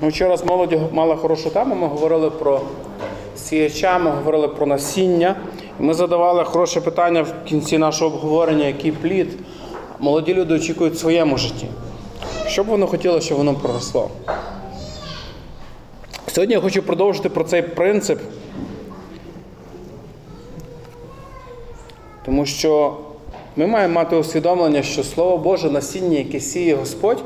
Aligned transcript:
Ми 0.00 0.08
вчора 0.08 0.36
з 0.36 0.44
молоді 0.44 0.80
мали 0.92 1.16
хорошу 1.16 1.50
тему. 1.50 1.74
Ми 1.74 1.86
говорили 1.86 2.30
про 2.30 2.60
сіяча, 3.36 3.98
ми 3.98 4.10
говорили 4.10 4.48
про 4.48 4.66
насіння. 4.66 5.36
Ми 5.78 5.94
задавали 5.94 6.44
хороше 6.44 6.80
питання 6.80 7.22
в 7.22 7.34
кінці 7.44 7.78
нашого 7.78 8.16
обговорення, 8.16 8.66
який 8.66 8.92
плід 8.92 9.28
молоді 9.98 10.34
люди 10.34 10.54
очікують 10.54 10.94
в 10.94 10.98
своєму 10.98 11.38
житті. 11.38 11.66
Що 12.46 12.64
б 12.64 12.66
вони 12.66 12.86
хотіли, 12.86 13.20
щоб 13.20 13.38
воно 13.38 13.54
проросло? 13.54 14.10
Сьогодні 16.26 16.54
я 16.54 16.60
хочу 16.60 16.82
продовжити 16.82 17.28
про 17.28 17.44
цей 17.44 17.62
принцип, 17.62 18.20
тому 22.24 22.46
що 22.46 22.96
ми 23.56 23.66
маємо 23.66 23.94
мати 23.94 24.16
усвідомлення, 24.16 24.82
що 24.82 25.04
Слово 25.04 25.38
Боже, 25.38 25.70
насіння, 25.70 26.18
яке 26.18 26.40
сіє 26.40 26.74
Господь, 26.74 27.22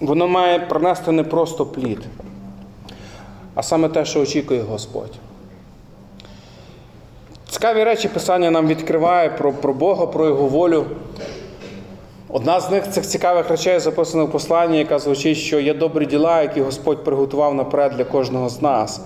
воно 0.00 0.28
має 0.28 0.58
принести 0.58 1.12
не 1.12 1.24
просто 1.24 1.66
плід, 1.66 2.00
а 3.54 3.62
саме 3.62 3.88
те, 3.88 4.04
що 4.04 4.20
очікує 4.20 4.62
Господь. 4.62 5.12
Цікаві 7.48 7.84
речі 7.84 8.08
Писання 8.08 8.50
нам 8.50 8.66
відкриває 8.66 9.28
про, 9.28 9.52
про 9.52 9.74
Бога, 9.74 10.06
про 10.06 10.26
Його 10.26 10.46
волю. 10.46 10.84
Одна 12.28 12.60
з 12.60 12.70
них 12.70 12.90
цих 12.90 13.06
цікавих 13.06 13.50
речей 13.50 13.78
записана 13.78 14.24
в 14.24 14.30
посланні, 14.30 14.78
яка 14.78 14.98
звучить, 14.98 15.38
що 15.38 15.60
є 15.60 15.74
добрі 15.74 16.06
діла, 16.06 16.42
які 16.42 16.60
Господь 16.60 17.04
приготував 17.04 17.54
наперед 17.54 17.92
для 17.96 18.04
кожного 18.04 18.48
з 18.48 18.62
нас. 18.62 19.00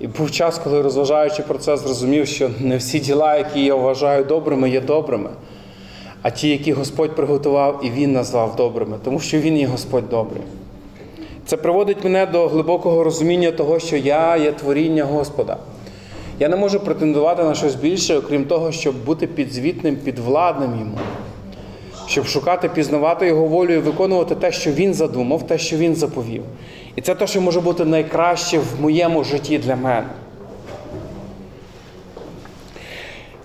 І 0.00 0.06
був 0.06 0.30
час, 0.30 0.58
коли, 0.58 0.82
розважаючи 0.82 1.42
про 1.42 1.58
це, 1.58 1.76
зрозумів, 1.76 2.26
що 2.26 2.50
не 2.60 2.76
всі 2.76 2.98
діла, 2.98 3.36
які 3.36 3.64
я 3.64 3.74
вважаю 3.74 4.24
добрими, 4.24 4.70
є 4.70 4.80
добрими, 4.80 5.30
а 6.28 6.30
ті, 6.30 6.48
які 6.48 6.72
Господь 6.72 7.16
приготував 7.16 7.80
і 7.82 7.90
Він 7.90 8.12
назвав 8.12 8.56
добрими, 8.56 8.96
тому 9.04 9.20
що 9.20 9.38
Він 9.38 9.56
є 9.56 9.66
Господь 9.66 10.08
добрий. 10.08 10.42
Це 11.46 11.56
приводить 11.56 12.04
мене 12.04 12.26
до 12.26 12.48
глибокого 12.48 13.04
розуміння 13.04 13.50
того, 13.50 13.78
що 13.78 13.96
я 13.96 14.36
є 14.36 14.52
творіння 14.52 15.04
Господа. 15.04 15.56
Я 16.40 16.48
не 16.48 16.56
можу 16.56 16.80
претендувати 16.80 17.44
на 17.44 17.54
щось 17.54 17.74
більше, 17.74 18.16
окрім 18.16 18.44
того, 18.44 18.72
щоб 18.72 19.04
бути 19.04 19.26
підзвітним, 19.26 19.96
підвладним 19.96 20.70
йому, 20.78 20.98
щоб 22.06 22.26
шукати, 22.26 22.68
пізнавати 22.68 23.26
його 23.26 23.44
волю 23.44 23.72
і 23.72 23.78
виконувати 23.78 24.34
те, 24.34 24.52
що 24.52 24.72
він 24.72 24.94
задумав, 24.94 25.46
те, 25.46 25.58
що 25.58 25.76
він 25.76 25.94
заповів. 25.94 26.42
І 26.96 27.00
це 27.00 27.14
те, 27.14 27.26
що 27.26 27.40
може 27.40 27.60
бути 27.60 27.84
найкраще 27.84 28.58
в 28.58 28.80
моєму 28.80 29.24
житті 29.24 29.58
для 29.58 29.76
мене. 29.76 30.06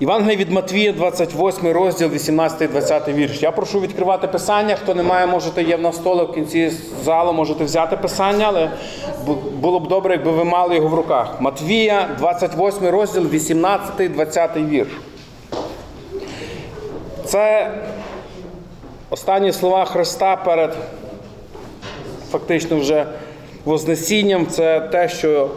Євангеліє 0.04 0.38
від 0.38 0.52
Матвія, 0.52 0.92
28 0.92 1.68
розділ, 1.72 2.08
18-20 2.08 3.14
вірш. 3.14 3.42
Я 3.42 3.52
прошу 3.52 3.80
відкривати 3.80 4.28
писання. 4.28 4.76
Хто 4.76 4.96
не 4.96 5.04
має, 5.04 5.28
можете 5.28 5.64
є 5.64 5.76
в 5.76 5.82
нас 5.82 5.96
столик 5.96 6.30
в 6.30 6.34
кінці 6.34 6.72
залу, 7.04 7.34
можете 7.34 7.64
взяти 7.64 7.98
писання, 7.98 8.46
але 8.48 8.72
було 9.60 9.80
б 9.80 9.88
добре, 9.88 10.14
якби 10.14 10.32
ви 10.32 10.44
мали 10.44 10.76
його 10.76 10.88
в 10.88 10.94
руках. 10.94 11.42
Матвія, 11.42 12.10
28 12.18 12.88
розділ, 12.88 13.24
18-20 13.24 14.70
вірш. 14.70 14.90
Це 17.26 17.72
останні 19.10 19.52
слова 19.52 19.86
Христа 19.86 20.36
перед 20.36 20.76
фактично 22.32 22.78
вже 22.78 23.06
Вознесінням. 23.66 24.48
Це 24.48 24.80
те, 24.80 25.10
що 25.10 25.50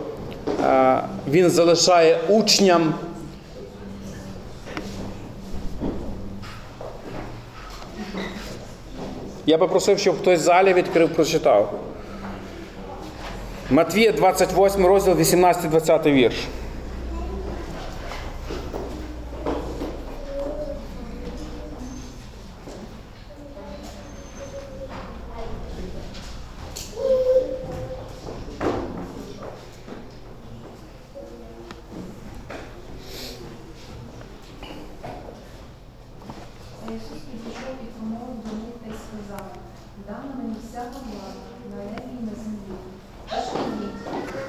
е, 0.65 0.99
Він 1.29 1.51
залишає 1.51 2.19
учням. 2.29 2.95
Я 9.47 9.59
би 9.59 9.69
просив, 9.69 9.99
щоб 9.99 10.19
хтось 10.21 10.41
в 10.41 10.43
залі 10.43 10.73
відкрив, 10.73 11.15
прочитав. 11.15 11.81
Матвія, 13.71 14.13
28 14.13 14.87
розділ, 14.87 15.15
18-20 15.15 16.13
вірш. 16.13 16.37
А 36.89 36.93
Ісус 36.97 37.21
підійшов 37.31 37.75
і 37.85 37.87
промовив 37.95 38.39
до 38.47 38.53
них 38.63 38.75
та 38.83 38.87
й 38.95 38.97
сказав, 39.05 39.47
дана 40.07 40.33
мені 40.39 40.57
всяка 40.63 40.99
влада 41.07 41.43
на 41.71 41.77
небі 41.91 42.13
і 42.21 42.23
на 42.29 42.35
землі. 42.43 42.77
Тож 43.31 43.45
ідіть 43.67 44.01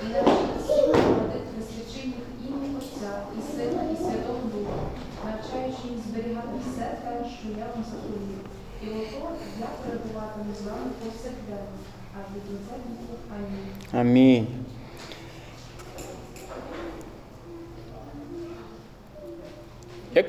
і 0.03 0.07
навчіть 0.13 0.55
всіх 0.61 0.87
народи, 0.93 1.37
хрестячи 1.49 2.01
їх 2.07 2.25
ім'я 2.45 2.69
Отця 2.79 3.11
і 3.37 3.39
Сина, 3.51 3.81
і 3.93 3.95
Святого 4.03 4.43
Духа, 4.53 4.79
навчаючи 5.25 5.83
їх 5.93 5.99
зберігати 6.07 6.55
все 6.65 6.85
те, 7.03 7.11
що 7.35 7.45
я 7.63 7.65
вам 7.71 7.83
заповів. 7.91 8.41
І 8.83 8.85
ото 8.89 9.29
я 9.65 9.69
перебуватиму 9.81 10.51
з 10.59 10.61
вами 10.67 10.89
повсякденно, 10.99 11.77
аж 12.17 12.25
до 12.33 12.39
кінця 12.47 12.75
віку. 12.85 13.15
Амінь. 13.35 14.01
Амінь. 14.01 14.47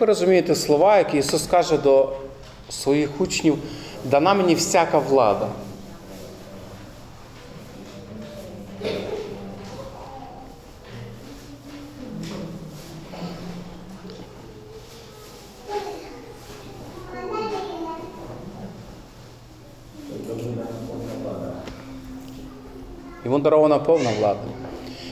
Ви 0.01 0.07
розумієте 0.07 0.55
слова, 0.55 0.99
які 0.99 1.19
Ісус 1.19 1.47
каже 1.47 1.79
до 1.79 2.13
своїх 2.69 3.21
учнів, 3.21 3.59
дана 4.05 4.35
мені 4.35 4.55
всяка 4.55 4.99
влада. 4.99 5.49
Йому 23.25 23.39
дарована 23.39 23.79
повна 23.79 24.11
влада. 24.19 24.41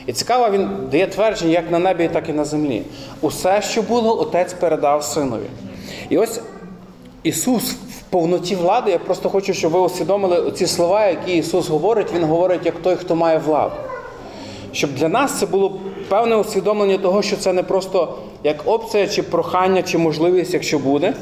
І 0.07 0.13
цікаво, 0.13 0.49
він 0.49 0.69
дає 0.91 1.07
твердження 1.07 1.51
як 1.51 1.71
на 1.71 1.79
небі, 1.79 2.09
так 2.13 2.29
і 2.29 2.33
на 2.33 2.45
землі. 2.45 2.83
Усе, 3.21 3.61
що 3.61 3.81
було, 3.81 4.21
отець 4.21 4.53
передав 4.53 5.03
синові. 5.03 5.45
І 6.09 6.17
ось 6.17 6.41
Ісус 7.23 7.71
в 7.71 8.01
повноті 8.09 8.55
влади, 8.55 8.91
я 8.91 8.99
просто 8.99 9.29
хочу, 9.29 9.53
щоб 9.53 9.71
ви 9.71 9.79
усвідомили 9.79 10.51
ці 10.51 10.67
слова, 10.67 11.05
які 11.05 11.37
Ісус 11.37 11.69
говорить, 11.69 12.13
Він 12.13 12.23
говорить 12.23 12.65
як 12.65 12.75
той, 12.81 12.95
хто 12.95 13.15
має 13.15 13.37
владу. 13.37 13.75
Щоб 14.71 14.93
для 14.93 15.07
нас 15.07 15.39
це 15.39 15.45
було 15.45 15.79
певне 16.09 16.35
усвідомлення 16.35 16.97
того, 16.97 17.21
що 17.21 17.37
це 17.37 17.53
не 17.53 17.63
просто 17.63 18.17
як 18.43 18.57
опція, 18.65 19.07
чи 19.07 19.23
прохання, 19.23 19.83
чи 19.83 19.97
можливість, 19.97 20.53
якщо 20.53 20.79
буде. 20.79 21.13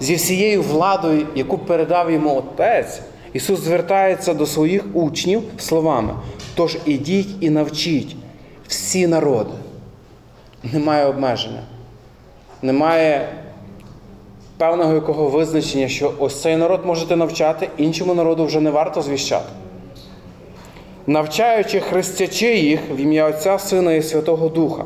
Зі 0.00 0.14
всією 0.14 0.62
владою, 0.62 1.26
яку 1.34 1.58
передав 1.58 2.10
йому 2.10 2.36
Отець, 2.36 3.00
Ісус 3.32 3.60
звертається 3.60 4.34
до 4.34 4.46
своїх 4.46 4.84
учнів 4.92 5.42
словами: 5.58 6.14
тож 6.54 6.78
ідіть 6.86 7.28
і 7.40 7.50
навчіть 7.50 8.16
всі 8.68 9.06
народи. 9.06 9.50
Немає 10.72 11.06
обмеження. 11.06 11.62
Немає 12.62 13.28
певного 14.56 14.94
якого 14.94 15.28
визначення, 15.28 15.88
що 15.88 16.12
ось 16.18 16.42
цей 16.42 16.56
народ 16.56 16.86
можете 16.86 17.16
навчати, 17.16 17.68
іншому 17.76 18.14
народу 18.14 18.44
вже 18.44 18.60
не 18.60 18.70
варто 18.70 19.02
звіщати. 19.02 19.48
Навчаючи 21.06 21.80
хрестячи 21.80 22.54
їх 22.56 22.80
в 22.90 22.96
ім'я 23.00 23.28
Отця, 23.28 23.58
Сина 23.58 23.92
і 23.92 24.02
Святого 24.02 24.48
Духа, 24.48 24.84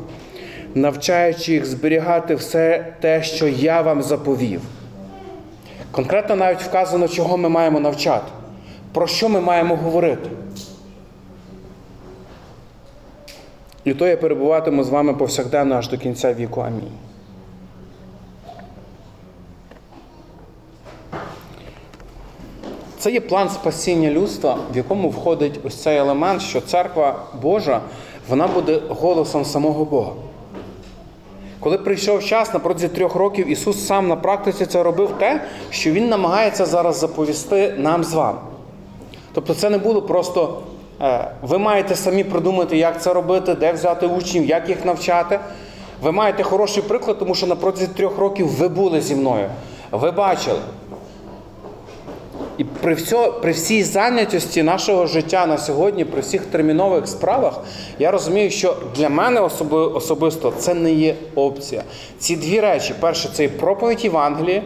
навчаючи 0.74 1.52
їх 1.52 1.66
зберігати 1.66 2.34
все 2.34 2.92
те, 3.00 3.22
що 3.22 3.48
я 3.48 3.82
вам 3.82 4.02
заповів. 4.02 4.60
Конкретно 5.90 6.36
навіть 6.36 6.62
вказано, 6.62 7.08
чого 7.08 7.36
ми 7.36 7.48
маємо 7.48 7.80
навчати, 7.80 8.32
про 8.96 9.06
що 9.06 9.28
ми 9.28 9.40
маємо 9.40 9.76
говорити. 9.76 10.30
І 13.84 13.94
то 13.94 14.06
я 14.06 14.16
перебуватиму 14.16 14.84
з 14.84 14.88
вами 14.88 15.14
повсякденно 15.14 15.74
аж 15.74 15.88
до 15.88 15.98
кінця 15.98 16.34
віку. 16.34 16.60
Амінь. 16.60 16.92
Це 22.98 23.10
є 23.10 23.20
план 23.20 23.50
спасіння 23.50 24.10
людства, 24.10 24.58
в 24.72 24.76
якому 24.76 25.08
входить 25.08 25.60
ось 25.64 25.82
цей 25.82 25.98
елемент, 25.98 26.42
що 26.42 26.60
церква 26.60 27.22
Божа 27.42 27.80
вона 28.28 28.46
буде 28.46 28.80
голосом 28.88 29.44
самого 29.44 29.84
Бога. 29.84 30.12
Коли 31.60 31.78
прийшов 31.78 32.24
час 32.24 32.54
на 32.54 32.60
протязі 32.60 32.88
трьох 32.88 33.14
років, 33.14 33.48
Ісус 33.48 33.86
сам 33.86 34.08
на 34.08 34.16
практиці 34.16 34.66
це 34.66 34.82
робив 34.82 35.10
те, 35.18 35.42
що 35.70 35.90
Він 35.90 36.08
намагається 36.08 36.66
зараз 36.66 36.98
заповісти 36.98 37.74
нам 37.78 38.04
з 38.04 38.14
вами. 38.14 38.38
Тобто 39.36 39.54
це 39.54 39.70
не 39.70 39.78
було 39.78 40.02
просто 40.02 40.58
е, 41.02 41.30
ви 41.42 41.58
маєте 41.58 41.96
самі 41.96 42.24
придумати, 42.24 42.76
як 42.76 43.02
це 43.02 43.12
робити, 43.12 43.54
де 43.54 43.72
взяти 43.72 44.06
учнів, 44.06 44.46
як 44.46 44.68
їх 44.68 44.84
навчати. 44.84 45.40
Ви 46.02 46.12
маєте 46.12 46.42
хороший 46.42 46.82
приклад, 46.82 47.18
тому 47.18 47.34
що 47.34 47.46
на 47.46 47.56
протязі 47.56 47.86
трьох 47.86 48.18
років 48.18 48.48
ви 48.48 48.68
були 48.68 49.00
зі 49.00 49.14
мною. 49.14 49.48
Ви 49.92 50.10
бачили. 50.10 50.58
І 52.58 52.64
при, 52.64 52.94
всьо, 52.94 53.32
при 53.32 53.52
всій 53.52 53.82
зайнятості 53.82 54.62
нашого 54.62 55.06
життя 55.06 55.46
на 55.46 55.58
сьогодні, 55.58 56.04
при 56.04 56.20
всіх 56.20 56.46
термінових 56.46 57.08
справах, 57.08 57.60
я 57.98 58.10
розумію, 58.10 58.50
що 58.50 58.76
для 58.96 59.08
мене 59.08 59.40
особи- 59.40 59.94
особисто 59.94 60.52
це 60.58 60.74
не 60.74 60.92
є 60.92 61.14
опція. 61.34 61.82
Ці 62.18 62.36
дві 62.36 62.60
речі: 62.60 62.94
перше, 63.00 63.28
це 63.32 63.44
і 63.44 63.48
проповідь 63.48 64.04
Євангелії, 64.04 64.62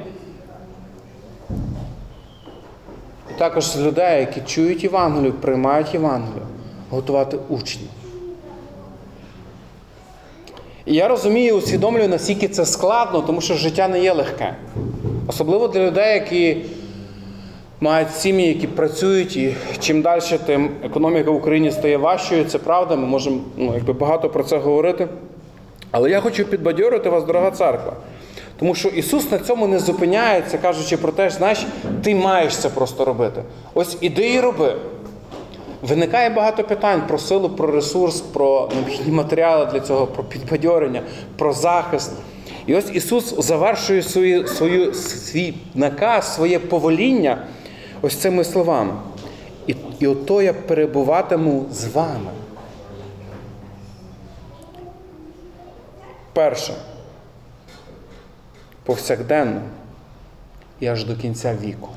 і 3.29 3.29
також 3.40 3.64
з 3.64 3.80
людей, 3.80 4.20
які 4.20 4.40
чують 4.40 4.84
Євангелію, 4.84 5.32
приймають 5.32 5.94
Євангелію, 5.94 6.46
готувати 6.90 7.38
учнів. 7.48 7.88
І 10.86 10.94
я 10.94 11.08
розумію, 11.08 11.56
усвідомлюю, 11.56 12.08
наскільки 12.08 12.48
це 12.48 12.66
складно, 12.66 13.20
тому 13.20 13.40
що 13.40 13.54
життя 13.54 13.88
не 13.88 14.00
є 14.00 14.12
легке. 14.12 14.56
Особливо 15.26 15.68
для 15.68 15.86
людей, 15.86 16.14
які 16.14 16.56
мають 17.80 18.14
сім'ї, 18.14 18.48
які 18.48 18.66
працюють, 18.66 19.36
і 19.36 19.56
чим 19.78 20.02
далі, 20.02 20.22
тим 20.46 20.70
економіка 20.84 21.30
в 21.30 21.36
Україні 21.36 21.70
стає 21.70 21.96
важчою. 21.96 22.44
Це 22.44 22.58
правда. 22.58 22.96
Ми 22.96 23.06
можемо 23.06 23.40
ну, 23.56 23.74
якби 23.74 23.92
багато 23.92 24.28
про 24.28 24.44
це 24.44 24.58
говорити. 24.58 25.08
Але 25.90 26.10
я 26.10 26.20
хочу 26.20 26.44
підбадьорити 26.44 27.08
вас, 27.10 27.24
дорога 27.24 27.50
церква. 27.50 27.92
Тому 28.60 28.74
що 28.74 28.88
Ісус 28.88 29.30
на 29.30 29.38
цьому 29.38 29.66
не 29.66 29.78
зупиняється, 29.78 30.58
кажучи 30.58 30.96
про 30.96 31.12
те, 31.12 31.30
знаєш, 31.30 31.66
ти 32.02 32.14
маєш 32.14 32.56
це 32.56 32.68
просто 32.68 33.04
робити. 33.04 33.42
Ось 33.74 33.96
іди 34.00 34.32
і 34.32 34.40
роби. 34.40 34.76
Виникає 35.82 36.30
багато 36.30 36.64
питань 36.64 37.02
про 37.08 37.18
силу, 37.18 37.50
про 37.50 37.70
ресурс, 37.70 38.20
про 38.20 38.68
необхідні 38.74 39.12
матеріали 39.12 39.66
для 39.72 39.80
цього, 39.80 40.06
про 40.06 40.24
підбадьорення, 40.24 41.02
про 41.36 41.52
захист. 41.52 42.12
І 42.66 42.74
ось 42.74 42.90
Ісус 42.92 43.46
завершує 43.46 44.02
свою, 44.02 44.48
свою, 44.48 44.94
свій 44.94 45.54
наказ, 45.74 46.34
своє 46.34 46.58
повеління 46.58 47.46
ось 48.02 48.16
цими 48.16 48.44
словами. 48.44 48.92
І, 49.66 49.76
і 49.98 50.06
ото 50.06 50.42
я 50.42 50.52
перебуватиму 50.52 51.64
з 51.72 51.84
вами. 51.84 52.30
Перше. 56.32 56.74
Повсякденно 58.90 59.60
і 60.80 60.86
аж 60.86 61.04
до 61.04 61.16
кінця 61.16 61.56
віку. 61.62 61.88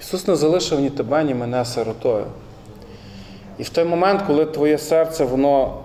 Ісус 0.00 0.26
не 0.28 0.36
залишив 0.36 0.80
ні 0.80 0.90
тебе, 0.90 1.24
ні 1.24 1.34
мене 1.34 1.64
сиротою. 1.64 2.26
І 3.58 3.62
в 3.62 3.68
той 3.68 3.84
момент, 3.84 4.22
коли 4.26 4.46
твоє 4.46 4.78
серце 4.78 5.24
воно 5.24 5.80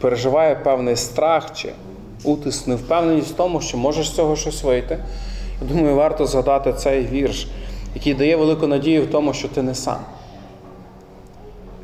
переживає 0.00 0.54
певний 0.54 0.96
страх 0.96 1.52
чи 1.54 1.72
утиск, 2.24 2.66
невпевненість 2.66 3.30
в 3.30 3.34
тому, 3.34 3.60
що 3.60 3.78
можеш 3.78 4.08
з 4.08 4.14
цього 4.14 4.36
щось 4.36 4.62
вийти, 4.62 4.98
я 5.62 5.68
думаю, 5.68 5.96
варто 5.96 6.26
згадати 6.26 6.72
цей 6.72 7.06
вірш, 7.06 7.48
який 7.94 8.14
дає 8.14 8.36
велику 8.36 8.66
надію 8.66 9.02
в 9.02 9.10
тому, 9.10 9.34
що 9.34 9.48
ти 9.48 9.62
не 9.62 9.74
сам. 9.74 9.98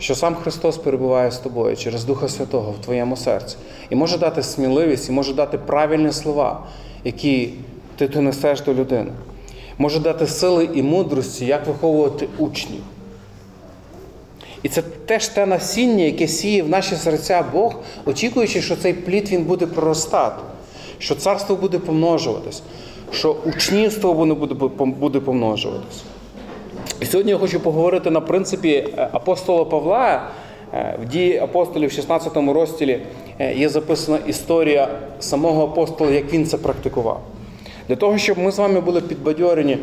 Що 0.04 0.14
сам 0.14 0.34
Христос 0.34 0.78
перебуває 0.78 1.30
з 1.30 1.38
тобою 1.38 1.76
через 1.76 2.04
Духа 2.04 2.28
Святого 2.28 2.70
в 2.70 2.84
твоєму 2.84 3.16
серці. 3.16 3.56
І 3.90 3.94
може 3.94 4.18
дати 4.18 4.42
сміливість, 4.42 5.08
і 5.08 5.12
може 5.12 5.34
дати 5.34 5.58
правильні 5.58 6.12
слова, 6.12 6.66
які 7.04 7.50
ти 7.96 8.08
донесеш 8.08 8.60
до 8.60 8.74
людини. 8.74 9.12
Може 9.78 10.00
дати 10.00 10.26
сили 10.26 10.68
і 10.74 10.82
мудрості, 10.82 11.46
як 11.46 11.66
виховувати 11.66 12.28
учнів. 12.38 12.80
І 14.62 14.68
це 14.68 14.82
теж 14.82 15.28
те 15.28 15.46
насіння, 15.46 16.04
яке 16.04 16.28
сіє 16.28 16.62
в 16.62 16.68
наші 16.68 16.96
серця 16.96 17.44
Бог, 17.52 17.74
очікуючи, 18.04 18.62
що 18.62 18.76
цей 18.76 18.92
плід 18.92 19.30
він 19.30 19.44
буде 19.44 19.66
проростати, 19.66 20.42
що 20.98 21.14
царство 21.14 21.56
буде 21.56 21.78
помножуватись, 21.78 22.62
що 23.10 23.36
учнівство 23.44 24.14
буде, 24.14 24.54
буде 24.78 25.20
помножуватись. 25.20 26.02
І 27.04 27.06
сьогодні 27.06 27.32
я 27.32 27.38
хочу 27.38 27.60
поговорити 27.60 28.10
на 28.10 28.20
принципі 28.20 28.68
е, 28.68 29.08
апостола 29.12 29.64
Павла. 29.64 30.30
Е, 30.74 30.98
В 31.02 31.08
дії 31.08 31.38
апостолів 31.38 31.88
в 31.88 31.92
16 31.92 32.36
розділі 32.36 33.00
е, 33.38 33.54
є 33.54 33.68
записана 33.68 34.18
історія 34.26 34.88
самого 35.20 35.64
апостола, 35.64 36.10
як 36.10 36.32
він 36.32 36.46
це 36.46 36.58
практикував. 36.58 37.20
Для 37.88 37.96
того, 37.96 38.18
щоб 38.18 38.38
ми 38.38 38.52
з 38.52 38.58
вами 38.58 38.80
були 38.80 39.00
підбадьорені 39.00 39.78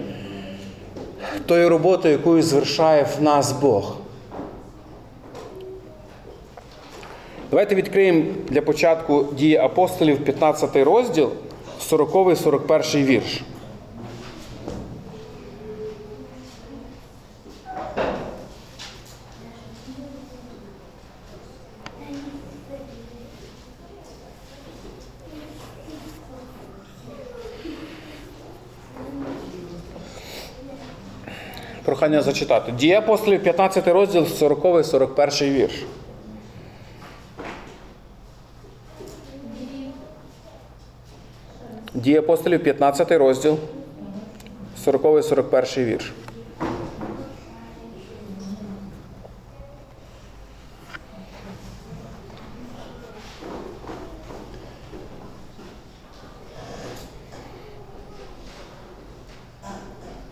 тою 1.45 1.69
роботою, 1.69 2.11
якою 2.11 2.41
звершає 2.41 3.07
в 3.19 3.23
нас 3.23 3.51
Бог. 3.51 3.95
Давайте 7.49 7.75
відкриємо 7.75 8.23
для 8.49 8.61
початку 8.61 9.25
дії 9.37 9.57
апостолів 9.57 10.25
15 10.25 10.75
розділ, 10.75 11.29
40-41 11.91 13.05
вірш. 13.05 13.41
Прохання 32.01 32.21
зачитати. 32.21 32.71
Дії 32.71 32.93
апостолів 32.93 33.43
15 33.43 33.87
розділ, 33.87 34.23
40-41 34.23 35.49
вірш. 35.49 35.85
Дії 41.93 42.17
апостолів 42.17 42.63
15 42.63 43.11
розділ, 43.11 43.57
40-41 44.85 45.85
вірш. 45.85 46.13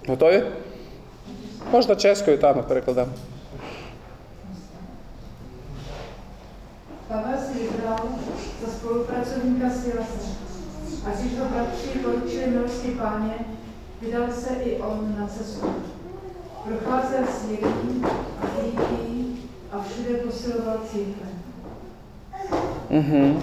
Готові? 0.07 0.43
Можна 1.72 1.96
чеською, 1.96 2.38
там 2.38 2.56
ми 2.56 2.62
перекладемо. 2.62 3.12
Pavel 7.08 7.38
si 7.38 7.58
vybral 7.58 8.08
za 8.60 8.72
spolupracovníka 8.72 9.70
Silase. 9.70 10.28
A 11.06 11.10
když 11.20 11.38
ho 11.38 11.44
bratři 11.44 11.98
poručili 11.98 12.46
milosti 12.50 12.88
páně, 12.88 13.34
vydal 14.00 14.32
se 14.32 14.54
i 14.54 14.82
on 14.82 15.16
na 15.18 15.26
cestu. 15.28 15.66
Procházel 16.64 17.24
světí 17.40 18.02
a 18.42 18.46
Filipí 18.46 19.38
a 19.72 19.82
všude 19.82 20.18
posiloval 20.18 20.78
církve. 20.90 21.26
Угу. 22.88 23.42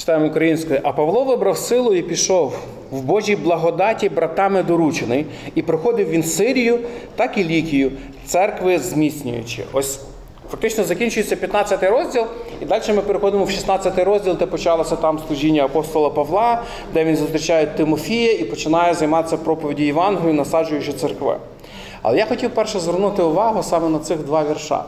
Читаємо 0.00 0.26
українською. 0.26 0.80
А 0.82 0.92
Павло 0.92 1.24
вибрав 1.24 1.58
силу 1.58 1.94
і 1.94 2.02
пішов 2.02 2.54
в 2.90 3.00
Божій 3.02 3.36
благодаті 3.36 4.08
братами 4.08 4.62
доручений, 4.62 5.26
і 5.54 5.62
проходив 5.62 6.08
він 6.08 6.22
Сирію, 6.22 6.78
так 7.16 7.38
і 7.38 7.44
Лікію, 7.44 7.92
церкви 8.26 8.78
зміцнюючи. 8.78 9.64
Ось 9.72 10.00
фактично 10.50 10.84
закінчується 10.84 11.36
15 11.36 11.82
розділ, 11.82 12.24
і 12.62 12.64
далі 12.64 12.82
ми 12.88 13.02
переходимо 13.02 13.44
в 13.44 13.50
16 13.50 13.98
розділ, 13.98 14.36
де 14.36 14.46
почалося 14.46 14.96
там 14.96 15.18
служіння 15.26 15.64
апостола 15.64 16.10
Павла, 16.10 16.62
де 16.94 17.04
він 17.04 17.16
зустрічає 17.16 17.66
Тимофія 17.66 18.32
і 18.32 18.44
починає 18.44 18.94
займатися 18.94 19.36
проповіді 19.36 19.84
Євангелію, 19.84 20.34
насаджуючи 20.34 20.92
церкви. 20.92 21.36
Але 22.02 22.18
я 22.18 22.26
хотів 22.26 22.50
перше 22.50 22.80
звернути 22.80 23.22
увагу 23.22 23.62
саме 23.62 23.88
на 23.88 23.98
цих 23.98 24.18
два 24.18 24.44
вірша. 24.50 24.84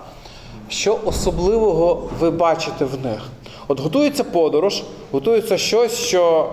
Що 0.69 0.99
особливого 1.04 2.09
ви 2.21 2.31
бачите 2.31 2.85
в 2.85 3.07
них? 3.07 3.31
От 3.69 3.81
готується 3.81 4.25
подорож, 4.25 4.83
готується 5.12 5.59
щось, 5.59 5.95
що 5.95 6.50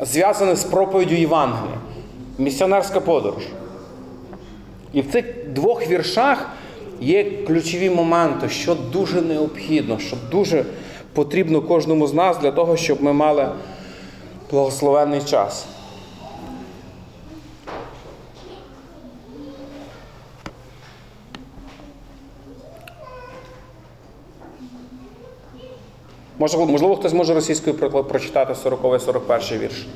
зв'язане 0.00 0.56
з 0.56 0.64
проповіддю 0.64 1.14
Євангелія, 1.14 1.78
місіонерська 2.38 3.00
подорож. 3.00 3.42
І 4.92 5.00
в 5.00 5.12
цих 5.12 5.24
двох 5.48 5.88
віршах 5.88 6.48
є 7.00 7.24
ключові 7.46 7.90
моменти, 7.90 8.48
що 8.48 8.74
дуже 8.74 9.22
необхідно, 9.22 9.98
що 9.98 10.16
дуже 10.30 10.64
потрібно 11.12 11.62
кожному 11.62 12.06
з 12.06 12.14
нас 12.14 12.38
для 12.38 12.50
того, 12.50 12.76
щоб 12.76 13.02
ми 13.02 13.12
мали 13.12 13.48
благословенний 14.50 15.20
час. 15.20 15.66
Може, 26.38 26.58
можливо, 26.58 26.96
хтось 26.96 27.12
може 27.12 27.34
російською 27.34 27.76
прочитати 28.04 28.52
40-41 28.52 29.58
вірш. 29.58 29.86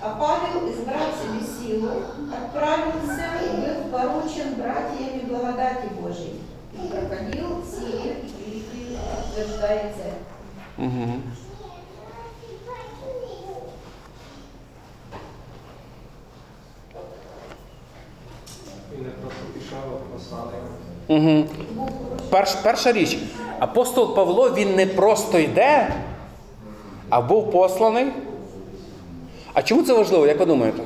А 0.00 0.08
Павел 0.08 0.70
із 0.70 0.78
брат 0.78 1.14
себе 1.58 1.92
відправився 2.28 3.30
і 3.44 3.56
був 3.56 3.92
был 3.92 4.12
поручен 4.12 4.54
братьями 4.58 5.22
благодаті 5.28 5.88
Божій. 6.02 6.32
И 6.74 6.88
проходил 6.88 7.62
сие 7.70 8.16
великие, 8.40 8.98
утверждая 9.30 9.92
церковь. 9.96 10.34
Угу. 10.78 11.20
Угу. 21.08 21.44
Перш, 22.30 22.54
перша 22.54 22.92
річ 22.92 23.18
апостол 23.58 24.14
Павло 24.14 24.50
він 24.50 24.74
не 24.74 24.86
просто 24.86 25.38
йде, 25.38 25.94
а 27.08 27.20
був 27.20 27.50
посланий. 27.50 28.06
А 29.52 29.62
чому 29.62 29.82
це 29.82 29.92
важливо, 29.92 30.26
як 30.26 30.38
ви 30.38 30.46
думаєте? 30.46 30.82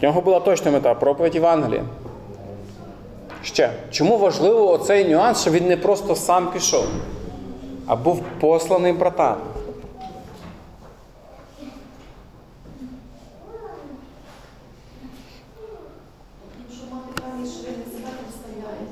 В 0.00 0.02
нього 0.02 0.20
була 0.20 0.40
точна 0.40 0.70
мета 0.70 0.94
проповідь 0.94 1.34
Євангелія. 1.34 1.84
Ще, 3.42 3.70
чому 3.90 4.18
важливо 4.18 4.72
оцей 4.72 5.08
нюанс, 5.08 5.40
що 5.40 5.50
він 5.50 5.68
не 5.68 5.76
просто 5.76 6.14
сам 6.14 6.50
пішов, 6.52 6.86
а 7.86 7.96
був 7.96 8.22
посланий 8.40 8.92
братам. 8.92 9.36
Тому 16.56 16.70
що 16.76 16.94
мати 16.94 17.10
певні 17.22 17.46
швидко 17.50 17.90
себе 17.90 18.10
представляє. 18.22 18.84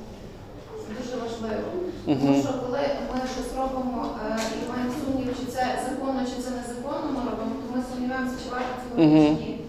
Це 0.83 0.89
дуже 1.03 1.15
важливо. 1.25 1.69
Тому 2.07 2.43
що 2.43 2.53
коли 2.67 2.79
ми 3.15 3.21
щось 3.35 3.53
робимо 3.59 4.07
е, 4.31 4.39
і 4.65 4.71
маємо 4.71 4.93
сумнів, 5.01 5.37
чи 5.41 5.47
це 5.53 5.65
законно, 5.89 6.21
чи 6.31 6.43
це 6.43 6.51
незаконно 6.51 7.07
ми 7.15 7.21
робимо, 7.31 7.55
то 7.63 7.77
ми 7.77 7.83
сумніваємося, 7.91 8.37
чи 8.45 8.51
варто 8.51 8.75
це 8.83 9.03
робити 9.03 9.37
чи 9.43 9.49
ні. 9.49 9.61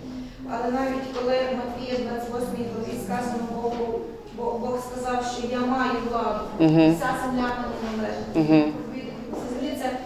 Але 0.51 0.71
навіть 0.71 1.07
коли 1.15 1.35
в 1.51 1.55
Матвія 1.59 1.95
28 1.97 2.65
главі 2.73 2.93
сказано 3.05 3.43
Богу, 3.53 3.99
Бог, 4.37 4.53
Бог 4.59 4.79
сказав, 4.91 5.25
що 5.33 5.44
я 5.55 5.65
маю 5.65 5.91
владу, 6.09 6.39
вся 6.57 7.09
земля 7.21 7.49
мені 7.61 7.77
належить. 7.97 8.69
Це 9.31 9.55
землі 9.55 9.77
це 9.81 9.97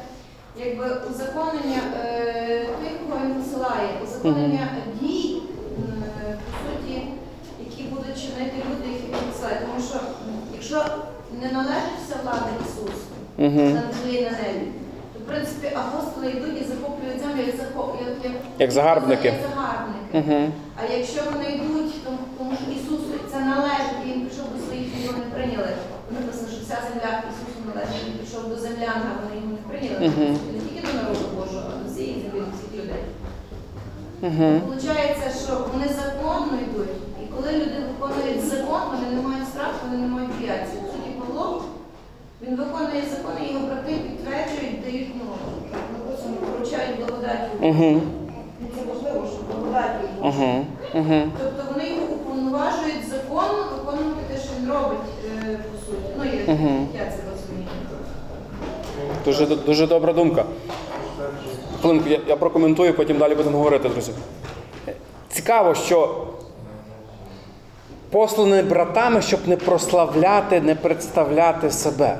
якби 0.65 0.85
узаконення 1.09 1.81
е, 2.05 2.65
тих, 2.81 2.91
кого 3.09 3.25
він 3.25 3.33
посилає, 3.33 3.89
узаконення 4.03 4.67
дій, 5.01 5.41
е, 5.77 6.37
по 6.51 6.57
суті, 6.65 7.01
які 7.59 7.83
будуть 7.83 8.21
чинити 8.21 8.55
люди, 8.69 8.87
які 8.93 9.25
посилає. 9.25 9.57
Тому 9.61 9.87
що 9.89 9.99
якщо 10.53 10.85
не 11.41 11.51
належить 11.51 11.99
вся 12.05 12.15
влада 12.23 12.49
Ісусу 12.65 13.13
на 13.75 13.83
землі 13.93 14.21
на 14.21 14.31
небі, 14.31 14.65
то 15.13 15.19
в 15.19 15.27
принципі 15.27 15.67
апостоли 15.75 16.31
йдуть 16.31 16.61
і 16.61 16.63
захоплюють 16.63 17.19
землю 17.21 17.41
як, 17.47 17.55
як, 18.03 18.23
як, 18.23 18.33
Як 18.59 18.71
загарбники. 18.71 19.27
Як 19.27 19.35
загарбники. 19.49 19.99
Угу. 20.13 20.51
А 20.79 20.93
якщо 20.97 21.21
вони 21.31 21.49
йдуть, 21.55 22.03
то, 22.03 22.11
тому 22.37 22.51
що 22.59 22.71
Ісусу 22.77 23.13
це 23.31 23.39
належить, 23.39 23.99
і 24.05 24.07
Він 24.09 24.21
прийшов 24.21 24.45
до 24.53 24.59
своїх, 24.65 24.87
і 24.97 25.03
його 25.03 25.17
не 25.17 25.25
прийняли. 25.35 25.71
Написано, 26.11 26.47
що 26.53 26.59
вся 26.63 26.77
земля 26.87 27.11
Ісусу 27.29 27.59
належить, 27.69 28.03
він 28.07 28.17
а 28.95 29.11
вони 29.21 29.35
його 29.41 29.51
не 29.57 29.61
прийняли. 29.69 29.99
Мгм. 30.07 30.31
Не 30.53 30.59
тільки 30.65 30.81
до 30.87 30.93
народу 30.99 31.25
Божого, 31.37 31.67
а 31.71 31.83
до 31.83 31.85
всієї 31.91 32.15
землі, 32.21 32.39
до 32.45 32.51
всіх 32.57 32.71
людей. 32.79 33.03
Угу. 34.27 34.47
Получається, 34.67 35.27
що 35.43 35.51
вони 35.73 35.87
законно 36.01 36.55
йдуть, 36.67 36.95
і 37.21 37.23
коли 37.33 37.49
люди 37.59 37.77
виконують 37.87 38.43
закон, 38.53 38.81
вони 38.93 39.07
не 39.15 39.21
мають 39.27 39.47
страху, 39.53 39.79
вони 39.85 39.97
не 40.03 40.07
мають 40.15 40.33
бояться. 40.39 40.75
В 40.81 41.19
Павло, 41.19 41.63
він 42.41 42.55
виконує 42.55 43.03
закон, 43.13 43.33
і 43.43 43.53
його 43.53 43.65
брати 43.67 43.93
підтверджують, 44.05 44.83
дають, 44.83 45.11
ну, 45.19 45.25
написано, 45.95 46.35
поручають 46.35 46.97
благодаті. 46.99 47.51
Угу. 47.69 48.01
Ну, 48.61 48.67
Це 48.75 48.81
важливо, 48.91 49.27
що 49.33 49.39
благодаті. 49.49 50.05
Угу. 50.29 50.65
Угу. 50.99 51.19
Тобто 51.39 51.61
вони 51.71 51.89
його 51.89 52.05
уповноважують 52.15 53.03
законно 53.15 53.61
виконувати 53.75 54.21
те, 54.29 54.35
що 54.43 54.49
він 54.59 54.67
робить, 54.71 55.07
е, 55.25 55.59
по 55.69 55.75
суті. 55.85 56.07
Ну, 56.17 56.23
я, 56.25 56.53
Мгм. 56.53 56.87
я 56.95 57.05
це. 57.11 57.28
Дуже, 59.25 59.45
дуже 59.45 59.87
добра 59.87 60.13
думка. 60.13 60.45
Хвилинку, 61.81 62.09
я, 62.09 62.19
я 62.27 62.35
прокоментую, 62.35 62.93
потім 62.93 63.17
далі 63.17 63.35
будемо 63.35 63.57
говорити, 63.57 63.89
друзі. 63.89 64.11
Цікаво, 65.29 65.75
що 65.75 66.27
послані 68.11 68.61
братами, 68.61 69.21
щоб 69.21 69.39
не 69.47 69.57
прославляти, 69.57 70.61
не 70.61 70.75
представляти 70.75 71.71
себе. 71.71 72.17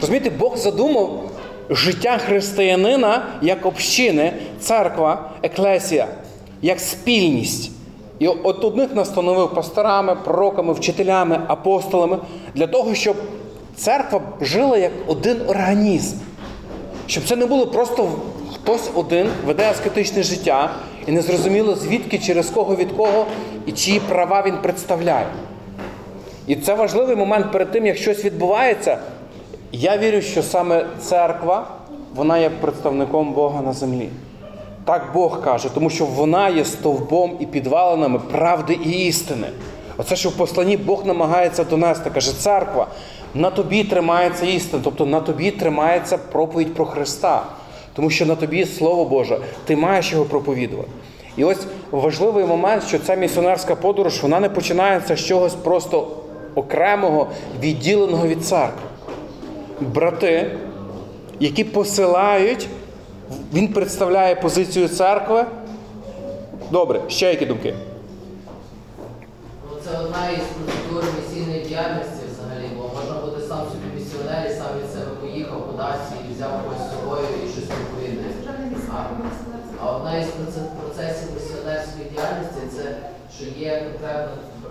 Розумієте, 0.00 0.30
Бог 0.30 0.56
задумав 0.56 1.30
життя 1.70 2.18
християнина 2.18 3.26
як 3.42 3.66
общини, 3.66 4.32
церква, 4.60 5.30
еклесія, 5.42 6.06
як 6.62 6.80
спільність. 6.80 7.70
І 8.18 8.28
от 8.28 8.64
одних 8.64 8.94
настановив 8.94 9.54
пасторами, 9.54 10.16
пророками, 10.24 10.72
вчителями, 10.72 11.40
апостолами 11.48 12.18
для 12.54 12.66
того, 12.66 12.94
щоб 12.94 13.16
церква 13.78 14.20
жила 14.40 14.78
як 14.78 14.92
один 15.06 15.40
організм. 15.48 16.16
Щоб 17.06 17.24
це 17.24 17.36
не 17.36 17.46
було 17.46 17.66
просто 17.66 18.10
хтось 18.54 18.90
один 18.94 19.26
веде 19.46 19.70
аскетичне 19.70 20.22
життя 20.22 20.70
і 21.06 21.12
не 21.12 21.22
зрозуміло 21.22 21.74
звідки, 21.74 22.18
через 22.18 22.50
кого, 22.50 22.76
від 22.76 22.92
кого 22.92 23.26
і 23.66 23.72
чиї 23.72 24.00
права 24.00 24.42
він 24.46 24.56
представляє. 24.62 25.26
І 26.46 26.56
це 26.56 26.74
важливий 26.74 27.16
момент 27.16 27.52
перед 27.52 27.70
тим, 27.70 27.86
як 27.86 27.96
щось 27.96 28.24
відбувається. 28.24 28.98
Я 29.72 29.98
вірю, 29.98 30.20
що 30.20 30.42
саме 30.42 30.86
церква, 31.00 31.66
вона 32.14 32.38
є 32.38 32.50
представником 32.50 33.32
Бога 33.32 33.62
на 33.62 33.72
землі. 33.72 34.08
Так 34.84 35.10
Бог 35.14 35.44
каже, 35.44 35.68
тому 35.74 35.90
що 35.90 36.04
вона 36.04 36.48
є 36.48 36.64
стовбом 36.64 37.36
і 37.40 37.46
підвалинами 37.46 38.18
правди 38.18 38.78
і 38.84 38.90
істини. 38.90 39.46
Оце, 39.96 40.16
що 40.16 40.28
в 40.28 40.32
посланні 40.32 40.76
Бог 40.76 41.06
намагається 41.06 41.64
донести, 41.64 42.10
каже, 42.10 42.38
церква, 42.38 42.86
на 43.38 43.50
тобі 43.50 43.84
тримається 43.84 44.46
істина, 44.46 44.82
тобто 44.84 45.06
на 45.06 45.20
тобі 45.20 45.50
тримається 45.50 46.18
проповідь 46.18 46.74
про 46.74 46.84
Христа. 46.84 47.42
Тому 47.98 48.10
що 48.10 48.26
на 48.26 48.36
тобі 48.36 48.64
Слово 48.64 49.04
Боже, 49.04 49.38
ти 49.64 49.76
маєш 49.76 50.12
його 50.12 50.24
проповідувати. 50.24 50.88
І 51.36 51.44
ось 51.44 51.66
важливий 51.90 52.44
момент, 52.44 52.82
що 52.88 52.98
ця 52.98 53.14
місіонерська 53.14 53.74
подорож, 53.74 54.22
вона 54.22 54.40
не 54.40 54.48
починається 54.48 55.16
з 55.16 55.24
чогось 55.24 55.54
просто 55.54 56.08
окремого, 56.54 57.26
відділеного 57.60 58.26
від 58.26 58.44
церкви. 58.44 58.82
Брати, 59.80 60.56
які 61.40 61.64
посилають, 61.64 62.68
він 63.54 63.68
представляє 63.68 64.34
позицію 64.34 64.88
церкви. 64.88 65.44
Добре, 66.70 67.00
ще 67.08 67.30
які 67.30 67.46
думки? 67.46 67.74
Ну, 69.70 69.78
це 69.84 69.98
одна 69.98 70.30
із 70.30 70.38
процедур 70.38 71.04
місійної 71.18 71.64
діяльності 71.64 72.22
взагалі, 72.32 72.68
бо 72.76 72.82
можна 72.82 73.26
бути 73.26 73.40
сам 73.48 73.58
собі 73.58 73.88
місіонер 73.98 74.46
і 74.50 74.54
сам 74.58 74.70
від 74.78 74.90
себе 74.92 75.10
поїхав 75.20 75.66
кудись 75.66 76.08
і 76.30 76.34
взяв 76.34 76.50
когось 76.62 76.82
з 76.86 76.90
собою 76.90 77.26
і 77.44 77.52
щось 77.52 77.64
проповідає. 77.64 78.28
А, 79.80 79.86
а 79.86 79.97
одна 80.08 80.20
із 80.20 80.26
проце- 80.26 80.70
процесів 80.80 81.28
місіонерської 81.34 82.04
діяльності 82.10 82.60
це 82.76 82.84
що 83.36 83.44
є 83.60 83.82
конкретна 83.84 84.28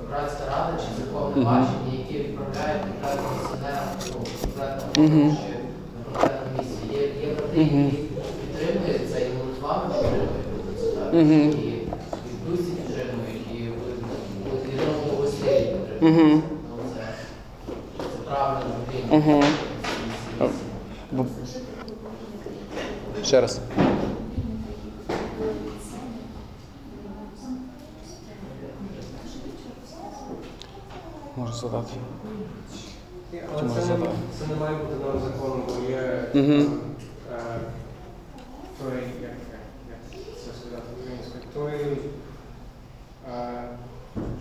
братська 0.09 0.43
рада 0.51 0.73
чи 0.83 0.87
церковне 0.97 1.45
бачення, 1.45 1.91
які 2.01 2.13
відправляють 2.17 2.81
конкретно 2.81 3.29
місіонера 3.37 3.83
ну, 4.07 4.13
конкретно 4.41 4.87
чи 4.93 5.01
на 5.01 6.03
конкретну 6.05 6.47
місію. 6.57 6.83
Є, 6.93 7.27
є 7.27 7.33
брати, 7.35 7.59
які 7.59 7.97
підтримують 8.41 9.11
це 9.11 9.17
і 9.21 9.29
молитвами 9.37 9.85
підтримують 9.93 10.79
це 10.79 10.87
так. 10.87 11.13
І, 11.13 11.17
і 11.17 11.85
в 12.33 12.49
дусі 12.49 12.71
підтримують, 12.71 13.45
і 13.53 13.57
в 13.57 13.71
в 14.43 14.69
єдиному 14.69 15.21
гостей 15.21 15.75
підтримують. 15.75 16.43
Ну, 16.69 16.83
це, 16.93 17.03
правильно. 18.25 18.63
Ще 23.23 23.41
раз. 23.41 23.59
Задати. 31.61 31.93
Але 33.53 33.61
це, 33.69 33.75
не, 33.97 34.05
це 34.39 34.47
не 34.49 34.55
має 34.59 34.75
бути 34.77 34.93
новим 35.05 35.21
законом, 35.21 35.61
бо 35.67 35.91
є 35.91 35.97
е, 36.35 36.65
той, 38.79 39.01
як, 39.21 39.31
це 40.43 40.49
сказати 40.59 40.87
українською, 40.99 41.43
той, 41.53 41.97
е, 43.33 43.63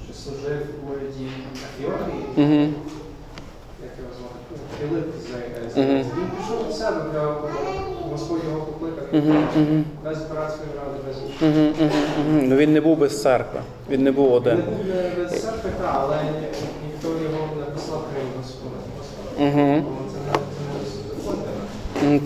що 0.04 0.14
служив 0.14 0.66
у 0.84 0.92
уряді 0.92 1.28
Афіорії, 1.68 2.24
Угу. 2.36 2.72
як 3.82 3.92
його 3.98 4.12
звати, 4.18 4.34
Ну, 4.50 4.56
Філип 4.88 5.06
з 5.74 5.76
Він 5.78 6.30
пішов 6.38 6.66
до 6.66 6.72
себе, 6.72 7.00
для 7.12 7.20
Господь 8.12 8.40
його 8.44 8.60
покликав, 8.66 9.04
без 10.04 10.18
братської 10.18 10.68
ради, 10.78 10.98
без. 11.06 11.16
Ну 12.48 12.56
він 12.56 12.72
не 12.72 12.80
був 12.80 12.98
без 12.98 13.22
церкви. 13.22 13.60
Він 13.90 14.02
не 14.04 14.12
був 14.12 14.26
Він 14.28 14.34
один. 14.36 14.56
не 14.56 14.62
був 14.62 14.76
без 15.18 15.42
церкви, 15.42 15.70
але 15.92 16.16
ні- 16.24 16.30
ніхто 16.86 17.08
його 17.08 17.48
не 17.58 17.64
послав 17.64 18.04
крім 18.14 18.26
Господа. 18.38 18.76
Господа. 18.98 19.25
Угу. 19.38 19.82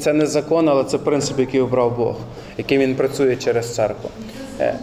Це 0.01 0.13
не, 0.13 0.27
закон. 0.27 0.69
Але 0.69 0.85
це 0.85 0.99
принцип, 0.99 1.39
який 1.39 1.61
обрав 1.61 1.97
Бог, 1.97 2.15
яким 2.59 2.81
він 2.81 2.95
працює 2.95 3.37
через 3.37 3.75
церкву. 3.75 4.11
Е, 4.61 4.75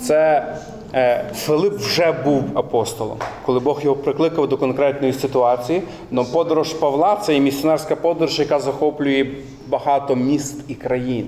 це 0.00 0.46
е, 0.94 1.24
Филип 1.34 1.74
вже 1.74 2.12
був 2.12 2.44
апостолом, 2.54 3.18
коли 3.46 3.60
Бог 3.60 3.80
його 3.84 3.96
прикликав 3.96 4.48
до 4.48 4.56
конкретної 4.56 5.12
ситуації. 5.12 5.82
Но 6.10 6.24
подорож 6.24 6.72
Павла 6.72 7.16
це 7.16 7.36
і 7.36 7.40
місіонерська 7.40 7.96
подорож, 7.96 8.38
яка 8.38 8.58
захоплює 8.58 9.26
багато 9.68 10.16
міст 10.16 10.64
і 10.68 10.74
країн. 10.74 11.26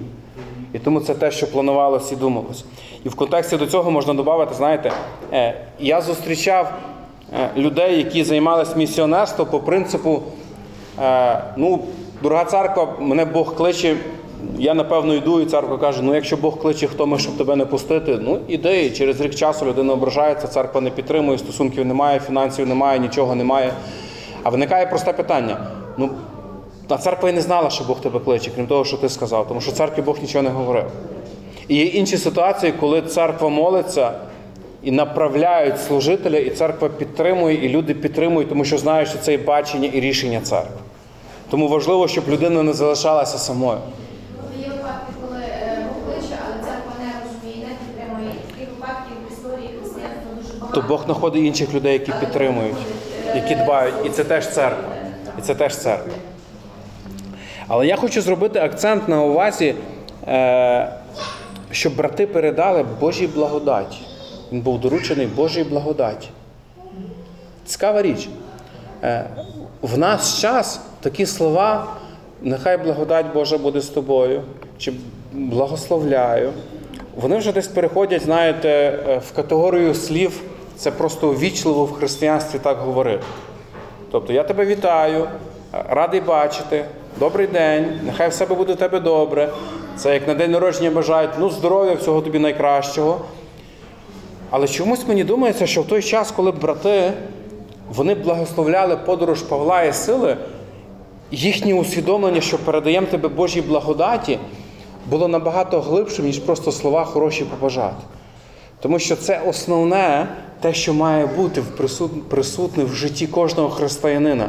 І 0.73 0.79
тому 0.79 1.01
це 1.01 1.15
те, 1.15 1.31
що 1.31 1.51
планувалось 1.51 2.13
і 2.13 2.17
думалось. 2.17 2.65
І 3.05 3.09
в 3.09 3.15
контексті 3.15 3.57
до 3.57 3.67
цього 3.67 3.91
можна 3.91 4.15
додати, 4.15 4.55
знаєте, 4.55 4.93
е, 5.33 5.55
я 5.79 6.01
зустрічав 6.01 6.73
людей, 7.57 7.99
які 7.99 8.25
займалися 8.25 8.77
місіонерством 8.77 9.49
по 9.51 9.61
принципу, 9.61 10.23
е, 11.03 11.43
ну, 11.57 11.81
дорога 12.23 12.45
церква, 12.45 12.89
мене 13.01 13.25
Бог 13.25 13.55
кличе, 13.55 13.97
я 14.59 14.75
напевно 14.75 15.15
йду, 15.15 15.41
і 15.41 15.47
церква 15.47 15.79
каже, 15.79 16.03
ну 16.03 16.15
якщо 16.15 16.37
Бог 16.37 16.59
кличе, 16.59 16.87
хто 16.87 17.07
ми, 17.07 17.19
щоб 17.19 17.37
тебе 17.37 17.57
не 17.57 17.67
пустити, 17.67 18.19
ну 18.23 18.41
іди. 18.49 18.85
І 18.85 18.91
через 18.91 19.21
рік 19.21 19.35
часу 19.35 19.67
людина 19.67 19.93
ображається, 19.93 20.47
церква 20.47 20.81
не 20.81 20.91
підтримує, 20.91 21.39
стосунків 21.39 21.87
немає, 21.87 22.21
фінансів 22.21 22.67
немає, 22.67 22.99
нічого 22.99 23.35
немає. 23.35 23.73
А 24.43 24.51
виникає 24.51 24.87
просте 24.87 25.13
питання. 25.13 25.57
Ну, 25.99 26.11
а 26.89 26.99
церква 26.99 27.31
і 27.31 27.33
не 27.33 27.41
знала, 27.41 27.71
що 27.71 27.85
Бог 27.85 28.01
тебе 28.01 28.21
кличе, 28.21 28.51
крім 28.55 28.67
того, 28.67 28.85
що 28.85 28.97
ти 28.97 29.09
сказав, 29.09 29.49
тому 29.49 29.61
що 29.61 29.73
церкві 29.73 30.03
Бог 30.03 30.19
нічого 30.23 30.43
не 30.43 30.51
говорив. 30.51 30.85
І 31.69 31.77
є 31.77 31.85
інші 31.85 32.17
ситуації, 32.17 32.73
коли 32.81 33.03
церква 33.03 33.49
молиться 33.49 34.13
і 34.85 34.91
направляють 34.91 35.81
служителя, 35.81 36.39
і 36.39 36.51
церква 36.51 36.89
підтримує, 36.89 37.65
і 37.65 37.69
люди 37.69 37.95
підтримують, 37.95 38.49
тому 38.49 38.65
що 38.65 38.79
знають, 38.79 39.09
що 39.09 39.19
це 39.19 39.35
і 39.35 39.39
бачення 39.39 39.91
і 39.93 40.01
рішення 40.01 40.41
церкви. 40.41 40.81
Тому 41.51 41.69
важливо, 41.69 42.09
щоб 42.09 42.29
людина 42.29 42.63
не 42.63 42.73
залишалася 42.73 43.39
самою. 43.39 43.79
Є 44.61 44.69
випадки, 44.69 45.13
коли 45.23 45.41
е, 45.41 45.87
але 46.07 46.65
церква 46.65 46.93
не 47.01 47.13
розуміє, 47.25 47.67
не 47.67 47.75
підтримує. 47.87 48.35
Таких 48.51 48.69
випадків 48.69 49.17
в 49.29 49.33
історії 49.33 49.69
християнства 49.81 50.31
дуже 50.43 50.61
багато. 50.61 50.81
То 50.81 50.89
Бог 50.89 51.05
знаходить 51.05 51.45
інших 51.45 51.75
людей, 51.75 51.93
які 51.93 52.13
підтримують, 52.21 52.77
які 53.35 53.55
дбають. 53.55 53.95
І 54.05 54.09
це 54.09 54.25
теж 54.25 54.49
церква. 54.49 54.95
І 55.39 55.43
це 55.43 55.55
теж 55.55 55.77
церква. 55.77 56.13
Але 57.69 57.87
я 57.87 57.97
хочу 57.97 58.23
зробити 58.23 58.59
акцент 58.59 59.09
на 59.09 59.23
увазі, 59.23 59.75
е, 60.29 60.93
щоб 61.71 61.97
брати 61.97 62.27
передали 62.27 62.85
Божій 63.01 63.27
благодаті. 63.27 63.99
Він 64.55 64.61
був 64.61 64.81
доручений 64.81 65.27
Божій 65.27 65.65
благодаті. 65.65 66.29
Цікава 67.67 68.03
річ. 68.03 68.29
Е, 69.03 69.25
В 69.83 69.99
наш 69.99 70.41
час 70.41 70.81
такі 71.01 71.27
слова, 71.27 71.87
нехай 72.43 72.77
благодать 72.77 73.27
Божа 73.35 73.59
буде 73.59 73.81
з 73.81 73.89
тобою, 73.89 74.43
чи 74.79 74.93
благословляю, 75.33 76.53
вони 77.17 77.37
вже 77.39 77.53
десь 77.53 77.69
переходять, 77.69 78.23
знаєте, 78.23 78.69
е, 78.69 79.21
в 79.29 79.33
категорію 79.37 79.95
слів, 79.95 80.41
це 80.77 80.91
просто 80.91 81.33
ввічливо 81.33 81.85
в 81.85 81.93
християнстві 81.93 82.59
так 82.59 82.79
говорити. 82.79 83.25
Тобто 84.11 84.33
я 84.33 84.43
тебе 84.43 84.67
вітаю, 84.67 85.29
радий 85.89 86.21
бачити, 86.21 86.85
добрий 87.19 87.47
день, 87.47 88.01
нехай 88.05 88.29
все 88.29 88.47
буде 88.47 88.73
у 88.73 88.77
тебе 88.77 89.01
добре. 89.01 89.49
Це 89.97 90.15
як 90.15 90.29
на 90.29 90.35
день 90.35 90.51
народження 90.51 90.91
бажають, 90.91 91.31
ну 91.39 91.51
здоров'я, 91.51 91.95
всього 91.95 92.21
тобі 92.21 92.39
найкращого. 92.39 93.21
Але 94.51 94.69
чомусь 94.69 95.09
мені 95.09 95.25
думається, 95.25 95.67
що 95.67 95.83
в 95.83 95.87
той 95.87 96.03
час, 96.03 96.31
коли 96.31 96.51
брати 96.51 97.13
вони 97.95 98.15
благословляли 98.15 98.97
подорож 98.97 99.43
Павла 99.43 99.83
і 99.83 99.93
сили, 99.93 100.37
їхнє 101.31 101.75
усвідомлення, 101.75 102.41
що 102.41 102.59
передаємо 102.59 103.07
тебе 103.07 103.29
Божій 103.29 103.61
благодаті, 103.61 104.39
було 105.11 105.29
набагато 105.29 105.81
глибшим, 105.81 106.25
ніж 106.27 106.39
просто 106.39 106.73
слова 106.73 107.05
хороші 107.05 107.45
побажати. 107.45 107.97
Тому 108.81 108.99
що 108.99 109.17
це 109.17 109.41
основне 109.47 110.29
те, 110.61 110.75
що 110.75 110.95
має 110.95 111.27
бути 111.27 111.61
в 111.61 111.65
присут- 111.81 112.21
присутне 112.29 112.85
в 112.85 112.95
житті 112.95 113.27
кожного 113.27 113.69
християнина. 113.69 114.49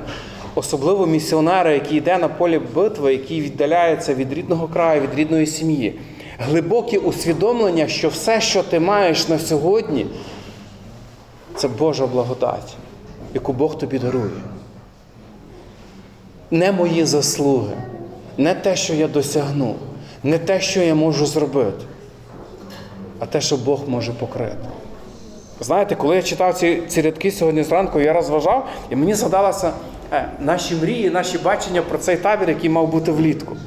Особливо 0.56 1.06
місіонера, 1.06 1.72
який 1.72 1.98
йде 1.98 2.18
на 2.18 2.28
полі 2.28 2.62
битви, 2.76 3.12
який 3.14 3.42
віддаляється 3.42 4.14
від 4.14 4.34
рідного 4.34 4.68
краю, 4.68 5.02
від 5.02 5.20
рідної 5.20 5.46
сім'ї. 5.46 6.00
Глибоке 6.40 6.98
усвідомлення, 6.98 7.88
що 7.88 8.10
все, 8.10 8.42
що 8.42 8.64
ти 8.64 8.80
маєш 8.80 9.28
на 9.28 9.40
сьогодні, 9.40 10.06
це 11.56 11.68
Божа 11.68 12.08
благодать, 12.08 12.76
яку 13.34 13.54
Бог 13.54 13.78
тобі 13.78 14.00
дарує. 14.00 14.30
Не 16.52 16.72
мої 16.72 17.06
заслуги, 17.06 17.78
не 18.38 18.54
те, 18.54 18.76
що 18.76 18.94
я 18.94 19.08
досягну, 19.08 19.76
не 20.24 20.38
те, 20.38 20.62
що 20.62 20.82
я 20.82 20.96
можу 20.96 21.26
зробити, 21.26 21.86
а 23.20 23.26
те, 23.26 23.42
що 23.42 23.58
Бог 23.58 23.80
може 23.88 24.12
покрити. 24.12 24.58
Знаєте, 25.60 25.96
коли 25.96 26.16
я 26.16 26.22
читав 26.22 26.54
ці, 26.54 26.82
ці 26.88 27.02
рядки 27.02 27.32
сьогодні 27.32 27.64
зранку, 27.64 28.00
я 28.00 28.14
розважав, 28.14 28.68
і 28.90 28.96
мені 28.96 29.14
згадалося 29.14 29.74
е, 30.14 30.30
наші 30.40 30.76
мрії, 30.76 31.10
наші 31.10 31.38
бачення 31.38 31.82
про 31.82 31.98
цей 31.98 32.18
табір, 32.18 32.50
який 32.50 32.70
мав 32.70 32.88
бути 32.88 33.12
влітку. 33.12 33.58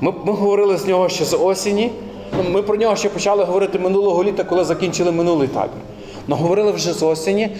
Ми, 0.00 0.12
ми 0.24 0.32
говорили 0.32 0.76
з 0.76 0.86
нього 0.86 1.08
ще 1.08 1.24
з 1.24 1.36
осені. 1.36 1.92
Ми 2.42 2.62
про 2.62 2.76
нього 2.76 2.96
ще 2.96 3.08
почали 3.08 3.44
говорити 3.44 3.78
минулого 3.78 4.24
літа, 4.24 4.44
коли 4.44 4.64
закінчили 4.64 5.12
минулий 5.12 5.48
табір. 5.48 5.80
Ну, 6.26 6.36
говорили 6.36 6.72
вже 6.72 6.92
з 6.92 7.02
осені, 7.02 7.50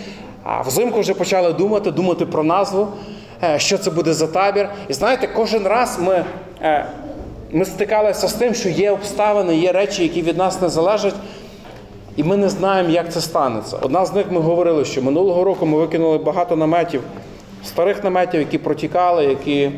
а 0.42 0.62
взимку 0.62 1.00
вже 1.00 1.14
почали 1.14 1.52
думати, 1.52 1.90
думати 1.90 2.26
про 2.26 2.42
назву, 2.42 2.88
е, 3.42 3.58
що 3.58 3.78
це 3.78 3.90
буде 3.90 4.12
за 4.12 4.26
табір. 4.26 4.68
І 4.88 4.92
знаєте, 4.92 5.28
кожен 5.34 5.66
раз 5.66 5.98
ми, 6.02 6.24
е, 6.62 6.86
ми 7.52 7.64
стикалися 7.64 8.28
з 8.28 8.32
тим, 8.32 8.54
що 8.54 8.68
є 8.68 8.90
обставини, 8.90 9.56
є 9.56 9.72
речі, 9.72 10.02
які 10.02 10.22
від 10.22 10.36
нас 10.36 10.60
не 10.60 10.68
залежать. 10.68 11.14
І 12.16 12.24
ми 12.24 12.36
не 12.36 12.48
знаємо, 12.48 12.90
як 12.90 13.12
це 13.12 13.20
станеться. 13.20 13.76
Одна 13.82 14.06
з 14.06 14.14
них 14.14 14.26
ми 14.30 14.40
говорили, 14.40 14.84
що 14.84 15.02
минулого 15.02 15.44
року 15.44 15.66
ми 15.66 15.78
викинули 15.78 16.18
багато 16.18 16.56
наметів, 16.56 17.02
старих 17.64 18.04
наметів, 18.04 18.40
які 18.40 18.58
протікали, 18.58 19.24
які 19.24 19.70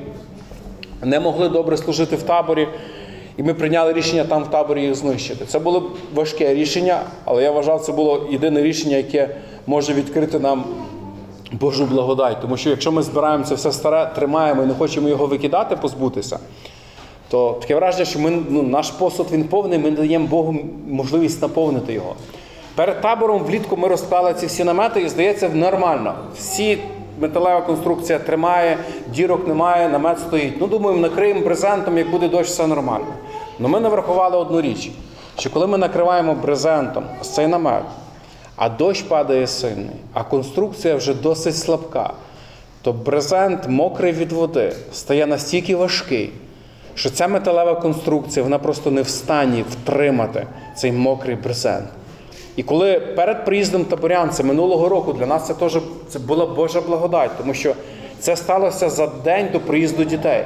не 1.03 1.21
могли 1.21 1.49
добре 1.49 1.77
служити 1.77 2.17
в 2.17 2.23
таборі. 2.23 2.69
І 3.37 3.43
ми 3.43 3.55
прийняли 3.55 3.93
рішення 3.93 4.25
там 4.25 4.45
в 4.45 4.51
таборі 4.51 4.83
їх 4.83 4.95
знищити. 4.95 5.45
Це 5.45 5.59
було 5.59 5.91
важке 6.15 6.55
рішення, 6.55 7.01
але 7.25 7.43
я 7.43 7.51
вважав, 7.51 7.81
це 7.81 7.93
було 7.93 8.27
єдине 8.31 8.63
рішення, 8.63 8.97
яке 8.97 9.37
може 9.67 9.95
відкрити 9.95 10.39
нам 10.39 10.65
Божу 11.53 11.85
благодать. 11.85 12.41
Тому 12.41 12.57
що 12.57 12.71
якщо 12.71 12.93
ми 12.93 13.03
збираємо 13.03 13.45
це 13.45 13.55
все 13.55 13.73
старе, 13.73 14.11
тримаємо 14.15 14.63
і 14.63 14.67
не 14.67 14.75
хочемо 14.75 15.09
його 15.09 15.27
викидати, 15.27 15.77
позбутися, 15.77 16.39
то 17.31 17.59
таке 17.61 17.75
враження, 17.75 18.05
що 18.05 18.19
ми, 18.19 18.43
ну, 18.49 18.63
наш 18.63 18.91
посуд 18.91 19.27
він 19.33 19.45
повний, 19.45 19.79
ми 19.79 19.91
даємо 19.91 20.27
Богу 20.27 20.57
можливість 20.89 21.43
наповнити 21.43 21.93
його. 21.93 22.15
Перед 22.75 23.01
табором 23.01 23.43
влітку 23.43 23.77
ми 23.77 23.89
розклали 23.89 24.35
ці 24.35 24.47
всі 24.47 24.65
намети, 24.65 25.01
і 25.01 25.09
здається, 25.09 25.49
нормально. 25.49 26.15
Всі 26.39 26.79
металева 27.21 27.61
конструкція 27.61 28.19
тримає, 28.19 28.79
дірок 29.15 29.49
немає, 29.49 29.89
намет 29.89 30.21
стоїть. 30.21 30.55
Ну, 30.61 30.67
думаємо, 30.67 31.01
накриємо 31.01 31.41
брезентом, 31.41 31.99
як 31.99 32.11
буде 32.11 32.29
дощ, 32.29 32.51
все 32.51 32.67
нормально. 32.67 33.07
Але 33.61 33.69
ми 33.69 33.81
не 33.81 33.89
врахували 33.89 34.37
одну 34.37 34.61
річ: 34.61 34.91
що 35.39 35.51
коли 35.51 35.67
ми 35.67 35.79
накриваємо 35.79 36.35
брезентом 36.35 37.05
цей 37.23 37.47
намет, 37.47 37.85
а 38.57 38.69
дощ 38.69 39.03
падає 39.03 39.47
сильний, 39.47 39.97
а 40.13 40.25
конструкція 40.25 40.97
вже 40.97 41.15
досить 41.15 41.57
слабка, 41.57 42.13
то 42.83 42.93
брезент, 42.93 43.69
мокрий 43.69 44.13
від 44.13 44.33
води, 44.33 44.73
стає 44.93 45.27
настільки 45.27 45.77
важкий, 45.77 46.33
що 46.95 47.11
ця 47.11 47.29
металева 47.29 47.75
конструкція 47.75 48.43
вона 48.43 48.59
просто 48.59 48.91
не 48.91 49.03
в 49.03 49.09
стані 49.09 49.65
втримати 49.71 50.47
цей 50.77 50.93
мокрий 50.93 51.37
брезент. 51.37 51.87
І 52.57 52.63
коли 52.63 53.01
перед 53.01 53.45
приїздом 53.45 53.85
таборян, 53.85 54.31
це 54.31 54.43
минулого 54.43 54.89
року, 54.89 55.13
для 55.13 55.27
нас 55.27 55.47
це 55.47 55.55
теж 55.55 55.79
це 56.09 56.19
була 56.19 56.47
Божа 56.47 56.81
благодать, 56.81 57.31
тому 57.39 57.55
що 57.55 57.75
це 58.19 58.37
сталося 58.37 58.91
за 58.91 59.07
день 59.07 59.49
до 59.53 59.61
приїзду 59.61 60.05
дітей. 60.05 60.45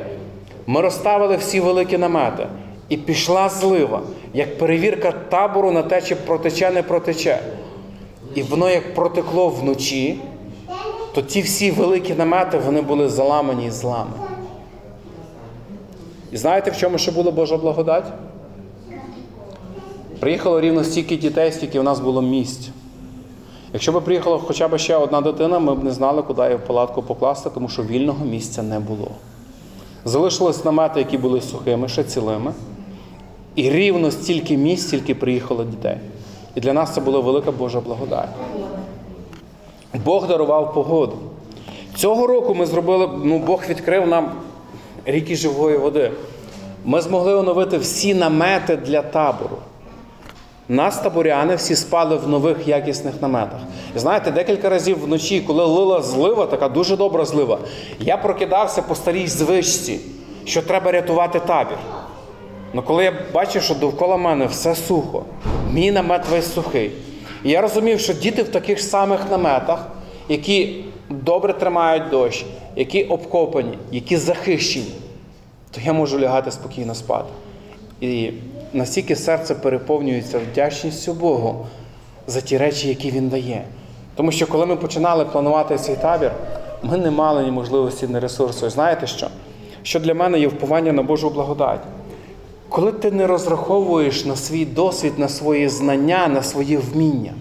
Ми 0.66 0.80
розставили 0.80 1.36
всі 1.36 1.60
великі 1.60 1.98
намети, 1.98 2.46
і 2.90 2.96
пішла 2.96 3.48
злива, 3.48 4.00
як 4.34 4.58
перевірка 4.58 5.12
табору 5.12 5.70
на 5.70 5.82
те, 5.82 6.02
чи 6.02 6.14
протече, 6.16 6.70
не 6.70 6.82
протече. 6.82 7.38
І 8.34 8.42
воно 8.42 8.70
як 8.70 8.94
протекло 8.94 9.48
вночі, 9.48 10.20
то 11.14 11.22
ті 11.22 11.40
всі 11.40 11.70
великі 11.70 12.14
намети 12.14 12.58
вони 12.58 12.82
були 12.82 13.08
заламані 13.08 13.66
і 13.66 13.70
зламані. 13.70 14.12
І 16.32 16.36
знаєте, 16.36 16.70
в 16.70 16.76
чому 16.76 16.98
ще 16.98 17.12
була 17.12 17.30
Божа 17.30 17.56
благодать? 17.56 18.12
Приїхало 20.20 20.60
рівно 20.60 20.84
стільки 20.84 21.16
дітей, 21.16 21.52
скільки 21.52 21.80
в 21.80 21.84
нас 21.84 22.00
було 22.00 22.22
місць. 22.22 22.68
Якщо 23.72 23.92
б 23.92 24.04
приїхала 24.04 24.38
хоча 24.38 24.68
б 24.68 24.78
ще 24.78 24.96
одна 24.96 25.20
дитина, 25.20 25.58
ми 25.58 25.74
б 25.74 25.84
не 25.84 25.90
знали, 25.90 26.22
куди 26.22 26.42
її 26.42 26.56
в 26.56 26.66
палатку 26.66 27.02
покласти, 27.02 27.50
тому 27.50 27.68
що 27.68 27.82
вільного 27.82 28.24
місця 28.24 28.62
не 28.62 28.80
було. 28.80 29.10
Залишились 30.04 30.64
намети, 30.64 31.00
які 31.00 31.18
були 31.18 31.40
сухими, 31.40 31.88
ще 31.88 32.04
цілими. 32.04 32.52
І 33.54 33.70
рівно 33.70 34.10
стільки 34.10 34.56
місць, 34.56 34.86
стільки 34.86 35.14
приїхало 35.14 35.64
дітей. 35.64 35.96
І 36.54 36.60
для 36.60 36.72
нас 36.72 36.94
це 36.94 37.00
була 37.00 37.20
велика 37.20 37.52
Божа 37.52 37.80
благодать. 37.80 38.28
Бог 40.04 40.28
дарував 40.28 40.74
погоду. 40.74 41.16
Цього 41.96 42.26
року 42.26 42.54
ми 42.54 42.66
зробили, 42.66 43.10
ну 43.24 43.38
Бог 43.38 43.62
відкрив 43.68 44.06
нам 44.06 44.32
ріки 45.04 45.36
живої 45.36 45.78
води. 45.78 46.12
Ми 46.84 47.00
змогли 47.00 47.34
оновити 47.34 47.78
всі 47.78 48.14
намети 48.14 48.76
для 48.76 49.02
табору. 49.02 49.56
Нас 50.68 50.98
таборяни 50.98 51.54
всі 51.56 51.76
спали 51.76 52.16
в 52.16 52.28
нових 52.28 52.68
якісних 52.68 53.22
наметах. 53.22 53.60
І 53.96 53.98
знаєте, 53.98 54.30
декілька 54.30 54.68
разів 54.68 55.04
вночі, 55.04 55.40
коли 55.40 55.64
лила 55.64 56.02
злива, 56.02 56.46
така 56.46 56.68
дуже 56.68 56.96
добра 56.96 57.24
злива, 57.24 57.58
я 58.00 58.16
прокидався 58.16 58.82
по 58.82 58.94
старій 58.94 59.26
звичці, 59.26 60.00
що 60.44 60.62
треба 60.62 60.92
рятувати 60.92 61.40
табір. 61.40 61.78
Ну 62.72 62.82
коли 62.82 63.04
я 63.04 63.12
бачив, 63.34 63.62
що 63.62 63.74
довкола 63.74 64.16
мене 64.16 64.46
все 64.46 64.74
сухо, 64.74 65.24
мій 65.72 65.90
намет 65.90 66.28
весь 66.28 66.54
сухий. 66.54 66.90
І 67.44 67.50
я 67.50 67.60
розумів, 67.60 68.00
що 68.00 68.12
діти 68.12 68.42
в 68.42 68.48
таких 68.48 68.80
самих 68.80 69.30
наметах, 69.30 69.86
які 70.28 70.84
добре 71.08 71.52
тримають 71.52 72.08
дощ, 72.10 72.44
які 72.76 73.04
обкопані, 73.04 73.78
які 73.92 74.16
захищені, 74.16 74.92
то 75.70 75.80
я 75.84 75.92
можу 75.92 76.18
лягати 76.18 76.50
спокійно 76.50 76.94
спати. 76.94 77.28
І 78.00 78.30
настільки 78.72 79.16
серце 79.16 79.54
переповнюється 79.54 80.38
вдячністю 80.38 81.12
Богу 81.12 81.66
за 82.26 82.40
ті 82.40 82.58
речі, 82.58 82.88
які 82.88 83.10
Він 83.10 83.28
дає. 83.28 83.64
Тому 84.14 84.32
що 84.32 84.46
коли 84.46 84.66
ми 84.66 84.76
починали 84.76 85.24
планувати 85.24 85.78
цей 85.78 85.96
табір, 85.96 86.32
ми 86.82 86.96
не 86.96 87.10
мали 87.10 87.42
ні 87.42 87.50
можливості, 87.50 88.06
ні 88.06 88.18
ресурсу. 88.18 88.66
І 88.66 88.70
знаєте 88.70 89.06
що? 89.06 89.28
Що 89.82 90.00
для 90.00 90.14
мене 90.14 90.40
є 90.40 90.48
вповання 90.48 90.92
на 90.92 91.02
Божу 91.02 91.30
благодать. 91.30 91.80
Коли 92.70 92.92
ти 92.92 93.10
не 93.10 93.26
розраховуєш 93.26 94.24
на 94.24 94.36
свій 94.36 94.64
досвід, 94.64 95.12
на 95.16 95.28
свої 95.28 95.68
знання, 95.68 96.28
на 96.28 96.42
свої 96.42 96.76
вміння, 96.76 97.32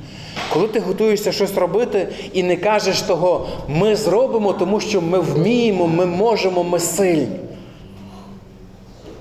коли 0.53 0.67
ти 0.67 0.79
готуєшся 0.79 1.31
щось 1.31 1.55
робити 1.55 2.07
і 2.33 2.43
не 2.43 2.55
кажеш 2.55 3.01
того, 3.01 3.47
ми 3.67 3.95
зробимо, 3.95 4.53
тому 4.53 4.79
що 4.79 5.01
ми 5.01 5.19
вміємо, 5.19 5.87
ми 5.87 6.05
можемо, 6.05 6.63
ми 6.63 6.79
сильні. 6.79 7.39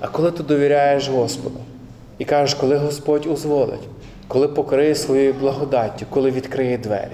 А 0.01 0.07
коли 0.07 0.31
ти 0.31 0.43
довіряєш 0.43 1.09
Господу 1.09 1.59
і 2.17 2.25
кажеш, 2.25 2.53
коли 2.53 2.77
Господь 2.77 3.25
узволить, 3.25 3.87
коли 4.27 4.47
покриє 4.47 4.95
своєю 4.95 5.33
благодаттю, 5.33 6.05
коли 6.09 6.31
відкриє 6.31 6.77
двері. 6.77 7.11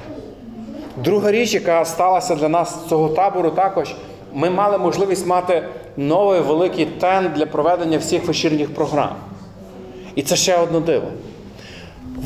Друга 1.03 1.31
річ, 1.31 1.53
яка 1.53 1.85
сталася 1.85 2.35
для 2.35 2.49
нас 2.49 2.75
з 2.85 2.89
цього 2.89 3.09
табору, 3.09 3.49
також 3.49 3.95
ми 4.33 4.49
мали 4.49 4.77
можливість 4.77 5.27
мати 5.27 5.63
новий 5.97 6.41
великий 6.41 6.85
тент 6.85 7.33
для 7.33 7.45
проведення 7.45 7.97
всіх 7.97 8.25
вечірніх 8.25 8.73
програм. 8.73 9.15
І 10.15 10.21
це 10.21 10.35
ще 10.35 10.57
одне 10.57 10.79
диво. 10.79 11.07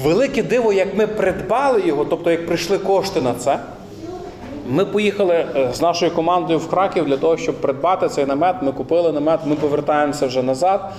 Велике 0.04 0.44
диво, 0.44 0.74
як 0.74 0.98
ми 0.98 1.08
придбали 1.08 1.82
його, 1.86 2.06
тобто 2.06 2.32
як 2.32 2.48
прийшли 2.48 2.78
кошти 2.78 3.22
на 3.22 3.34
це. 3.34 3.60
Ми 4.70 4.86
поїхали 4.86 5.34
е, 5.56 5.70
з 5.74 5.82
нашою 5.82 6.12
командою 6.12 6.60
в 6.60 6.70
Краків 6.70 7.06
для 7.06 7.18
того, 7.18 7.38
щоб 7.38 7.62
придбати 7.62 8.10
цей 8.10 8.26
намет. 8.26 8.56
Ми 8.62 8.72
купили 8.72 9.12
намет, 9.12 9.40
ми 9.46 9.56
повертаємося 9.56 10.28
вже 10.28 10.44
назад. 10.44 10.92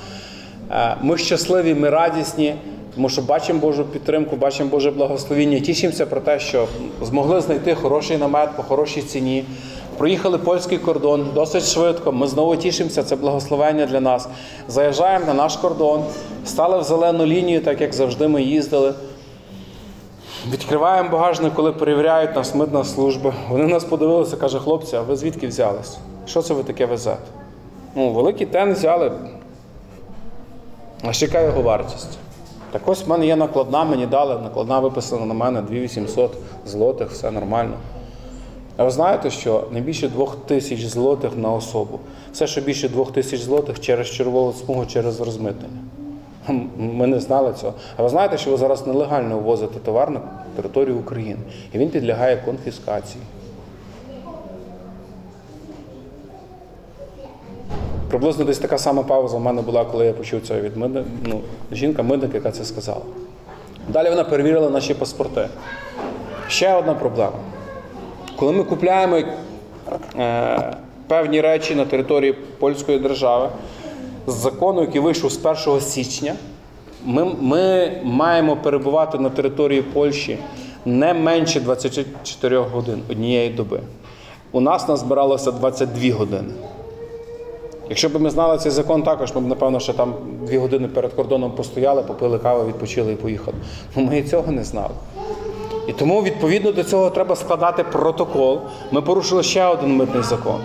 Е, 0.70 0.96
Ми 1.02 1.18
щасливі, 1.18 1.74
ми 1.74 1.90
радісні, 1.90 2.54
тому 2.94 3.09
що 3.09 3.22
бачимо 3.22 3.59
Божу 3.59 3.85
підтримку, 3.85 4.37
бачимо 4.37 4.70
Боже 4.70 4.90
благословіння. 4.90 5.61
Тішимося 5.61 6.06
про 6.06 6.20
те, 6.20 6.40
що 6.40 6.66
змогли 7.02 7.40
знайти 7.40 7.74
хороший 7.74 8.16
намет 8.18 8.50
по 8.56 8.62
хорошій 8.62 9.02
ціні. 9.02 9.44
Проїхали 10.00 10.38
польський 10.38 10.78
кордон 10.78 11.26
досить 11.34 11.64
швидко. 11.64 12.12
Ми 12.12 12.26
знову 12.26 12.56
тішимося, 12.56 13.02
це 13.02 13.16
благословення 13.16 13.86
для 13.86 14.00
нас. 14.00 14.28
Заїжджаємо 14.68 15.26
на 15.26 15.34
наш 15.34 15.56
кордон, 15.56 16.04
стали 16.44 16.78
в 16.78 16.82
зелену 16.82 17.26
лінію, 17.26 17.60
так 17.60 17.80
як 17.80 17.92
завжди 17.92 18.28
ми 18.28 18.42
їздили. 18.42 18.94
Відкриваємо 20.50 21.08
багажник, 21.10 21.54
коли 21.54 21.72
перевіряють 21.72 22.36
нас 22.36 22.54
митна 22.54 22.84
служба. 22.84 23.34
Вони 23.48 23.66
нас 23.66 23.84
подивилися, 23.84 24.36
каже, 24.36 24.58
хлопці, 24.58 24.96
а 24.96 25.00
ви 25.00 25.16
звідки 25.16 25.46
взялись? 25.46 25.98
Що 26.26 26.42
це 26.42 26.54
ви 26.54 26.62
таке 26.62 26.86
везете? 26.86 27.26
Ну, 27.94 28.10
великий 28.10 28.46
тен 28.46 28.72
взяли. 28.72 29.12
А 31.02 31.12
ще 31.12 31.26
яка 31.26 31.40
його 31.40 31.62
вартість? 31.62 32.18
Так 32.70 32.82
ось 32.86 33.06
в 33.06 33.10
мене 33.10 33.26
є 33.26 33.36
накладна, 33.36 33.84
мені 33.84 34.06
дали, 34.06 34.38
накладна 34.38 34.78
виписана 34.78 35.26
на 35.26 35.34
мене 35.34 35.62
2800 35.62 36.32
злотих, 36.66 37.10
все 37.10 37.30
нормально. 37.30 37.74
А 38.81 38.85
ви 38.85 38.90
знаєте, 38.90 39.31
що 39.31 39.64
не 39.71 39.81
більше 39.81 40.09
2000 40.09 40.88
злотих 40.88 41.37
на 41.37 41.53
особу. 41.53 42.01
Все, 42.33 42.47
що 42.47 42.61
більше 42.61 42.88
2000 42.88 43.37
злотих 43.37 43.81
через 43.81 44.11
червову 44.11 44.53
смугу, 44.53 44.87
через 44.87 45.21
розмитнення. 45.21 45.81
Ми 46.77 47.07
не 47.07 47.21
знали 47.21 47.53
цього. 47.61 47.75
А 47.97 48.03
ви 48.03 48.09
знаєте, 48.09 48.38
що 48.38 48.51
ви 48.51 48.57
зараз 48.57 48.87
нелегально 48.87 49.38
ввозите 49.38 49.79
товар 49.79 50.11
на 50.11 50.21
територію 50.57 50.99
України, 50.99 51.38
і 51.73 51.79
він 51.79 51.88
підлягає 51.90 52.37
конфіскації. 52.37 53.23
Приблизно 58.09 58.45
десь 58.45 58.59
така 58.59 58.79
сама 58.79 59.03
пауза 59.03 59.37
в 59.37 59.40
мене 59.40 59.62
була, 59.62 59.85
коли 59.85 60.07
я 60.07 60.12
почув 60.12 60.40
це 60.47 60.61
від 60.61 60.77
миди... 60.77 61.05
ну, 61.25 61.40
жінка 61.73 62.03
мидник, 62.03 62.35
яка 62.35 62.51
це 62.51 62.64
сказала. 62.64 63.03
Далі 63.88 64.11
вона 64.11 64.25
перевірила 64.25 64.71
наші 64.71 64.95
паспорти. 64.95 65.49
Ще 66.49 66.75
одна 66.75 66.95
проблема. 66.95 67.37
Коли 68.40 68.53
ми 68.53 68.64
купляємо 68.64 69.16
е, 70.18 70.76
певні 71.07 71.40
речі 71.40 71.74
на 71.74 71.85
території 71.85 72.33
польської 72.33 72.98
держави, 72.98 73.48
з 74.26 74.35
закону, 74.35 74.81
який 74.81 75.00
вийшов 75.00 75.33
з 75.33 75.46
1 75.66 75.81
січня, 75.81 76.35
ми, 77.05 77.24
ми 77.40 77.92
маємо 78.05 78.57
перебувати 78.57 79.18
на 79.18 79.31
території 79.31 79.83
Польщі 79.83 80.38
не 80.85 81.14
менше 81.14 81.61
24 81.61 82.59
годин 82.59 83.03
однієї 83.11 83.50
доби. 83.50 83.81
У 84.53 84.61
нас 84.61 84.88
назбиралося 84.88 85.53
22 85.53 86.14
години. 86.14 86.53
Якщо 87.88 88.09
б 88.09 88.20
ми 88.20 88.31
знали 88.31 88.59
цей 88.59 88.72
закон 88.72 89.03
також, 89.03 89.35
ми 89.35 89.40
б, 89.40 89.46
напевно, 89.46 89.81
ще 89.81 89.92
там 89.92 90.14
дві 90.42 90.59
години 90.59 90.88
перед 90.88 91.12
кордоном 91.12 91.53
постояли, 91.53 92.03
попили 92.03 92.38
каву, 92.38 92.68
відпочили 92.68 93.12
і 93.12 93.16
поїхали. 93.16 93.57
Ну 93.96 94.03
ми 94.03 94.18
і 94.18 94.22
цього 94.22 94.53
не 94.53 94.64
знали. 94.64 94.94
І 95.90 95.92
тому 95.92 96.22
відповідно 96.22 96.72
до 96.72 96.85
цього 96.85 97.11
треба 97.11 97.37
складати 97.37 97.85
протокол. 97.85 98.61
Ми 98.90 99.03
порушили 99.03 99.42
ще 99.42 99.64
один 99.64 99.96
митний 99.96 100.22
закон. 100.22 100.61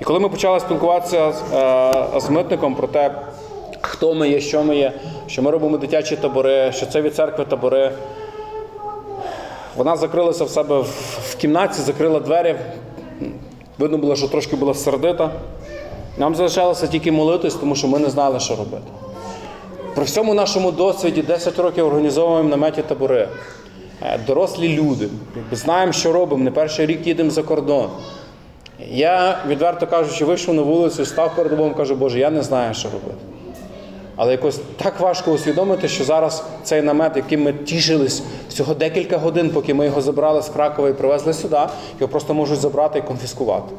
І 0.00 0.04
коли 0.04 0.20
ми 0.20 0.28
почали 0.28 0.60
спілкуватися 0.60 1.32
з, 1.32 1.54
е, 1.54 2.20
з 2.20 2.30
митником 2.30 2.74
про 2.74 2.88
те, 2.88 3.10
хто 3.80 4.14
ми 4.14 4.28
є, 4.28 4.40
що 4.40 4.62
ми 4.62 4.76
є, 4.76 4.92
що 5.26 5.42
ми 5.42 5.50
робимо 5.50 5.76
дитячі 5.76 6.16
табори, 6.16 6.72
що 6.72 6.86
це 6.86 7.00
від 7.00 7.14
церкви 7.14 7.44
табори, 7.44 7.92
вона 9.76 9.96
закрилася 9.96 10.44
в 10.44 10.50
себе 10.50 10.78
в, 11.30 11.36
кімнаті, 11.36 11.82
закрила 11.82 12.20
двері. 12.20 12.54
Видно 13.78 13.98
було, 13.98 14.16
що 14.16 14.28
трошки 14.28 14.56
була 14.56 14.74
сердита. 14.74 15.30
Нам 16.18 16.34
залишалося 16.34 16.86
тільки 16.86 17.12
молитись, 17.12 17.54
тому 17.54 17.76
що 17.76 17.88
ми 17.88 17.98
не 17.98 18.10
знали, 18.10 18.40
що 18.40 18.56
робити. 18.56 18.86
При 19.94 20.04
всьому 20.04 20.34
нашому 20.34 20.72
досвіді 20.72 21.22
10 21.22 21.58
років 21.58 21.86
організовуємо 21.86 22.48
наметі 22.48 22.82
табори. 22.82 23.28
Е, 24.02 24.18
Дорослі 24.26 24.68
люди. 24.68 25.08
Знаємо, 25.52 25.92
що 25.92 26.12
робимо. 26.12 26.44
Не 26.44 26.50
перший 26.50 26.86
рік 26.86 27.06
їдемо 27.06 27.30
за 27.30 27.42
кордон. 27.42 27.88
Я, 28.90 29.38
відверто 29.48 29.86
кажучи, 29.86 30.24
вийшов 30.24 30.54
на 30.54 30.62
вулицю, 30.62 31.04
став 31.04 31.36
перед 31.36 31.56
Богом, 31.56 31.74
кажу, 31.74 31.94
Боже, 31.94 32.18
я 32.18 32.30
не 32.30 32.42
знаю, 32.42 32.74
що 32.74 32.88
робити. 32.88 33.18
Але 34.16 34.32
якось 34.32 34.60
так 34.76 35.00
важко 35.00 35.32
усвідомити, 35.32 35.88
що 35.88 36.04
зараз 36.04 36.44
цей 36.62 36.82
намет, 36.82 37.16
яким 37.16 37.42
ми 37.42 37.52
тішились 37.52 38.22
всього 38.48 38.74
декілька 38.74 39.18
годин, 39.18 39.50
поки 39.50 39.74
ми 39.74 39.84
його 39.84 40.00
забрали 40.00 40.42
з 40.42 40.48
Кракова 40.48 40.88
і 40.88 40.92
привезли 40.92 41.32
сюди, 41.32 41.60
його 42.00 42.08
просто 42.10 42.34
можуть 42.34 42.58
забрати 42.58 42.98
і 42.98 43.02
конфіскувати. 43.02 43.74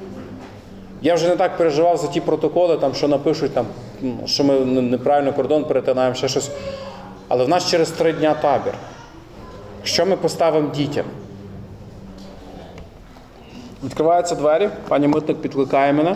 Я 1.01 1.15
вже 1.15 1.29
не 1.29 1.35
так 1.35 1.57
переживав 1.57 1.97
за 1.97 2.07
ті 2.07 2.21
протоколи, 2.21 2.77
там, 2.77 2.93
що 2.93 3.07
напишуть, 3.07 3.53
там, 3.53 3.65
що 4.25 4.43
ми 4.43 4.59
неправильно 4.81 5.33
кордон 5.33 5.65
перетинаємо, 5.65 6.15
ще 6.15 6.27
щось. 6.27 6.49
Але 7.27 7.45
в 7.45 7.49
нас 7.49 7.69
через 7.69 7.89
три 7.89 8.13
дня 8.13 8.33
табір. 8.33 8.73
Що 9.83 10.05
ми 10.05 10.15
поставимо 10.15 10.69
дітям? 10.69 11.05
Відкриваються 13.83 14.35
двері, 14.35 14.69
пані 14.87 15.07
митник 15.07 15.37
підкликає 15.37 15.93
мене 15.93 16.15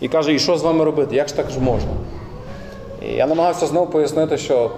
і 0.00 0.08
каже, 0.08 0.34
і 0.34 0.38
що 0.38 0.56
з 0.56 0.62
вами 0.62 0.84
робити? 0.84 1.16
Як 1.16 1.28
ж 1.28 1.36
так 1.36 1.50
ж 1.50 1.60
можна? 1.60 1.90
І 3.02 3.06
я 3.06 3.26
намагався 3.26 3.66
знову 3.66 3.86
пояснити, 3.86 4.38
що 4.38 4.70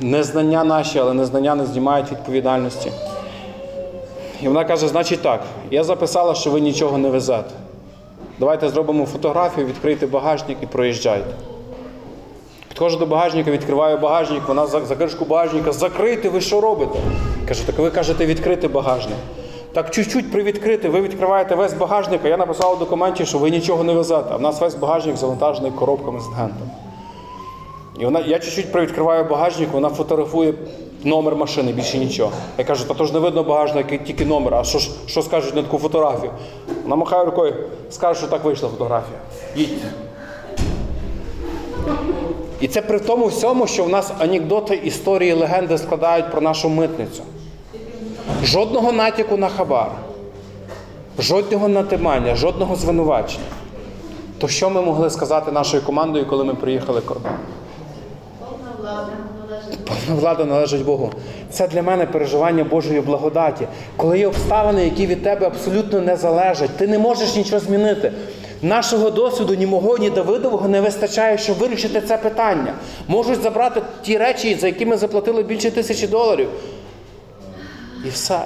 незнання 0.00 0.64
наші, 0.64 0.98
але 0.98 1.14
незнання 1.14 1.54
не 1.54 1.66
знімають 1.66 2.12
відповідальності. 2.12 2.92
І 4.42 4.48
вона 4.48 4.64
каже: 4.64 4.88
значить 4.88 5.22
так, 5.22 5.40
я 5.70 5.84
записала, 5.84 6.34
що 6.34 6.50
ви 6.50 6.60
нічого 6.60 6.98
не 6.98 7.08
везете. 7.08 7.50
Давайте 8.38 8.68
зробимо 8.68 9.06
фотографію, 9.06 9.66
відкрийте 9.66 10.06
багажник 10.06 10.58
і 10.62 10.66
проїжджайте. 10.66 11.30
Підходжу 12.68 12.96
до 12.96 13.06
багажника, 13.06 13.50
відкриваю 13.50 13.98
багажник, 13.98 14.48
вона 14.48 14.66
за, 14.66 14.96
кришку 14.96 15.24
багажника, 15.24 15.72
закрийте, 15.72 16.28
ви 16.28 16.40
що 16.40 16.60
робите? 16.60 16.98
Кажу, 17.48 17.62
так 17.66 17.78
ви 17.78 17.90
кажете 17.90 18.26
відкрити 18.26 18.68
багажник. 18.68 19.16
Так 19.72 19.90
чуть-чуть 19.90 20.32
привідкрити, 20.32 20.88
ви 20.88 21.00
відкриваєте 21.00 21.54
весь 21.54 21.74
багажник, 21.74 22.20
а 22.24 22.28
я 22.28 22.36
написав 22.36 22.72
у 22.72 22.76
документі, 22.76 23.26
що 23.26 23.38
ви 23.38 23.50
нічого 23.50 23.84
не 23.84 23.92
везете. 23.92 24.28
А 24.30 24.36
в 24.36 24.40
нас 24.40 24.60
весь 24.60 24.74
багажник 24.74 25.16
завантажений 25.16 25.70
коробками 25.70 26.20
з 26.20 26.26
гентом. 26.26 26.70
І 27.98 28.04
вона, 28.04 28.20
я 28.20 28.38
чуть-чуть 28.38 28.72
привідкриваю 28.72 29.24
багажник, 29.24 29.72
вона 29.72 29.88
фотографує 29.88 30.54
номер 31.04 31.36
машини, 31.36 31.72
більше 31.72 31.98
нічого. 31.98 32.32
Я 32.58 32.64
кажу, 32.64 32.84
та 32.84 32.94
то 32.94 33.06
ж 33.06 33.12
не 33.12 33.18
видно 33.18 33.42
багажник, 33.42 34.04
тільки 34.04 34.24
номер, 34.24 34.54
а 34.54 34.64
що, 34.64 34.78
що 35.06 35.22
скажуть 35.22 35.54
на 35.54 35.62
таку 35.62 35.78
фотографію? 35.78 36.32
Вона 36.82 36.96
махає 36.96 37.24
рукою, 37.24 37.54
скаже, 37.90 38.18
що 38.18 38.28
так 38.28 38.44
вийшла 38.44 38.68
фотографія. 38.68 39.18
Їдьте. 39.56 39.88
І 42.62 42.68
це 42.68 42.82
при 42.82 43.00
тому 43.00 43.26
всьому, 43.26 43.66
що 43.66 43.84
в 43.84 43.88
нас 43.88 44.12
анекдоти, 44.18 44.74
історії, 44.74 45.32
легенди 45.32 45.78
складають 45.78 46.30
про 46.30 46.40
нашу 46.40 46.68
митницю. 46.68 47.22
Жодного 48.44 48.92
натяку 48.92 49.36
на 49.36 49.48
хабар, 49.48 49.90
жодного 51.18 51.68
натимання, 51.68 52.34
жодного 52.34 52.76
звинувачення. 52.76 53.44
То 54.38 54.48
що 54.48 54.70
ми 54.70 54.82
могли 54.82 55.10
сказати 55.10 55.52
нашою 55.52 55.82
командою, 55.82 56.26
коли 56.26 56.44
ми 56.44 56.54
приїхали 56.54 57.00
кордон? 57.00 57.32
Повна 58.40 58.72
влада 58.80 59.12
належить 59.40 59.84
Повна 59.84 60.20
влада 60.20 60.44
належить 60.44 60.84
Богу. 60.84 61.10
Це 61.50 61.68
для 61.68 61.82
мене 61.82 62.06
переживання 62.06 62.64
Божої 62.64 63.00
благодаті. 63.00 63.66
Коли 63.96 64.18
є 64.18 64.26
обставини, 64.26 64.84
які 64.84 65.06
від 65.06 65.22
тебе 65.22 65.46
абсолютно 65.46 66.00
не 66.00 66.16
залежать, 66.16 66.70
ти 66.76 66.86
не 66.86 66.98
можеш 66.98 67.36
нічого 67.36 67.60
змінити. 67.60 68.12
Нашого 68.62 69.10
досвіду, 69.10 69.54
ні 69.54 69.66
мого, 69.66 69.98
ні 69.98 70.10
Давидового 70.10 70.68
не 70.68 70.80
вистачає, 70.80 71.38
щоб 71.38 71.58
вирішити 71.58 72.00
це 72.00 72.16
питання. 72.16 72.74
Можуть 73.08 73.42
забрати 73.42 73.82
ті 74.02 74.18
речі, 74.18 74.54
за 74.54 74.66
які 74.66 74.86
ми 74.86 74.96
заплатили 74.96 75.42
більше 75.42 75.70
тисячі 75.70 76.06
доларів. 76.06 76.48
І 78.06 78.08
все. 78.08 78.40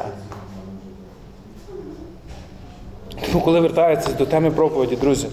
Тому, 3.27 3.45
коли 3.45 3.61
вертаються 3.61 4.13
до 4.13 4.27
теми 4.27 4.51
проповіді, 4.51 4.97
друзі, 4.97 5.29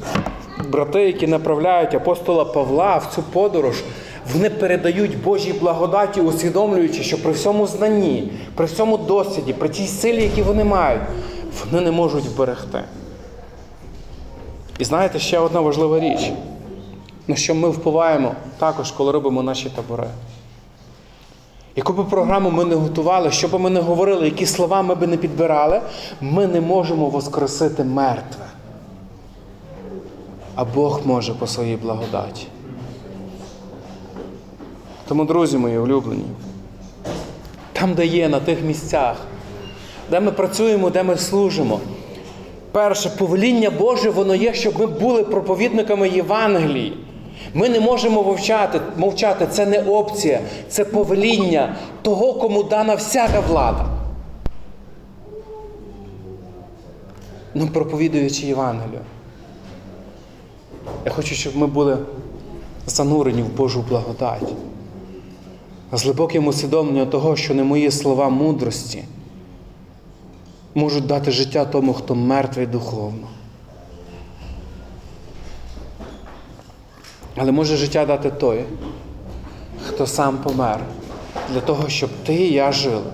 брати, 0.70 1.04
які 1.04 1.28
направляють 1.28 1.94
апостола 1.94 2.46
Павла 2.46 2.98
в 2.98 3.16
цю 3.16 3.24
подорож, 3.24 3.84
вони 4.34 4.50
передають 4.50 5.24
Божій 5.24 5.54
благодаті, 5.54 6.22
усвідомлюючи, 6.22 7.04
що 7.04 7.24
при 7.24 7.32
всьому 7.32 7.68
знанні, 7.68 8.32
при 8.56 8.66
всьому 8.66 8.98
досвіді, 8.98 9.54
при 9.54 9.70
тій 9.70 9.88
силі, 9.88 10.24
які 10.24 10.42
вони 10.42 10.64
мають, 10.64 11.02
вони 11.66 11.82
не 11.86 11.92
можуть 11.92 12.26
вберегти. 12.26 12.84
І 14.80 14.84
знаєте, 14.84 15.20
ще 15.20 15.40
одна 15.40 15.60
важлива 15.60 16.00
річ, 16.00 16.32
на 17.28 17.36
що 17.36 17.56
ми 17.56 17.70
впливаємо 17.70 18.32
також, 18.58 18.92
коли 18.92 19.12
робимо 19.12 19.44
наші 19.44 19.70
табори. 19.70 20.08
Яку 21.76 21.94
би 21.94 22.04
програму 22.04 22.52
ми 22.52 22.66
не 22.66 22.76
готували, 22.76 23.32
що 23.32 23.48
би 23.48 23.60
ми 23.60 23.70
не 23.70 23.80
говорили, 23.80 24.26
які 24.26 24.46
слова 24.46 24.82
ми 24.82 24.96
би 24.96 25.08
не 25.08 25.18
підбирали, 25.18 25.82
ми 26.22 26.48
не 26.48 26.62
можемо 26.62 27.10
воскресити 27.10 27.84
мертве. 27.84 28.46
А 30.56 30.66
Бог 30.66 31.02
може 31.06 31.34
по 31.34 31.48
своїй 31.48 31.76
благодаті. 31.76 32.48
Тому, 35.08 35.26
друзі 35.26 35.58
мої 35.58 35.78
улюблені, 35.78 36.26
там, 37.74 37.94
де 37.94 38.06
є, 38.06 38.30
на 38.30 38.40
тих 38.40 38.64
місцях, 38.64 39.18
де 40.10 40.20
ми 40.20 40.32
працюємо, 40.32 40.90
де 40.90 41.04
ми 41.04 41.18
служимо. 41.18 41.80
Перше, 42.74 43.10
повеління 43.10 43.70
Боже, 43.70 44.10
воно 44.10 44.36
є, 44.36 44.54
щоб 44.54 44.80
ми 44.80 44.86
були 44.88 45.24
проповідниками 45.24 46.10
Євангелії. 46.10 46.98
Ми 47.54 47.70
не 47.70 47.80
можемо 47.80 48.24
мовчати, 48.24 48.82
мовчати. 48.98 49.48
Це 49.52 49.66
не 49.66 49.80
опція, 49.80 50.40
це 50.70 50.86
повеління 50.86 51.76
того, 52.02 52.34
кому 52.34 52.64
дана 52.64 52.96
всяка 52.96 53.40
влада. 53.40 53.86
Ну, 57.54 57.68
проповідуючи 57.68 58.46
Євангелію. 58.46 59.02
Я 61.06 61.12
хочу, 61.12 61.36
щоб 61.36 61.58
ми 61.58 61.68
були 61.68 61.98
занурені 62.88 63.42
в 63.42 63.58
Божу 63.58 63.86
благодать. 63.90 64.54
З 65.92 66.04
глибоким 66.04 66.48
усвідомленням 66.48 67.08
того, 67.08 67.36
що 67.36 67.54
не 67.54 67.64
мої 67.64 67.92
слова 67.92 68.30
мудрості 68.30 69.04
можуть 70.76 71.06
дати 71.06 71.32
життя 71.32 71.66
тому, 71.66 71.94
хто 71.94 72.16
мертвий 72.16 72.66
духовно. 72.66 73.28
Але 77.38 77.52
може 77.52 77.78
життя 77.78 78.06
дати 78.06 78.32
той, 78.32 78.64
хто 79.88 80.08
сам 80.08 80.38
помер, 80.38 80.80
для 81.54 81.62
того, 81.62 81.90
щоб 81.90 82.10
ти 82.26 82.34
і 82.34 82.54
я 82.54 82.72
жили, 82.72 83.12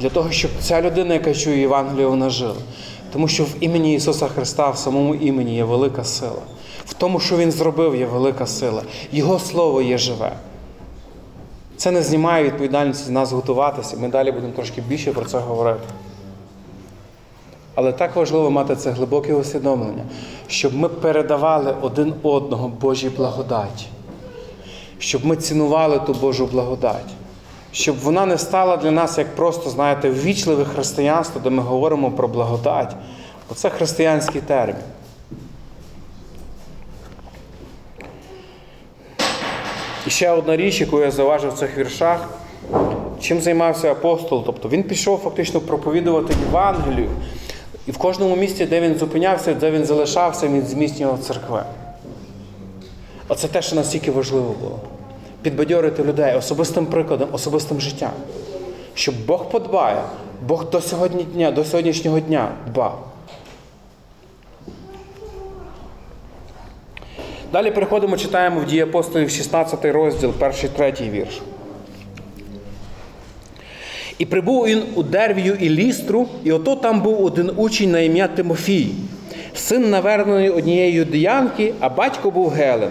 для 0.00 0.08
того, 0.08 0.30
щоб 0.30 0.50
ця 0.60 0.82
людина, 0.82 1.14
яка 1.14 1.34
чує 1.34 1.60
Євангелію, 1.60 2.10
вона 2.10 2.30
жила. 2.30 2.54
Тому 3.12 3.28
що 3.28 3.44
в 3.44 3.54
імені 3.60 3.94
Ісуса 3.94 4.28
Христа, 4.28 4.70
в 4.70 4.78
самому 4.78 5.14
імені 5.14 5.56
є 5.56 5.64
велика 5.64 6.04
сила. 6.04 6.42
В 6.86 6.94
тому, 6.94 7.20
що 7.20 7.36
Він 7.36 7.52
зробив, 7.52 7.96
є 7.96 8.06
велика 8.06 8.46
сила. 8.46 8.82
Його 9.12 9.38
Слово 9.38 9.82
є 9.82 9.98
живе. 9.98 10.32
Це 11.76 11.90
не 11.90 12.02
знімає 12.02 12.44
відповідальності 12.44 13.04
з 13.04 13.10
нас 13.10 13.32
готуватися. 13.32 13.96
Ми 13.96 14.08
далі 14.08 14.32
будемо 14.32 14.52
трошки 14.52 14.80
більше 14.80 15.12
про 15.12 15.24
це 15.24 15.38
говорити. 15.38 15.84
Але 17.74 17.92
так 17.92 18.16
важливо 18.16 18.50
мати 18.50 18.76
це 18.76 18.90
глибоке 18.90 19.34
усвідомлення, 19.34 20.02
щоб 20.46 20.74
ми 20.74 20.88
передавали 20.88 21.74
один 21.80 22.14
одного 22.22 22.68
Божій 22.68 23.08
благодаті, 23.08 23.86
щоб 24.98 25.26
ми 25.26 25.36
цінували 25.36 25.98
ту 25.98 26.12
Божу 26.14 26.46
благодать, 26.46 27.10
щоб 27.72 27.98
вона 27.98 28.26
не 28.26 28.38
стала 28.38 28.76
для 28.76 28.90
нас 28.90 29.18
як 29.18 29.36
просто, 29.36 29.70
знаєте, 29.70 30.10
ввічливе 30.10 30.64
християнство, 30.64 31.40
де 31.44 31.50
ми 31.50 31.62
говоримо 31.62 32.10
про 32.10 32.28
благодать. 32.28 32.94
Бо 33.48 33.54
це 33.54 33.70
християнський 33.70 34.40
термін. 34.40 34.76
І 40.06 40.10
ще 40.10 40.30
одна 40.30 40.56
річ, 40.56 40.80
яку 40.80 41.00
я 41.00 41.10
зауважив 41.10 41.50
в 41.50 41.58
цих 41.58 41.78
віршах, 41.78 42.28
чим 43.20 43.40
займався 43.40 43.92
апостол. 43.92 44.42
Тобто 44.46 44.68
він 44.68 44.82
пішов 44.82 45.18
фактично 45.18 45.60
проповідувати 45.60 46.34
Євангелію. 46.46 47.10
І 47.86 47.90
в 47.90 47.98
кожному 47.98 48.36
місці, 48.36 48.66
де 48.66 48.80
він 48.80 48.98
зупинявся, 48.98 49.54
де 49.54 49.70
він 49.70 49.84
залишався, 49.84 50.48
він 50.48 50.66
зміцнював 50.66 51.18
церкви. 51.18 51.62
Оце 53.28 53.48
те, 53.48 53.62
що 53.62 53.76
настільки 53.76 54.10
важливо 54.10 54.54
було. 54.60 54.78
Підбадьорити 55.42 56.04
людей 56.04 56.36
особистим 56.36 56.86
прикладом, 56.86 57.28
особистим 57.32 57.80
життям. 57.80 58.10
Щоб 58.94 59.14
Бог 59.26 59.50
подбає, 59.50 60.02
Бог 60.46 60.70
до 60.70 60.80
сьогодні 60.80 61.24
дня, 61.24 61.50
до 61.50 61.64
сьогоднішнього 61.64 62.20
дня 62.20 62.48
дбав. 62.66 63.08
Далі 67.52 67.70
переходимо, 67.70 68.16
читаємо 68.16 68.60
в 68.60 68.64
дії 68.64 68.82
апостолів 68.82 69.30
16 69.30 69.84
розділ, 69.84 70.32
перший, 70.32 70.70
третій 70.70 71.10
вірш. 71.10 71.42
І 74.22 74.26
прибув 74.26 74.66
він 74.66 74.82
у 74.94 75.02
Дервію 75.02 75.56
і 75.60 75.68
Лістру, 75.68 76.28
і 76.44 76.52
ото 76.52 76.76
там 76.76 77.00
був 77.00 77.24
один 77.24 77.50
учень 77.56 77.90
на 77.90 78.00
ім'я 78.00 78.28
Тимофій, 78.28 78.88
син 79.54 79.90
наверненої 79.90 80.50
однієї 80.50 80.92
юдеянки, 80.92 81.74
а 81.80 81.88
батько 81.88 82.30
був 82.30 82.48
Гелен. 82.48 82.90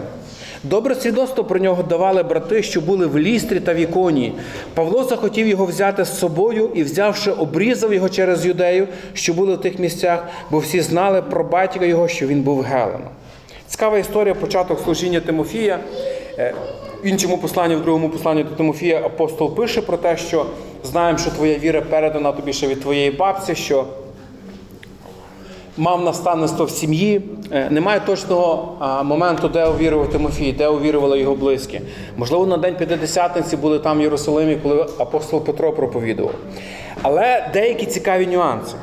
Добре 0.64 0.96
свідоцтво 0.96 1.44
про 1.44 1.60
нього 1.60 1.84
давали 1.84 2.24
брати, 2.24 2.64
що 2.64 2.82
були 2.82 3.06
в 3.06 3.20
Лістрі 3.20 3.60
та 3.60 3.74
в 3.74 3.78
Іконії. 3.78 4.34
Павло 4.74 5.04
захотів 5.04 5.48
його 5.48 5.66
взяти 5.66 6.06
з 6.06 6.20
собою 6.20 6.70
і, 6.76 6.84
взявши, 6.84 7.32
обрізав 7.32 7.94
його 7.94 8.10
через 8.10 8.46
юдею, 8.46 8.88
що 9.14 9.34
були 9.34 9.56
в 9.56 9.62
тих 9.62 9.80
місцях, 9.80 10.28
бо 10.50 10.60
всі 10.60 10.82
знали 10.82 11.22
про 11.22 11.44
батька 11.44 11.86
його, 11.86 12.08
що 12.08 12.28
він 12.28 12.42
був 12.42 12.62
Геленом. 12.62 13.10
Цікава 13.68 13.98
історія, 13.98 14.36
початок 14.36 14.80
служіння 14.80 15.20
Тимофія. 15.20 15.80
Іншому 17.04 17.38
посланні, 17.38 17.76
в 17.76 17.82
другому 17.82 18.10
посланні 18.10 18.44
до 18.44 18.50
Тимофія 18.50 19.02
апостол 19.06 19.56
пише 19.56 19.82
про 19.82 19.98
те, 19.98 20.18
що 20.18 20.46
знаємо, 20.84 21.18
що 21.18 21.32
твоя 21.32 21.58
віра 21.58 21.82
передана 21.82 22.32
тобі 22.32 22.54
ще 22.54 22.68
від 22.68 22.82
твоєї 22.82 23.12
бабці, 23.12 23.56
що 23.56 23.86
мав 25.78 26.04
наставництво 26.04 26.66
в 26.66 26.70
сім'ї. 26.70 27.22
Е, 27.52 27.70
Немає 27.70 28.00
точного 28.00 28.78
моменту, 29.04 29.48
де 29.48 29.66
увірував 29.66 30.10
Тимофій, 30.10 30.52
де 30.52 30.68
увірували 30.68 31.20
його 31.20 31.36
близькі. 31.36 31.82
Можливо, 32.18 32.46
на 32.46 32.58
день 32.58 32.76
П'ятидесятниці 32.76 33.58
були 33.58 33.80
там 33.80 34.00
в 34.00 34.02
Єрусалимі, 34.02 34.56
коли 34.56 34.86
апостол 34.98 35.44
Петро 35.44 35.72
проповідував. 35.72 36.34
Але 37.02 37.50
деякі 37.54 37.86
цікаві 37.86 38.28
нюанси. 38.28 38.76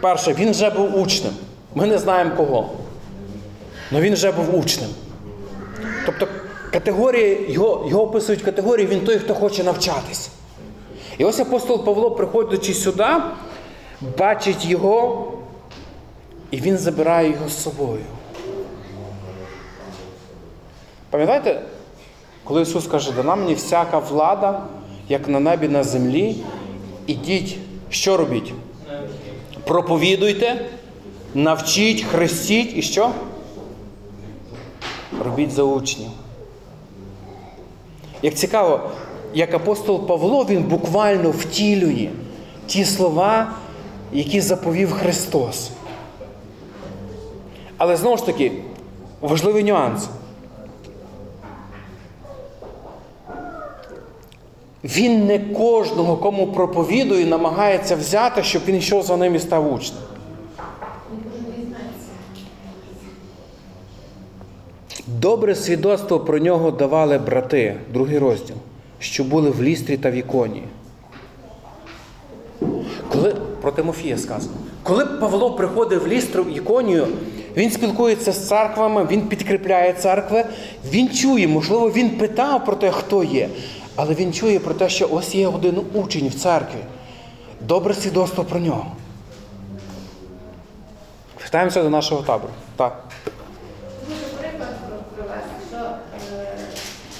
Перше, 0.00 0.32
він 0.32 0.50
вже 0.50 0.70
був 0.70 1.00
учнем. 1.00 1.32
Ми 1.74 1.86
не 1.86 1.98
знаємо 1.98 2.30
кого. 2.36 2.68
Але 3.92 4.00
він 4.00 4.14
вже 4.14 4.32
був 4.32 4.58
учнем. 4.58 4.90
Тобто 6.06 6.26
категорії, 6.72 7.46
його, 7.48 7.86
його 7.88 8.02
описують 8.02 8.42
категорії, 8.42 8.86
він 8.86 9.00
той, 9.00 9.18
хто 9.18 9.34
хоче 9.34 9.64
навчатись. 9.64 10.30
І 11.18 11.24
ось 11.24 11.40
апостол 11.40 11.84
Павло, 11.84 12.10
приходячи 12.10 12.74
сюди, 12.74 13.06
бачить 14.18 14.64
його, 14.64 15.32
і 16.50 16.60
він 16.60 16.78
забирає 16.78 17.30
його 17.30 17.48
з 17.48 17.62
собою. 17.62 18.02
Пам'ятаєте, 21.10 21.62
коли 22.44 22.62
Ісус 22.62 22.86
каже, 22.86 23.12
дана 23.12 23.36
мені 23.36 23.54
всяка 23.54 23.98
влада, 23.98 24.62
як 25.08 25.28
на 25.28 25.40
небі, 25.40 25.68
на 25.68 25.82
землі, 25.82 26.36
ідіть, 27.06 27.58
що 27.90 28.16
робіть? 28.16 28.52
Проповідуйте, 29.64 30.66
навчіть, 31.34 32.04
хрестіть 32.04 32.76
і 32.76 32.82
що? 32.82 33.10
Робіть 35.24 35.50
за 35.50 35.62
учнів. 35.62 36.10
Як 38.22 38.34
цікаво, 38.34 38.80
як 39.34 39.54
апостол 39.54 40.06
Павло, 40.06 40.44
він 40.44 40.62
буквально 40.62 41.30
втілює 41.30 42.08
ті 42.66 42.84
слова, 42.84 43.52
які 44.12 44.40
заповів 44.40 44.92
Христос. 44.92 45.70
Але 47.76 47.96
знову 47.96 48.16
ж 48.16 48.26
таки, 48.26 48.52
важливий 49.20 49.64
нюанс. 49.64 50.08
Він 54.84 55.26
не 55.26 55.38
кожного, 55.38 56.16
кому 56.16 56.46
проповідує, 56.46 57.26
намагається 57.26 57.96
взяти, 57.96 58.42
щоб 58.42 58.62
він 58.66 58.76
йшов 58.76 59.02
за 59.02 59.16
ним 59.16 59.34
і 59.34 59.38
став 59.38 59.72
учнем. 59.72 60.02
Він 61.12 61.18
кожен 61.24 61.44
візьметься. 61.58 62.10
Добре 65.20 65.54
свідоцтво 65.54 66.20
про 66.20 66.38
нього 66.38 66.70
давали 66.70 67.18
брати, 67.18 67.76
другий 67.92 68.18
розділ, 68.18 68.56
що 68.98 69.24
були 69.24 69.50
в 69.50 69.62
лістрі 69.62 69.96
та 69.96 70.10
в 70.10 70.14
іконії. 70.14 70.64
Коли 73.12 73.34
про 73.60 73.72
Тимофія 73.72 74.18
сказано, 74.18 74.54
коли 74.82 75.06
Павло 75.06 75.54
приходив 75.54 76.04
в 76.04 76.06
лістру 76.06 76.44
в 76.44 76.56
іконію, 76.56 77.06
він 77.56 77.70
спілкується 77.70 78.32
з 78.32 78.48
церквами, 78.48 79.06
він 79.10 79.20
підкріпляє 79.22 79.92
церкви, 79.92 80.44
він 80.90 81.08
чує, 81.08 81.48
можливо, 81.48 81.90
він 81.90 82.10
питав 82.10 82.64
про 82.64 82.76
те, 82.76 82.90
хто 82.90 83.24
є, 83.24 83.48
але 83.96 84.14
він 84.14 84.32
чує 84.32 84.58
про 84.58 84.74
те, 84.74 84.88
що 84.88 85.08
ось 85.12 85.34
є 85.34 85.48
один 85.48 85.80
учень 85.94 86.28
в 86.28 86.34
церкві. 86.34 86.78
Добре 87.60 87.94
свідоцтво 87.94 88.44
про 88.44 88.60
нього. 88.60 88.86
Вертаємося 91.40 91.82
до 91.82 91.90
нашого 91.90 92.22
табору. 92.22 92.52
Так. 92.76 93.04
Дуже 94.08 94.20
приклад 94.40 94.68
про- 94.88 95.24
привести, 95.24 95.50
що 95.70 95.76
е, 96.36 96.58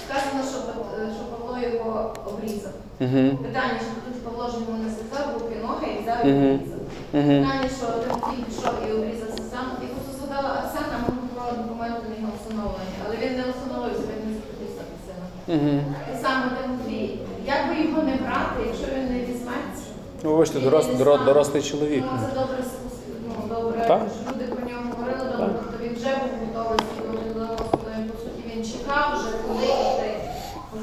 сказано, 0.06 0.42
що, 0.50 0.58
Пет- 0.58 1.02
е, 1.02 1.08
що 1.16 1.24
Павло 1.36 1.58
його 1.74 2.14
обрізав. 2.26 2.72
Угу. 2.72 2.85
Питання, 2.98 3.78
що 3.86 3.92
тут 4.04 4.14
ж 4.50 4.54
йому 4.60 4.74
не 4.84 4.90
сказав, 4.96 5.26
був 5.32 5.42
ноги 5.66 5.88
і 6.00 6.04
і 6.28 6.32
обрізав. 6.32 6.80
Питання, 7.12 7.68
що 7.78 7.86
Тимофій 8.02 8.42
пішов 8.46 8.74
і 8.88 8.92
обрізався 8.96 9.42
сам. 9.52 9.66
І 9.82 9.86
просто 9.92 10.10
згадала 10.18 10.50
Арсена, 10.60 10.96
ми 11.04 11.10
про 11.34 11.44
документи 11.62 12.02
на 12.10 12.16
його 12.20 12.32
встановлення. 12.38 12.98
Але 13.06 13.14
він 13.22 13.32
не 13.38 13.44
встановився, 13.52 14.04
він 14.10 14.20
не 14.28 14.32
захотів 14.38 14.68
стати 14.74 14.94
сином. 15.06 15.28
Угу. 15.54 15.72
І 16.12 16.14
саме 16.24 16.44
Тимофій, 16.56 17.06
як 17.54 17.60
би 17.68 17.74
його 17.84 18.00
не 18.10 18.14
брати, 18.22 18.58
якщо 18.70 18.86
він 18.94 19.04
не 19.14 19.18
візьметься? 19.28 19.86
Ну, 20.22 20.26
вибачте, 20.32 20.58
дорос, 20.60 20.86
доро- 21.00 21.24
дорослий 21.28 21.62
чоловік. 21.70 22.02
Ну, 22.12 22.18
це 22.24 22.28
добре, 22.40 22.58
ну, 23.28 23.34
добре, 23.54 23.78
Так. 23.90 24.02
що 24.14 24.20
люди 24.30 24.44
про 24.52 24.62
нього 24.68 24.82
говорили, 24.92 25.24
добре, 25.32 25.48
тобто 25.60 25.76
він 25.84 25.92
вже 25.98 26.10
був 26.20 26.30
готовий 26.44 26.78
за 27.36 27.46
по 28.10 28.16
суті, 28.22 28.40
він 28.50 28.60
чекав 28.70 29.06
вже, 29.14 29.30
коли. 29.46 29.66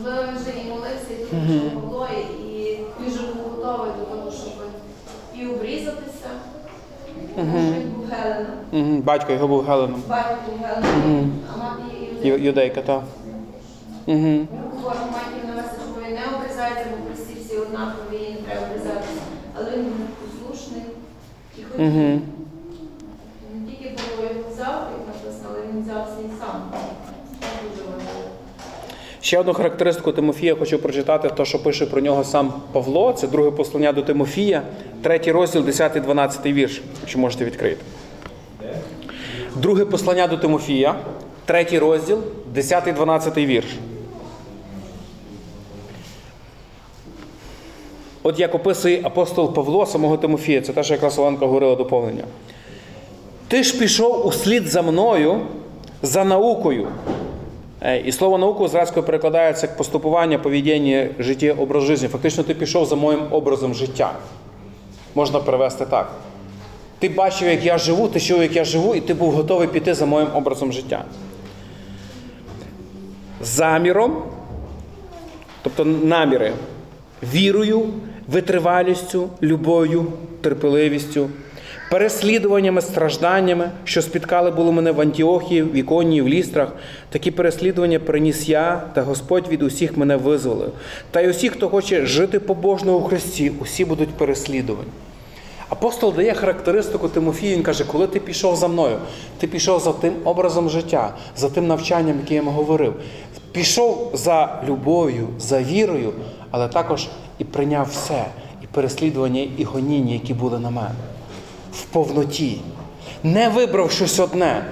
Можливо, 0.04 0.24
він 0.28 0.38
вже 0.42 0.52
і 0.66 0.70
молився, 0.70 1.14
і 1.14 1.26
тому, 1.26 1.60
що 1.60 1.80
було, 1.80 2.08
і 2.48 2.78
він 3.02 3.10
вже 3.12 3.22
був 3.22 3.44
готовий 3.56 3.92
до 4.00 4.06
того, 4.16 4.32
щоб 4.32 4.54
і 5.36 5.48
обрізатися. 5.48 6.28
Тому 7.36 7.52
що 7.52 7.80
він 7.82 7.90
був 7.90 8.06
Геленом. 8.12 8.52
Угу. 8.72 9.02
Батько 9.04 9.34
його 9.34 9.48
був 9.48 9.64
Геленом. 9.66 10.04
Батько 10.10 10.36
був 10.50 10.60
Геленом, 10.60 11.32
а 11.54 11.58
мати 11.58 11.82
Ю- 12.22 12.32
Юдея. 12.32 12.46
Юдейка, 12.46 12.82
так. 12.82 13.04
Угу. 14.06 14.48
Говоримо 14.74 15.06
матір 15.12 15.56
на 15.56 15.64
він 16.08 16.16
не 16.16 16.38
обрізається, 16.38 16.86
бо 16.92 17.06
прості 17.06 17.34
всі 17.40 17.58
однакові, 17.58 18.18
і 18.30 18.32
не 18.34 18.38
треба 18.38 18.68
обрізатися. 18.68 19.22
Але 19.58 19.72
він 19.72 19.84
був 19.84 20.08
послушний 20.22 20.84
і 21.58 21.64
хотів. 21.64 21.86
Угу. 21.86 22.22
Не 23.66 23.72
тільки 23.72 23.90
було 24.16 24.30
його 24.30 24.50
взяв, 24.54 24.88
як 24.98 25.08
написано, 25.08 25.50
але 25.50 25.60
він 25.68 25.82
взяв 25.84 26.08
свій 26.16 26.30
сам. 26.40 26.62
Це 27.40 27.48
дуже 27.70 27.84
важливо. 27.92 28.30
Ще 29.24 29.40
одну 29.40 29.54
характеристику 29.54 30.12
Тимофія 30.12 30.56
хочу 30.56 30.80
прочитати, 30.80 31.30
то, 31.30 31.46
що 31.46 31.64
пише 31.64 31.86
про 31.86 32.02
нього 32.02 32.24
сам 32.24 32.54
Павло. 32.72 33.14
Це 33.14 33.28
друге 33.28 33.52
послання 33.52 33.94
до 33.94 34.02
Тимофія, 34.02 34.62
третій 35.02 35.32
розділ, 35.32 35.62
10-12 35.62 36.54
вірш, 36.54 36.82
якщо 37.02 37.20
можете 37.20 37.46
відкрити. 37.46 37.84
Друге 39.56 39.86
послання 39.86 40.28
до 40.28 40.38
Тимофія, 40.38 40.96
третій 41.46 41.80
розділ, 41.80 42.20
10-12 42.56 43.46
вірш. 43.46 43.68
От 48.24 48.40
як 48.40 48.56
описує 48.56 49.02
апостол 49.04 49.54
Павло 49.54 49.86
самого 49.86 50.18
Тимофія, 50.18 50.62
це 50.62 50.74
те, 50.74 50.84
що 50.84 50.94
якраз 50.94 51.20
Оленка 51.20 51.46
говорила 51.46 51.76
доповнення. 51.76 52.24
Ти 53.48 53.64
ж 53.64 53.80
пішов 53.80 54.28
услід 54.28 54.68
за 54.68 54.82
мною 54.82 55.42
за 56.02 56.24
наукою. 56.24 56.88
Е, 57.84 57.98
І 57.98 58.12
слово 58.12 58.38
науку 58.38 58.68
з 58.68 58.86
перекладається 58.86 59.68
як 59.68 59.78
поступування, 59.78 60.40
поведіння, 60.40 61.10
життя, 61.20 61.56
образ 61.58 61.84
життя. 61.84 62.08
Фактично, 62.08 62.44
ти 62.44 62.54
пішов 62.54 62.86
за 62.86 62.96
моїм 62.96 63.22
образом 63.32 63.74
життя. 63.74 64.14
Можна 65.16 65.40
перевести 65.40 65.86
так. 65.86 66.12
Ти 67.00 67.10
бачив, 67.10 67.48
як 67.48 67.66
я 67.66 67.78
живу, 67.78 68.08
ти 68.08 68.20
чув, 68.20 68.42
як 68.42 68.56
я 68.56 68.64
живу, 68.64 68.96
і 68.96 69.02
ти 69.02 69.14
був 69.14 69.32
готовий 69.32 69.68
піти 69.68 69.94
за 69.94 70.06
моїм 70.06 70.28
образом 70.34 70.72
життя. 70.72 71.06
Заміром, 73.42 74.24
тобто 75.62 75.86
наміри, 75.86 76.54
вірою, 77.34 77.86
витривалістю, 78.28 79.30
любов'ю, 79.42 80.06
терпеливістю, 80.42 81.30
переслідуваннями, 81.94 82.82
стражданнями, 82.82 83.72
що 83.84 84.02
спіткали 84.02 84.52
були 84.52 84.72
мене 84.72 84.92
в 84.92 85.02
Антіохії, 85.02 85.64
в 85.64 85.76
Іконії, 85.76 86.22
в 86.22 86.28
Лістрах. 86.28 86.72
Такі 87.10 87.32
переслідування 87.32 88.00
приніс 88.00 88.50
я, 88.50 88.84
та 88.94 89.02
Господь 89.02 89.48
від 89.48 89.62
усіх 89.64 89.98
мене 89.98 90.16
визволив. 90.16 90.72
Та 91.12 91.22
й 91.22 91.30
усі, 91.30 91.50
хто 91.50 91.70
хоче 91.70 92.06
жити 92.06 92.40
побожно 92.40 92.98
у 92.98 93.02
Христі, 93.02 93.52
усі 93.60 93.86
будуть 93.86 94.10
переслідувані. 94.10 94.88
Апостол 95.70 96.14
дає 96.14 96.34
характеристику 96.34 97.08
Тимофію, 97.08 97.56
він 97.56 97.64
каже, 97.64 97.84
коли 97.84 98.08
ти 98.08 98.20
пішов 98.20 98.56
за 98.56 98.68
мною, 98.68 98.98
ти 99.38 99.48
пішов 99.48 99.80
за 99.80 99.94
тим 99.94 100.14
образом 100.24 100.70
життя, 100.70 101.14
за 101.38 101.50
тим 101.50 101.68
навчанням, 101.68 102.20
яке 102.20 102.34
я 102.34 102.40
йому 102.40 102.52
говорив. 102.52 102.94
Пішов 103.52 104.12
за 104.14 104.64
любов'ю, 104.68 105.28
за 105.40 105.64
вірою, 105.64 106.14
але 106.52 106.68
також 106.68 107.08
і 107.40 107.44
прийняв 107.44 107.88
все, 107.92 108.26
і 108.64 108.68
переслідування, 108.68 109.48
і 109.58 109.64
гоніння, 109.64 110.14
які 110.14 110.34
були 110.34 110.60
на 110.60 110.70
мене. 110.70 111.13
В 111.74 111.82
повноті. 111.82 112.62
Не 113.24 113.50
вибрав 113.50 113.92
щось 113.92 114.20
одне. 114.20 114.66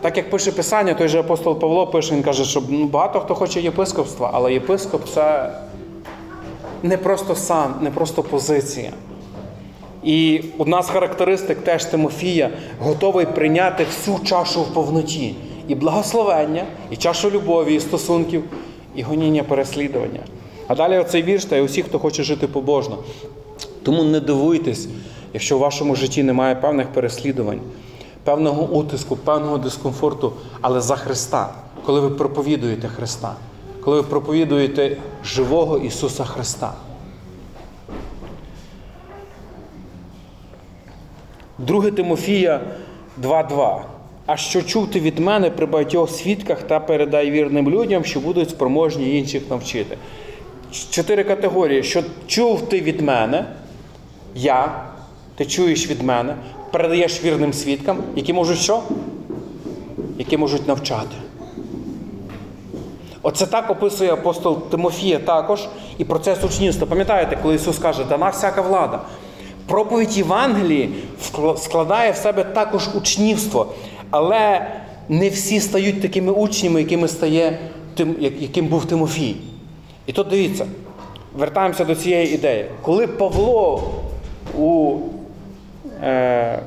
Так 0.00 0.16
як 0.16 0.30
пише 0.30 0.52
Писання, 0.52 0.94
той 0.94 1.08
же 1.08 1.20
апостол 1.20 1.58
Павло 1.58 1.86
пише, 1.86 2.14
він 2.14 2.22
каже, 2.22 2.44
що 2.44 2.62
ну, 2.68 2.86
багато 2.86 3.20
хто 3.20 3.34
хоче 3.34 3.60
єпископства, 3.60 4.30
але 4.32 4.52
єпископ 4.52 5.08
це 5.14 5.52
не 6.82 6.96
просто 6.96 7.34
сан, 7.34 7.74
не 7.80 7.90
просто 7.90 8.22
позиція. 8.22 8.92
І 10.04 10.42
одна 10.58 10.82
з 10.82 10.90
характеристик 10.90 11.58
теж 11.58 11.84
Тимофія 11.84 12.50
готовий 12.80 13.26
прийняти 13.26 13.84
всю 13.84 14.18
чашу 14.18 14.62
в 14.62 14.74
повноті. 14.74 15.34
І 15.68 15.74
благословення, 15.74 16.64
і 16.90 16.96
чашу 16.96 17.30
любові, 17.30 17.74
і 17.74 17.80
стосунків, 17.80 18.44
і 18.94 19.02
гоніння 19.02 19.42
переслідування. 19.42 20.20
А 20.66 20.74
далі 20.74 20.98
оцей 20.98 21.22
вірш 21.22 21.44
та 21.44 21.56
й 21.56 21.60
усі, 21.60 21.82
хто 21.82 21.98
хоче 21.98 22.22
жити 22.22 22.46
побожно. 22.46 22.98
Тому 23.82 24.04
не 24.04 24.20
дивуйтесь, 24.20 24.88
якщо 25.32 25.56
в 25.56 25.60
вашому 25.60 25.94
житті 25.94 26.22
немає 26.22 26.54
певних 26.54 26.86
переслідувань, 26.86 27.60
певного 28.24 28.62
утиску, 28.62 29.16
певного 29.16 29.58
дискомфорту, 29.58 30.32
але 30.60 30.80
за 30.80 30.96
Христа, 30.96 31.54
коли 31.86 32.00
ви 32.00 32.10
проповідуєте 32.10 32.88
Христа, 32.88 33.34
коли 33.80 33.96
ви 33.96 34.02
проповідуєте 34.02 34.96
живого 35.24 35.78
Ісуса 35.78 36.24
Христа. 36.24 36.72
2 41.58 41.90
Тимофія 41.90 42.60
2.2. 43.22 43.80
А 44.26 44.36
що 44.36 44.62
чув 44.62 44.90
ти 44.90 45.00
від 45.00 45.18
мене 45.18 45.50
при 45.50 45.66
багатьох 45.66 46.10
свідках 46.10 46.62
та 46.62 46.80
передай 46.80 47.30
вірним 47.30 47.70
людям, 47.70 48.04
що 48.04 48.20
будуть 48.20 48.50
спроможні 48.50 49.18
інших 49.18 49.42
навчити. 49.50 49.96
Чотири 50.90 51.24
категорії. 51.24 51.82
Що 51.82 52.02
чув 52.26 52.68
ти 52.68 52.80
від 52.80 53.00
мене, 53.00 53.44
я, 54.34 54.84
ти 55.40 55.46
чуєш 55.46 55.90
від 55.90 56.02
мене, 56.02 56.34
передаєш 56.70 57.24
вірним 57.24 57.52
свідкам, 57.52 57.98
які 58.16 58.32
можуть 58.32 58.58
що? 58.58 58.82
Які 60.18 60.36
можуть 60.36 60.68
навчати. 60.68 61.16
Оце 63.22 63.46
так 63.46 63.70
описує 63.70 64.12
апостол 64.12 64.68
Тимофія 64.68 65.18
також 65.18 65.68
і 65.98 66.04
процес 66.04 66.44
учнівства. 66.44 66.86
Пам'ятаєте, 66.86 67.38
коли 67.42 67.54
Ісус 67.54 67.78
каже, 67.78 68.04
дана 68.04 68.28
всяка 68.28 68.62
влада. 68.62 69.00
Проповідь 69.66 70.16
Євангелії 70.16 70.90
складає 71.56 72.12
в 72.12 72.16
себе 72.16 72.44
також 72.44 72.88
учнівство, 72.94 73.66
але 74.10 74.66
не 75.08 75.28
всі 75.28 75.60
стають 75.60 76.02
такими 76.02 76.32
учнями, 76.32 76.80
якими 76.80 77.08
стає 77.08 77.58
яким 78.18 78.66
був 78.66 78.84
Тимофій. 78.84 79.36
І 80.06 80.12
тут 80.12 80.28
дивіться, 80.28 80.66
вертаємося 81.34 81.84
до 81.84 81.94
цієї 81.94 82.34
ідеї. 82.34 82.66
Коли 82.82 83.06
Павло 83.06 83.90
у 84.58 84.98
е, 86.02 86.62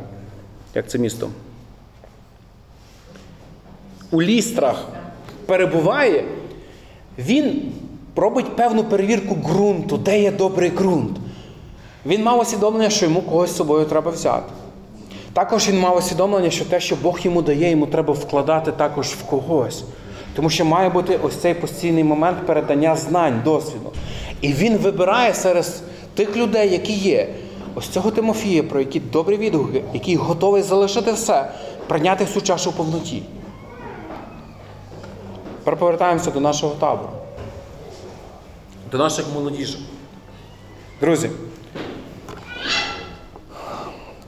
як 0.75 0.89
це 0.89 0.97
місто? 0.97 1.29
У 4.11 4.21
лістрах 4.21 4.87
перебуває, 5.45 6.23
він 7.17 7.71
робить 8.15 8.55
певну 8.55 8.83
перевірку 8.83 9.35
ґрунту, 9.35 9.97
де 9.97 10.21
є 10.21 10.31
добрий 10.31 10.69
ґрунт. 10.69 11.17
Він 12.05 12.23
мав 12.23 12.39
усвідомлення, 12.39 12.89
що 12.89 13.05
йому 13.05 13.21
когось 13.21 13.49
з 13.49 13.55
собою 13.55 13.85
треба 13.85 14.11
взяти. 14.11 14.53
Також 15.33 15.69
він 15.69 15.79
мав 15.79 15.97
усвідомлення, 15.97 16.49
що 16.49 16.65
те, 16.65 16.79
що 16.79 16.95
Бог 16.95 17.19
йому 17.23 17.41
дає, 17.41 17.69
йому 17.69 17.85
треба 17.85 18.13
вкладати 18.13 18.71
також 18.71 19.07
в 19.07 19.23
когось. 19.23 19.83
Тому 20.35 20.49
що 20.49 20.65
має 20.65 20.89
бути 20.89 21.19
ось 21.23 21.35
цей 21.35 21.53
постійний 21.53 22.03
момент 22.03 22.37
передання 22.45 22.95
знань, 22.95 23.41
досвіду. 23.45 23.91
І 24.41 24.53
він 24.53 24.77
вибирає 24.77 25.33
серед 25.33 25.81
тих 26.15 26.37
людей, 26.37 26.71
які 26.71 26.93
є. 26.93 27.27
Ось 27.75 27.87
цього 27.87 28.11
Тимофія, 28.11 28.63
про 28.63 28.79
які 28.79 28.99
добрі 28.99 29.37
відгуки, 29.37 29.83
який 29.93 30.15
готовий 30.15 30.61
залишити 30.61 31.11
все, 31.11 31.51
прийняти 31.87 32.23
всю 32.23 32.43
чашу 32.43 32.69
в 32.69 32.73
повноті. 32.73 33.23
Тепер 35.59 35.79
повертаємося 35.79 36.31
до 36.31 36.39
нашого 36.39 36.75
табору, 36.75 37.09
до 38.91 38.97
наших 38.97 39.25
молодіжок. 39.33 39.81
Друзі, 41.01 41.29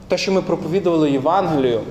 те, 0.08 0.18
що 0.18 0.32
ми 0.32 0.42
проповідували 0.42 1.12
Євангелію, 1.12 1.82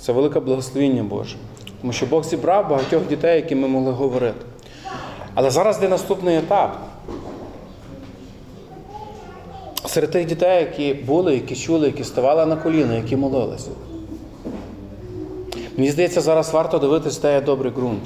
це 0.00 0.12
велике 0.12 0.40
благословіння 0.40 1.02
Боже. 1.02 1.36
Тому 1.80 1.92
що 1.92 2.06
Бог 2.06 2.24
зібрав 2.24 2.68
багатьох 2.68 3.06
дітей, 3.06 3.36
які 3.36 3.54
ми 3.54 3.68
могли 3.68 3.92
говорити. 3.92 4.47
Але 5.40 5.50
зараз 5.50 5.78
йде 5.78 5.88
наступний 5.88 6.36
етап. 6.36 6.78
Серед 9.86 10.10
тих 10.10 10.26
дітей, 10.26 10.60
які 10.60 10.94
були, 10.94 11.34
які 11.34 11.56
чули, 11.56 11.86
які 11.86 12.04
ставали 12.04 12.46
на 12.46 12.56
коліна, 12.56 12.94
які 12.94 13.16
молилися. 13.16 13.70
Мені 15.76 15.90
здається, 15.90 16.20
зараз 16.20 16.52
варто 16.52 16.78
дивитися, 16.78 17.20
де 17.22 17.34
є 17.34 17.40
добрий 17.40 17.72
ґрунт. 17.72 18.02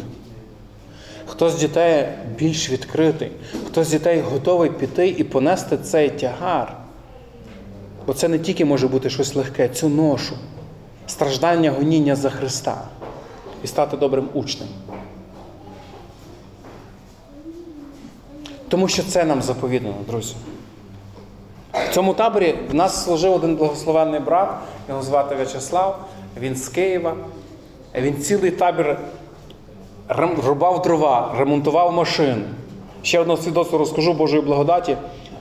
Хто 1.27 1.51
з 1.51 1.55
дітей 1.55 2.09
більш 2.39 2.71
відкритий, 2.71 3.31
хто 3.67 3.85
з 3.85 3.89
дітей 3.89 4.21
готовий 4.21 4.71
піти 4.71 5.09
і 5.09 5.25
понести 5.25 5.79
цей 5.79 6.11
тягар. 6.11 6.77
Бо 8.07 8.15
це 8.15 8.29
не 8.29 8.39
тільки 8.39 8.65
може 8.65 8.89
бути 8.89 9.11
щось 9.11 9.35
легке, 9.35 9.69
цю 9.69 9.89
ношу, 9.89 10.35
страждання, 11.07 11.71
гоніння 11.71 12.17
за 12.17 12.31
Христа 12.31 12.83
і 13.65 13.67
стати 13.67 13.97
добрим 13.97 14.29
учнем. 14.35 14.69
Тому 18.73 18.89
що 18.89 19.03
це 19.03 19.25
нам 19.25 19.43
заповідано, 19.43 19.95
друзі. 20.09 20.35
В 21.73 21.95
цьому 21.95 22.15
таборі 22.15 22.55
в 22.71 22.75
нас 22.75 23.05
служив 23.05 23.33
один 23.33 23.57
благословенний 23.57 24.21
брат, 24.21 24.51
його 24.89 25.03
звати 25.03 25.35
В'ячеслав, 25.35 26.05
він 26.41 26.57
з 26.57 26.69
Києва. 26.69 27.15
Він 27.95 28.17
цілий 28.23 28.51
табір 28.51 28.99
рубав 30.47 30.83
дрова, 30.83 31.35
ремонтував 31.39 31.93
машини. 31.93 32.43
Ще 33.03 33.21
одне 33.21 33.37
свідоцтво 33.37 33.79
розкажу 33.79 34.13
Божої 34.13 34.43
благодаті. 34.43 34.97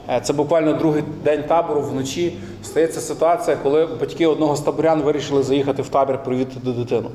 Е, 0.08 0.20
Це 0.20 0.32
буквально 0.32 0.72
другий 0.72 1.02
день 1.24 1.42
табору 1.42 1.80
вночі. 1.80 2.36
Стається 2.62 3.00
ситуація, 3.00 3.56
коли 3.62 3.86
батьки 3.86 4.26
одного 4.26 4.56
з 4.56 4.60
таборян 4.60 5.02
вирішили 5.02 5.42
заїхати 5.42 5.82
в 5.82 5.88
табір 5.88 6.22
привітати 6.22 6.70
дитину. 6.72 7.10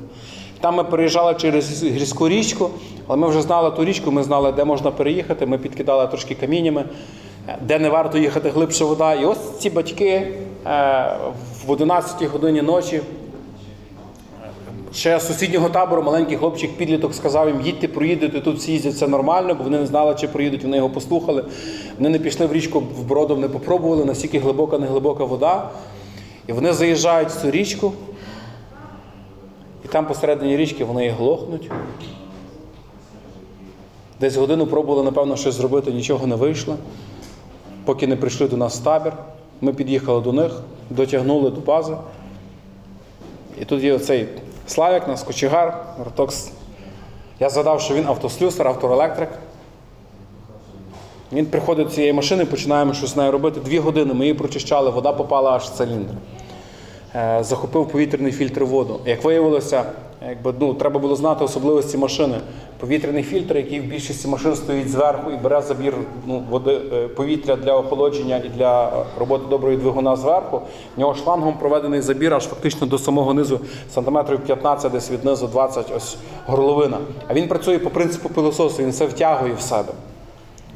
Там 0.60 0.74
ми 0.74 0.84
переїжджали 0.84 1.34
через 1.34 1.84
гірську 1.84 2.28
річку, 2.28 2.70
але 3.06 3.18
ми 3.18 3.28
вже 3.28 3.42
знали 3.42 3.70
ту 3.70 3.84
річку, 3.84 4.10
ми 4.10 4.22
знали, 4.22 4.52
де 4.52 4.64
можна 4.64 4.90
переїхати. 4.90 5.46
Ми 5.46 5.58
підкидали 5.58 6.06
трошки 6.06 6.34
каміннями, 6.34 6.84
е, 7.48 7.58
де 7.62 7.78
не 7.78 7.88
варто 7.88 8.18
їхати 8.18 8.50
глибше 8.50 8.84
вода. 8.84 9.14
І 9.14 9.24
ось 9.24 9.58
ці 9.58 9.70
батьки 9.70 10.08
е, 10.66 11.16
в 11.66 11.70
11 11.70 12.24
годині 12.24 12.62
ночі 12.62 13.00
Ще 14.94 15.20
з 15.20 15.26
сусіднього 15.26 15.68
табору 15.68 16.02
маленький 16.02 16.36
хлопчик 16.36 16.76
підліток 16.76 17.14
сказав 17.14 17.48
їм, 17.48 17.60
їдьте, 17.60 17.88
проїдете, 17.88 18.40
тут 18.40 18.58
всі 18.58 18.72
їздять, 18.72 18.98
це 18.98 19.08
нормально, 19.08 19.54
бо 19.54 19.64
вони 19.64 19.78
не 19.78 19.86
знали, 19.86 20.14
чи 20.20 20.28
проїдуть, 20.28 20.62
вони 20.62 20.76
його 20.76 20.90
послухали. 20.90 21.44
Вони 21.98 22.08
не 22.08 22.18
пішли 22.18 22.46
в 22.46 22.52
річку 22.52 22.80
в 22.80 23.04
бродом, 23.04 23.40
не 23.40 23.48
попробували, 23.48 24.04
настільки 24.04 24.38
глибока, 24.38 24.78
не 24.78 24.86
глибока 24.86 25.24
вода. 25.24 25.68
І 26.46 26.52
вони 26.52 26.72
заїжджають 26.72 27.28
в 27.28 27.42
цю 27.42 27.50
річку, 27.50 27.92
і 29.88 29.92
там 29.92 30.06
посередині 30.06 30.56
річки 30.56 30.84
вони 30.84 31.10
глохнуть. 31.10 31.70
Десь 34.20 34.36
годину 34.36 34.66
пробували, 34.66 35.02
напевно, 35.02 35.36
щось 35.36 35.54
зробити, 35.54 35.92
нічого 35.92 36.26
не 36.26 36.34
вийшло. 36.34 36.76
Поки 37.84 38.06
не 38.06 38.16
прийшли 38.16 38.48
до 38.48 38.56
нас 38.56 38.78
табір, 38.78 39.12
ми 39.60 39.72
під'їхали 39.72 40.20
до 40.20 40.32
них, 40.32 40.52
дотягнули 40.90 41.50
до 41.50 41.60
бази. 41.60 41.96
І 43.60 43.64
тут 43.64 43.82
є 43.82 43.94
оцей 43.94 44.28
Славік, 44.66 45.08
наш 45.08 45.22
кочегар, 45.22 45.84
Ротокс. 46.04 46.50
Я 47.40 47.50
згадав, 47.50 47.80
що 47.80 47.94
він 47.94 48.06
автослюсар, 48.06 48.68
автоелектрик. 48.68 49.30
Він 51.32 51.46
приходить 51.46 51.86
до 51.86 51.92
цієї 51.94 52.12
машини, 52.12 52.44
починаємо 52.44 52.94
щось 52.94 53.10
з 53.10 53.16
нею 53.16 53.32
робити. 53.32 53.60
Дві 53.60 53.78
години 53.78 54.14
ми 54.14 54.24
її 54.24 54.34
прочищали, 54.34 54.90
вода 54.90 55.12
попала 55.12 55.50
аж 55.50 55.62
в 55.62 55.74
циліндр. 55.74 56.14
Е, 57.14 57.38
Захопив 57.40 57.88
повітряний 57.88 58.32
фільтр 58.32 58.64
воду. 58.64 59.00
Як 59.06 59.24
виявилося, 59.24 59.84
якби, 60.28 60.54
ну, 60.60 60.74
треба 60.74 61.00
було 61.00 61.16
знати 61.16 61.44
особливості 61.44 61.98
машини. 61.98 62.34
Повітряний 62.80 63.22
фільтр, 63.22 63.56
який 63.56 63.80
в 63.80 63.84
більшості 63.84 64.28
машин 64.28 64.56
стоїть 64.56 64.88
зверху 64.88 65.30
і 65.30 65.36
бере 65.36 65.62
забір 65.62 65.94
ну, 66.26 66.42
води, 66.50 66.80
е, 66.92 67.08
повітря 67.08 67.56
для 67.56 67.76
охолодження 67.76 68.36
і 68.36 68.48
для 68.48 69.04
роботи 69.18 69.44
доброї 69.50 69.76
двигуна 69.76 70.16
зверху. 70.16 70.60
В 70.96 71.00
нього 71.00 71.14
шлангом 71.14 71.54
проведений 71.58 72.00
забір 72.00 72.34
аж 72.34 72.44
фактично 72.44 72.86
до 72.86 72.98
самого 72.98 73.34
низу, 73.34 73.60
сантиметрів 73.90 74.40
15, 74.40 74.92
десь 74.92 75.10
від 75.10 75.24
низу 75.24 75.46
20, 75.46 75.92
ось 75.96 76.16
горловина. 76.46 76.98
А 77.28 77.34
він 77.34 77.48
працює 77.48 77.78
по 77.78 77.90
принципу 77.90 78.28
пилососу, 78.28 78.82
він 78.82 78.90
все 78.90 79.06
втягує 79.06 79.54
в 79.54 79.60
себе. 79.60 79.92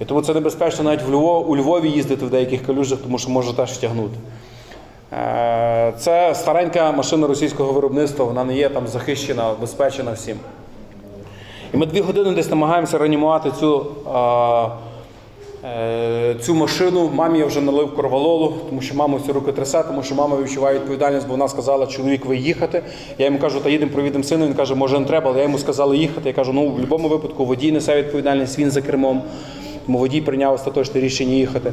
І 0.01 0.05
тому 0.05 0.23
це 0.23 0.35
небезпечно 0.35 0.85
навіть 0.85 1.03
в 1.03 1.13
Львов, 1.13 1.51
у 1.51 1.57
Львові 1.57 1.91
їздити 1.91 2.27
в 2.27 2.31
деяких 2.31 2.67
калюжах, 2.67 2.99
тому 2.99 3.19
що 3.19 3.31
може 3.31 3.57
теж 3.57 3.71
втягнути. 3.71 4.17
Е, 5.13 5.93
Це 5.99 6.35
старенька 6.35 6.93
машина 6.93 7.27
російського 7.27 7.73
виробництва, 7.73 8.25
вона 8.25 8.45
не 8.45 8.57
є 8.57 8.69
там 8.69 8.87
захищена, 8.89 9.51
обезпечена 9.51 10.13
всім. 10.13 10.37
І 11.75 11.77
ми 11.77 11.87
дві 11.87 12.01
години 12.01 12.31
десь 12.31 12.51
намагаємося 12.51 12.99
реанімувати 12.99 13.51
цю, 13.61 13.87
е, 15.65 16.35
цю 16.41 16.55
машину. 16.55 17.11
Мамі 17.15 17.39
я 17.39 17.47
вже 17.47 17.61
налив 17.61 17.97
корвалолу, 17.97 18.55
тому 18.69 18.81
що 18.81 18.95
мама 18.95 19.19
всі 19.19 19.33
руки 19.33 19.53
трясе, 19.53 19.83
тому 19.83 20.03
що 20.03 20.15
мама 20.15 20.37
відчуває 20.37 20.75
відповідальність, 20.79 21.27
бо 21.27 21.33
вона 21.33 21.49
сказала, 21.49 21.87
чоловік, 21.87 22.25
ви 22.25 22.37
їхати. 22.37 22.83
Я 23.19 23.27
йому 23.27 23.39
кажу, 23.39 23.61
та 23.61 23.71
їдемо, 23.71 23.91
провідемо 23.93 24.25
сина. 24.25 24.47
Він 24.47 24.55
каже, 24.55 24.75
може 24.75 25.01
не 25.01 25.07
треба, 25.07 25.31
але 25.31 25.39
я 25.39 25.45
йому 25.45 25.59
сказала 25.59 25.95
їхати. 25.95 26.29
Я 26.29 26.33
кажу, 26.35 26.53
ну 26.53 26.67
в 26.67 26.71
будь-якому 26.73 27.09
випадку 27.09 27.45
водій 27.45 27.73
несе 27.73 27.97
відповідальність, 27.97 28.59
він 28.59 28.71
за 28.71 28.83
кермом. 28.83 29.23
Тому 29.87 29.99
водій 29.99 30.21
прийняв 30.21 30.55
остаточне 30.55 31.01
рішення 31.01 31.35
їхати. 31.35 31.73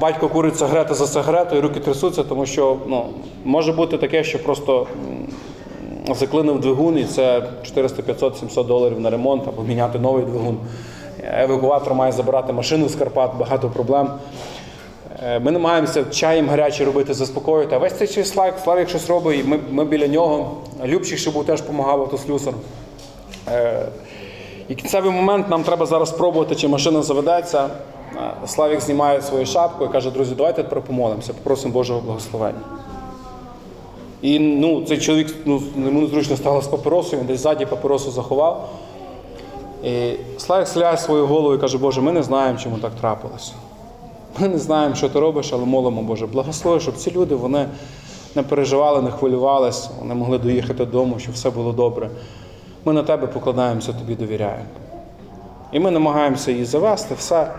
Батько 0.00 0.28
курить 0.28 0.58
сигарети 0.58 0.94
за 0.94 1.06
сигаретою, 1.06 1.62
руки 1.62 1.80
трясуться, 1.80 2.22
тому 2.22 2.46
що 2.46 2.76
ну, 2.86 3.06
може 3.44 3.72
бути 3.72 3.98
таке, 3.98 4.24
що 4.24 4.42
просто 4.42 4.86
заклинив 6.10 6.60
двигун, 6.60 6.98
і 6.98 7.04
це 7.04 7.42
400, 7.62 8.02
500, 8.02 8.38
700 8.38 8.66
доларів 8.66 9.00
на 9.00 9.10
ремонт 9.10 9.48
або 9.48 9.62
міняти 9.62 9.98
новий 9.98 10.24
двигун. 10.24 10.56
Евакуатор 11.38 11.94
має 11.94 12.12
забирати 12.12 12.52
машину 12.52 12.88
з 12.88 12.94
Карпат, 12.94 13.30
багато 13.38 13.68
проблем. 13.68 14.10
Е, 15.22 15.38
Ми 15.40 15.50
намагаємося 15.50 16.04
чаєм 16.04 16.48
гарячий 16.48 16.86
робити, 16.86 17.14
заспокоїти. 17.14 17.74
А 17.74 17.78
весь 17.78 17.92
цей 17.92 18.08
час 18.08 18.28
Славік, 18.28 18.54
Славік 18.64 18.88
щось 18.88 19.08
робить, 19.08 19.40
і 19.40 19.48
ми, 19.48 19.58
ми 19.70 19.84
біля 19.84 20.06
нього. 20.06 20.50
Любчик 20.84 21.18
ще 21.18 21.30
був 21.30 21.46
теж 21.46 21.60
допомагав 21.60 22.00
автослюсар. 22.00 22.54
Е, 23.52 23.86
І 24.68 24.74
кінцевий 24.74 25.10
момент 25.10 25.48
нам 25.48 25.62
треба 25.62 25.86
зараз 25.86 26.08
спробувати, 26.08 26.54
чи 26.54 26.68
машина 26.68 27.02
заведеться. 27.02 27.68
Е, 28.16 28.46
Славік 28.46 28.80
знімає 28.80 29.22
свою 29.22 29.46
шапку 29.46 29.84
і 29.84 29.88
каже, 29.88 30.10
друзі, 30.10 30.34
давайте 30.34 30.62
тепер 30.62 30.80
помолимося, 30.80 31.32
попросимо 31.32 31.74
Божого 31.74 32.00
благословення. 32.00 32.60
І 34.22 34.38
ну, 34.38 34.84
цей 34.84 34.98
чоловік 34.98 35.34
ну, 35.44 35.62
йому 35.76 36.00
незручно 36.00 36.36
стало 36.36 36.62
з 36.62 36.66
папиросою, 36.66 37.20
він 37.22 37.26
десь 37.26 37.40
ззаді 37.40 37.66
папиросу 37.66 38.10
заховав. 38.10 38.68
І 39.84 40.12
Славік 40.38 40.68
сляє 40.68 40.96
свою 40.96 41.26
голову 41.26 41.54
і 41.54 41.58
каже, 41.58 41.78
Боже, 41.78 42.00
ми 42.00 42.12
не 42.12 42.22
знаємо, 42.22 42.58
чому 42.58 42.76
так 42.76 42.92
трапилося. 43.00 43.52
Ми 44.38 44.48
не 44.48 44.58
знаємо, 44.58 44.94
що 44.94 45.08
ти 45.08 45.20
робиш, 45.20 45.52
але 45.52 45.64
молимо, 45.64 46.02
Боже, 46.02 46.26
благослови, 46.26 46.80
щоб 46.80 46.96
ці 46.96 47.10
люди 47.10 47.34
вони 47.34 47.68
не 48.34 48.42
переживали, 48.42 49.02
не 49.02 49.10
хвилювалися, 49.10 49.90
вони 50.00 50.14
могли 50.14 50.38
доїхати 50.38 50.74
додому, 50.74 51.18
щоб 51.18 51.34
все 51.34 51.50
було 51.50 51.72
добре. 51.72 52.10
Ми 52.84 52.92
на 52.92 53.02
тебе 53.02 53.26
покладаємося, 53.26 53.92
тобі 53.92 54.14
довіряємо. 54.14 54.64
І 55.72 55.80
ми 55.80 55.90
намагаємося 55.90 56.50
її 56.50 56.64
завести, 56.64 57.14
все 57.14 57.52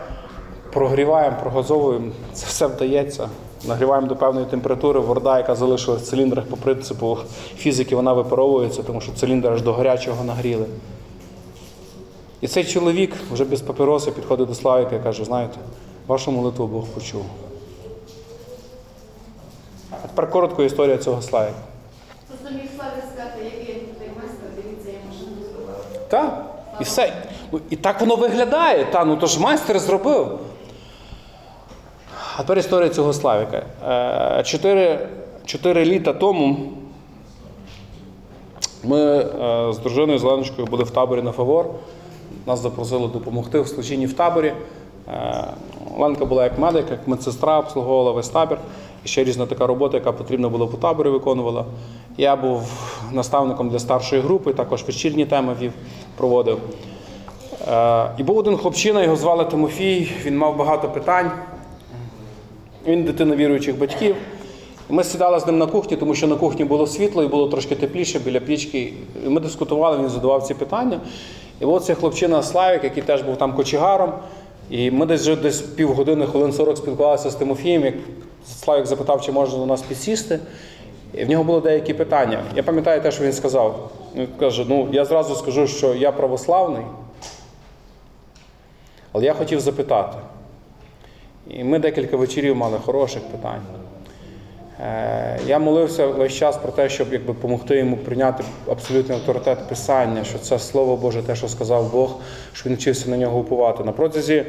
прогріваємо, 0.76 1.38
прогазовуємо, 1.42 2.12
це 2.34 2.46
все 2.46 2.68
вдається. 2.68 3.30
Нагріваємо 3.68 4.08
до 4.08 4.16
певної 4.16 4.46
температури, 4.46 5.00
вода, 5.00 5.38
яка 5.38 5.56
залишилась 5.56 6.02
в 6.02 6.06
циліндрах 6.06 6.46
по 6.46 6.58
принципу 6.58 7.18
фізики, 7.58 7.96
вона 7.96 8.14
випаровується, 8.14 8.84
тому 8.84 9.02
що 9.02 9.12
циліндр 9.12 9.48
аж 9.48 9.62
до 9.62 9.74
гарячого 9.74 10.24
нагріли. 10.24 10.66
І 12.42 12.48
цей 12.48 12.64
чоловік 12.64 13.14
вже 13.32 13.46
без 13.46 13.62
папіроси 13.62 14.12
підходить 14.12 14.48
до 14.48 14.56
Славіка 14.56 14.96
і 14.96 15.04
каже, 15.04 15.26
знаєте, 15.26 15.58
вашу 16.08 16.32
молитву 16.32 16.68
Бог 16.68 16.86
почув. 16.86 17.26
А 19.92 20.08
тепер 20.08 20.30
коротко 20.30 20.64
історія 20.64 20.98
цього 20.98 21.22
Славіка. 21.22 21.56
Просто 22.28 22.56
міг 22.56 22.70
Славі 22.76 23.02
сказати, 23.14 23.40
який 23.44 23.76
я 23.76 23.80
крутий 23.80 24.10
майстер, 24.18 24.50
дивіться, 24.56 24.90
я 24.90 24.98
машину 25.10 25.36
зробила. 25.54 25.78
Так, 26.08 26.46
і 26.80 26.84
все. 26.84 27.14
Ну, 27.52 27.60
І 27.70 27.76
так 27.76 28.00
воно 28.00 28.16
виглядає. 28.16 28.86
Та, 28.86 29.06
ну 29.06 29.18
то 29.18 29.28
ж 29.28 29.40
майстер 29.40 29.80
зробив. 29.80 30.40
А 32.38 32.42
тепер 32.42 32.58
історія 32.58 32.90
цього 32.90 33.14
Славіка. 33.14 33.62
Е, 34.40 34.44
Чотири, 35.46 35.86
літа 35.86 36.14
тому 36.14 36.58
Ми 38.84 39.00
е, 39.00 39.74
з 39.74 39.78
дружиною 39.78 40.20
з 40.20 40.24
Леночкою 40.24 40.68
були 40.68 40.84
в 40.84 40.92
таборі 40.92 41.22
на 41.22 41.32
фавор. 41.32 41.66
Нас 42.48 42.60
запросили 42.60 43.08
допомогти 43.08 43.60
в 43.60 43.68
служінні 43.68 44.06
в 44.06 44.14
таборі. 44.14 44.54
Е, 45.08 45.48
Ленка 45.98 46.26
була 46.26 46.44
як 46.44 46.60
медик, 46.60 46.86
як 46.92 47.08
медсестра, 47.08 47.60
обслуговувала 47.60 48.12
весь 48.12 48.30
табір. 48.30 48.58
І 49.06 49.08
ще 49.08 49.24
різна 49.24 49.46
така 49.46 49.68
робота, 49.68 49.98
яка 49.98 50.12
потрібна 50.12 50.50
була 50.50 50.68
по 50.68 50.78
таборі, 50.78 51.10
виконувала. 51.10 51.66
Я 52.18 52.36
був 52.36 52.72
наставником 53.12 53.70
для 53.70 53.80
старшої 53.80 54.22
групи, 54.22 54.54
також 54.54 54.84
вечірні 54.84 55.26
теми 55.26 55.56
вів, 55.62 55.74
проводив. 56.18 56.60
І 58.18 58.24
був 58.24 58.38
один 58.38 58.58
хлопчина, 58.58 59.04
його 59.04 59.16
звали 59.16 59.46
Тимофій, 59.46 60.12
він 60.26 60.38
мав 60.38 60.58
багато 60.58 60.90
питань. 60.90 61.32
Він 62.88 63.04
дитина 63.04 63.36
віруючих 63.36 63.78
батьків. 63.78 64.16
Ми 64.90 65.04
сідали 65.04 65.40
з 65.40 65.46
ним 65.48 65.58
на 65.58 65.66
кухні, 65.66 65.98
тому 65.98 66.16
що 66.16 66.28
на 66.28 66.36
кухні 66.36 66.66
було 66.66 66.88
світло 66.88 67.24
і 67.24 67.28
було 67.28 67.48
трошки 67.48 67.76
тепліше 67.76 68.20
біля 68.20 68.40
пічки. 68.40 68.94
Ми 69.26 69.42
дискутували, 69.42 69.98
він 69.98 70.10
задавав 70.10 70.44
ці 70.44 70.54
питання. 70.54 71.00
І 71.60 71.66
от 71.66 71.86
цей 71.86 71.96
хлопчина 71.96 72.44
Славік, 72.44 72.84
який 72.84 73.04
теж 73.04 73.22
був 73.22 73.38
там 73.38 73.54
кочегаром. 73.54 74.14
І 74.70 74.92
ми 74.92 75.06
десь 75.06 75.22
вже 75.22 75.36
десь 75.36 75.62
півгодини, 75.62 76.26
хвилин 76.26 76.54
40 76.54 76.78
спілкувалися 76.78 77.30
з 77.30 77.36
Тимофієм. 77.36 77.86
Як 77.86 77.94
Славік 78.48 78.86
запитав, 78.86 79.22
чи 79.22 79.32
можна 79.32 79.60
до 79.60 79.66
нас 79.66 79.82
підсісти. 79.82 80.40
І 81.14 81.26
в 81.26 81.30
нього 81.30 81.44
були 81.44 81.62
деякі 81.62 81.94
питання. 81.94 82.44
Я 82.56 82.64
пам'ятаю 82.64 83.02
те, 83.02 83.12
що 83.12 83.24
він 83.24 83.34
сказав. 83.34 83.92
Він 84.16 84.28
каже: 84.40 84.66
ну, 84.70 84.88
я 84.92 85.06
зразу 85.06 85.36
скажу, 85.36 85.68
що 85.68 85.94
я 85.96 86.12
православний, 86.12 86.84
але 89.12 89.26
я 89.26 89.34
хотів 89.34 89.60
запитати. 89.60 90.18
І 91.50 91.64
ми 91.64 91.80
декілька 91.80 92.18
вечорів 92.18 92.56
мали 92.56 92.78
хороших 92.86 93.22
питань. 93.24 93.62
Е, 94.80 95.40
Я 95.48 95.60
молився 95.60 96.08
весь 96.08 96.34
час 96.34 96.58
про 96.58 96.72
те, 96.72 96.90
щоб 96.90 97.14
якби 97.14 97.34
допомогти 97.34 97.78
йому 97.78 97.98
прийняти 97.98 98.44
абсолютний 98.72 99.18
авторитет 99.18 99.70
Писання, 99.70 100.24
що 100.24 100.40
це 100.40 100.60
Слово 100.60 100.96
Боже, 100.98 101.24
те, 101.24 101.36
що 101.36 101.48
сказав 101.48 101.92
Бог, 101.92 102.16
що 102.54 102.70
він 102.70 102.76
вчився 102.76 103.10
на 103.10 103.18
нього 103.18 103.40
уповати. 103.40 103.84
На 103.84 103.92
протязі 103.92 104.46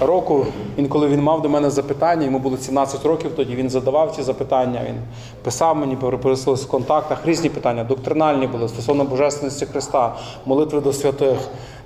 року, 0.00 0.46
інколи 0.76 1.08
він 1.08 1.22
мав 1.22 1.42
до 1.42 1.48
мене 1.48 1.70
запитання, 1.70 2.24
йому 2.24 2.38
було 2.38 2.56
17 2.56 3.06
років, 3.06 3.30
тоді 3.36 3.54
він 3.54 3.70
задавав 3.70 4.16
ці 4.16 4.22
запитання, 4.22 4.80
він 4.88 4.94
писав 5.42 5.76
мені, 5.76 5.96
переписувалися 5.96 6.64
в 6.64 6.68
контактах, 6.68 7.26
різні 7.26 7.48
питання, 7.48 7.84
доктринальні 7.84 8.46
були 8.46 8.68
стосовно 8.68 9.04
Божественності 9.04 9.66
Христа, 9.66 10.14
молитви 10.46 10.80
до 10.80 10.92
святих, 10.92 11.38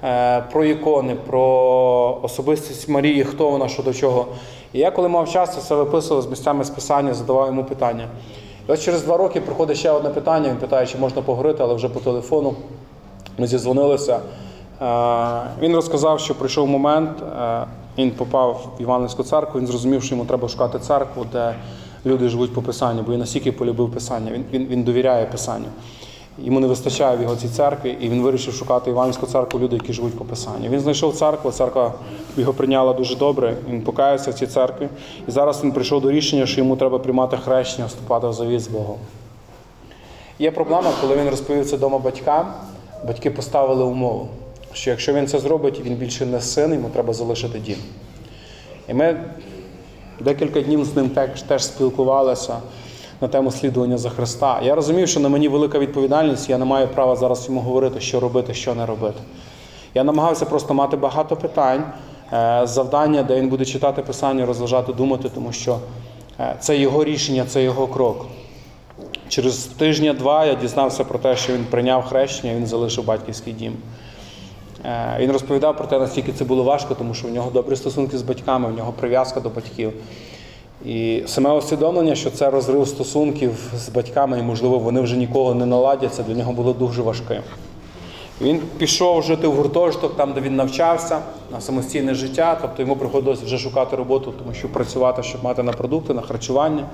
е, 0.05 0.45
про 0.53 0.65
ікони, 0.65 1.17
про 1.27 2.19
особистість 2.23 2.89
Марії, 2.89 3.25
хто 3.25 3.51
вона, 3.51 3.69
що 3.69 3.83
до 3.83 3.95
чого. 3.95 4.27
І 4.73 4.79
я, 4.79 4.91
коли 4.91 5.09
мав 5.09 5.29
час, 5.29 5.55
це 5.55 5.61
все 5.61 5.75
виписував 5.75 6.23
з 6.23 6.27
місцями 6.27 6.65
з 6.65 6.71
писання, 6.71 7.15
задавав 7.15 7.47
йому 7.47 7.65
питання. 7.65 8.09
І 8.69 8.73
ось 8.73 8.83
через 8.83 9.03
два 9.03 9.17
роки 9.17 9.41
приходить 9.41 9.77
ще 9.77 9.91
одне 9.91 10.11
питання, 10.11 10.49
він 10.49 10.57
питає, 10.57 10.87
чи 10.87 10.99
можна 10.99 11.23
поговорити, 11.23 11.63
але 11.63 11.75
вже 11.75 11.89
по 11.89 12.01
телефону. 12.01 12.55
Ми 13.39 13.47
зізвонилися. 13.47 14.21
Е, 14.83 15.43
Він 15.61 15.75
розказав, 15.75 16.21
що 16.21 16.35
прийшов 16.35 16.69
момент, 16.69 17.11
е, 17.23 17.65
він 17.99 18.11
попав 18.11 18.73
в 18.79 18.83
Іванівську 18.83 19.23
церкву, 19.23 19.61
він 19.61 19.67
зрозумів, 19.67 20.03
що 20.03 20.15
йому 20.15 20.27
треба 20.27 20.49
шукати 20.49 20.79
церкву, 20.79 21.27
де 21.33 21.55
люди 22.07 22.29
живуть 22.29 22.55
по 22.55 22.63
писанню, 22.63 23.03
бо 23.03 23.13
він 23.13 23.19
настільки 23.21 23.53
полюбив 23.53 23.93
писання, 23.93 24.33
він, 24.33 24.45
він, 24.53 24.67
він 24.67 24.83
довіряє 24.83 25.27
писанню. 25.27 25.67
Йому 26.39 26.61
не 26.61 26.67
вистачає 26.67 27.17
в 27.17 27.23
його 27.23 27.37
цій 27.37 27.49
церкві, 27.49 27.97
і 28.01 28.09
він 28.09 28.23
вирішив 28.23 28.55
шукати 28.55 28.91
Іванівську 28.91 29.27
церкву, 29.27 29.61
люди, 29.61 29.77
які 29.77 29.93
живуть 29.93 30.19
по 30.19 30.25
писанню. 30.25 30.69
Він 30.69 30.81
знайшов 30.81 31.15
церкву, 31.15 31.51
церква 31.51 31.93
його 32.37 32.53
прийняла 32.53 32.93
дуже 32.93 33.17
добре. 33.17 33.57
Він 33.69 33.83
покаявся 33.83 34.31
в 34.31 34.35
цій 34.35 34.47
церкві. 34.47 34.89
І 35.29 35.31
зараз 35.31 35.65
він 35.65 35.73
прийшов 35.73 36.03
до 36.03 36.11
рішення, 36.11 36.47
що 36.47 36.61
йому 36.61 36.77
треба 36.77 36.99
приймати 36.99 37.37
хрещення, 37.37 37.87
вступати 37.87 38.27
в 38.27 38.33
завіт 38.33 38.61
з 38.61 38.69
Богом. 38.69 38.97
Є 40.39 40.51
проблема, 40.51 40.91
коли 41.01 41.17
він 41.17 41.29
розповів 41.29 41.67
це 41.67 41.77
вдома 41.77 41.99
батькам, 41.99 42.53
батьки 43.07 43.31
поставили 43.31 43.85
умову, 43.85 44.29
що 44.73 44.91
якщо 44.91 45.13
він 45.13 45.27
це 45.27 45.39
зробить, 45.39 45.81
він 45.85 45.95
більше 45.95 46.27
не 46.27 46.41
син, 46.41 46.75
йому 46.75 46.89
треба 46.89 47.13
залишити 47.13 47.59
дім. 47.59 47.79
І 48.89 48.95
ми 48.95 49.25
декілька 50.21 50.61
днів 50.61 50.85
з 50.85 50.97
ним 50.97 51.11
теж, 51.49 51.65
спілкувалися 51.65 52.57
на 53.21 53.29
тему 53.29 53.51
слідування 53.51 53.99
за 53.99 54.11
Христа. 54.11 54.61
Я 54.63 54.75
розумів, 54.75 55.09
що 55.09 55.21
на 55.21 55.29
мені 55.29 55.49
велика 55.49 55.79
відповідальність, 55.79 56.51
я 56.51 56.59
не 56.59 56.65
маю 56.65 56.89
права 56.89 57.17
зараз 57.17 57.47
йому 57.47 57.61
говорити, 57.61 58.01
що 58.01 58.21
робити, 58.21 58.55
що 58.55 58.75
не 58.75 58.87
робити. 58.87 59.21
Я 59.95 60.05
намагався 60.05 60.47
просто 60.47 60.75
мати 60.75 60.97
багато 60.97 61.37
питань, 61.37 61.85
е, 62.33 62.61
завдання, 62.65 63.23
де 63.23 63.37
він 63.37 63.49
буде 63.49 63.65
читати 63.65 64.03
писання, 64.03 64.47
розважати, 64.47 64.93
думати, 64.93 65.31
тому 65.35 65.53
що 65.53 65.79
е, 66.41 66.57
це 66.61 66.77
його 66.77 67.05
рішення, 67.05 67.45
це 67.49 67.63
його 67.63 67.87
крок. 67.87 68.27
Через 69.29 69.65
тижня-два 69.65 70.45
я 70.45 70.55
дізнався 70.55 71.05
про 71.05 71.19
те, 71.19 71.37
що 71.37 71.53
він 71.53 71.65
прийняв 71.65 72.05
хрещення, 72.05 72.55
він 72.55 72.67
залишив 72.67 73.05
батьківський 73.05 73.53
дім. 73.53 73.77
Е, 74.85 75.17
Він 75.21 75.33
розповідав 75.33 75.77
про 75.77 75.87
те, 75.87 75.99
наскільки 75.99 76.33
це 76.33 76.45
було 76.45 76.63
важко, 76.63 76.95
тому 76.95 77.15
що 77.15 77.29
в 77.29 77.31
нього 77.31 77.51
добрі 77.51 77.77
стосунки 77.77 78.19
з 78.19 78.23
батьками, 78.23 78.69
в 78.69 78.77
нього 78.77 78.93
прив'язка 78.93 79.41
до 79.41 79.49
батьків. 79.49 79.93
І 80.85 81.23
саме 81.27 81.53
усвідомлення, 81.53 82.15
що 82.15 82.31
це 82.31 82.51
розрив 82.51 82.89
стосунків 82.89 83.73
з 83.77 83.89
батьками, 83.89 84.39
і, 84.39 84.43
можливо, 84.43 84.79
вони 84.79 85.01
вже 85.01 85.17
ніколи 85.17 85.55
не 85.55 85.67
наладяться, 85.67 86.23
для 86.23 86.35
нього 86.35 86.53
було 86.53 86.73
дуже 86.73 87.03
важким. 87.03 87.43
Він 88.41 88.61
пішов 88.79 89.23
жити 89.23 89.47
в 89.47 89.53
гуртожиток, 89.53 90.17
там, 90.17 90.33
де 90.33 90.41
він 90.41 90.57
навчався, 90.57 91.19
на 91.53 91.61
самостійне 91.61 92.15
життя, 92.15 92.59
тобто 92.63 92.83
йому 92.83 92.97
приходилось 92.97 93.41
вже 93.41 93.59
шукати 93.59 93.97
роботу, 93.97 94.35
тому 94.39 94.55
що 94.55 94.69
працювати, 94.69 95.23
щоб 95.23 95.45
мати 95.45 95.63
на 95.63 95.73
продукти, 95.73 96.15
на 96.15 96.23
харчування. 96.23 96.85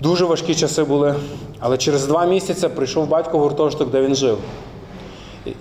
Дуже 0.00 0.24
важкі 0.24 0.54
часи 0.54 0.84
були. 0.84 1.14
Але 1.60 1.78
через 1.78 2.06
два 2.06 2.26
місяці 2.26 2.68
прийшов 2.68 3.08
батько 3.08 3.38
в 3.38 3.40
гуртожиток, 3.40 3.90
де 3.90 4.02
він 4.02 4.14
жив. 4.14 4.38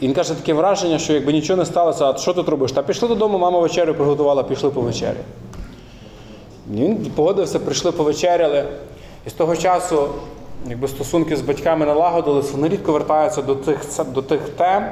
Він 0.02 0.14
каже, 0.14 0.34
таке 0.34 0.54
враження, 0.54 1.00
що 1.00 1.14
якби 1.14 1.34
нічого 1.34 1.58
не 1.58 1.66
сталося, 1.66 2.06
а 2.06 2.18
що 2.18 2.34
тут 2.34 2.50
робиш? 2.50 2.72
Та 2.72 2.84
пішли 2.84 3.08
додому, 3.08 3.38
мама 3.38 3.60
вечерю 3.60 3.94
приготувала, 3.94 4.44
пішли 4.44 4.70
по 4.70 4.82
вечері. 4.82 5.18
Він 6.72 7.12
погодився, 7.16 7.60
прийшли 7.60 7.92
повечеряли. 7.92 8.66
І 9.28 9.30
з 9.30 9.34
того 9.34 9.56
часу, 9.56 10.08
якби 10.70 10.88
стосунки 10.88 11.36
з 11.36 11.42
батьками 11.42 11.86
налагодились, 11.86 12.52
вони 12.52 12.70
рідко 12.70 12.92
вертаються 12.92 13.42
до 13.42 13.56
тих, 13.56 13.86
до 14.14 14.22
тих 14.22 14.50
тем. 14.50 14.86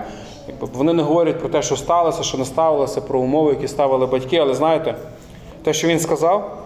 Якби 0.47 0.67
вони 0.73 0.93
не 0.93 1.03
говорять 1.03 1.39
про 1.39 1.49
те, 1.49 1.61
що 1.61 1.75
сталося, 1.75 2.23
що 2.23 2.37
не 2.37 2.45
ставилося, 2.45 3.01
про 3.01 3.19
умови, 3.19 3.49
які 3.49 3.67
ставили 3.67 4.05
батьки. 4.05 4.37
Але 4.37 4.53
знаєте, 4.53 4.95
те, 5.63 5.73
що 5.73 5.87
він 5.87 5.99
сказав, 5.99 6.57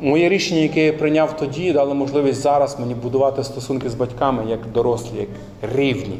моє 0.00 0.28
рішення, 0.28 0.60
яке 0.60 0.84
я 0.84 0.92
прийняв 0.92 1.36
тоді, 1.36 1.72
дало 1.72 1.94
можливість 1.94 2.40
зараз 2.40 2.80
мені 2.80 2.94
будувати 2.94 3.44
стосунки 3.44 3.90
з 3.90 3.94
батьками 3.94 4.44
як 4.48 4.66
дорослі, 4.66 5.18
як 5.18 5.28
рівні. 5.74 6.18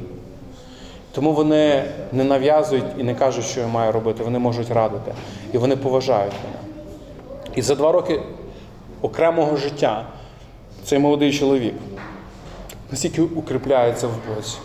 Тому 1.13 1.33
вони 1.33 1.85
не 2.13 2.25
нав'язують 2.25 2.85
і 2.99 3.03
не 3.03 3.15
кажуть, 3.15 3.45
що 3.45 3.61
я 3.61 3.67
маю 3.67 3.93
робити. 3.93 4.25
Вони 4.25 4.39
можуть 4.39 4.71
радити. 4.71 5.13
І 5.53 5.59
вони 5.59 5.77
поважають 5.77 6.33
мене. 6.45 6.59
І 7.55 7.63
за 7.63 7.75
два 7.75 7.93
роки 7.93 8.23
окремого 9.03 9.57
життя 9.57 10.07
цей 10.85 10.99
молодий 10.99 11.33
чоловік 11.33 11.75
настільки 12.91 13.23
укріпляється 13.23 14.07
в 14.07 14.11
Бозі, 14.11 14.57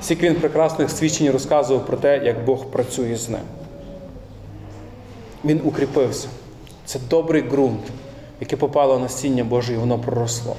стільки 0.00 0.28
він 0.28 0.36
прекрасних 0.36 0.90
свідчень 0.90 1.30
розказував 1.30 1.86
про 1.86 1.96
те, 1.96 2.20
як 2.24 2.44
Бог 2.44 2.64
працює 2.66 3.16
з 3.16 3.28
ним. 3.28 3.40
Він 5.44 5.60
укріпився. 5.64 6.28
Це 6.84 6.98
добрий 7.10 7.42
ґрунт, 7.42 7.82
яке 8.40 8.56
попало 8.56 8.98
на 8.98 9.08
стіння 9.08 9.44
Боже, 9.44 9.74
і 9.74 9.76
воно 9.76 9.98
проросло. 9.98 10.56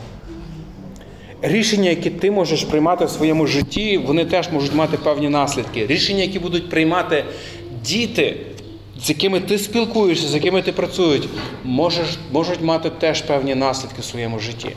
Рішення, 1.48 1.90
які 1.90 2.10
ти 2.10 2.32
можеш 2.32 2.64
приймати 2.64 3.06
в 3.06 3.10
своєму 3.10 3.48
житті, 3.48 3.98
вони 3.98 4.26
теж 4.26 4.52
можуть 4.52 4.74
мати 4.74 4.98
певні 4.98 5.30
наслідки. 5.30 5.88
Рішення, 5.88 6.22
які 6.22 6.40
будуть 6.40 6.70
приймати 6.70 7.26
діти, 7.84 8.38
з 9.04 9.10
якими 9.10 9.40
ти 9.40 9.58
спілкуєшся, 9.58 10.28
з 10.28 10.34
якими 10.34 10.62
ти 10.62 10.72
працюєш, 10.72 11.22
можеш, 11.64 12.08
можуть 12.32 12.62
мати 12.62 12.90
теж 12.90 13.22
певні 13.22 13.56
наслідки 13.56 14.02
в 14.02 14.04
своєму 14.04 14.40
житті. 14.40 14.70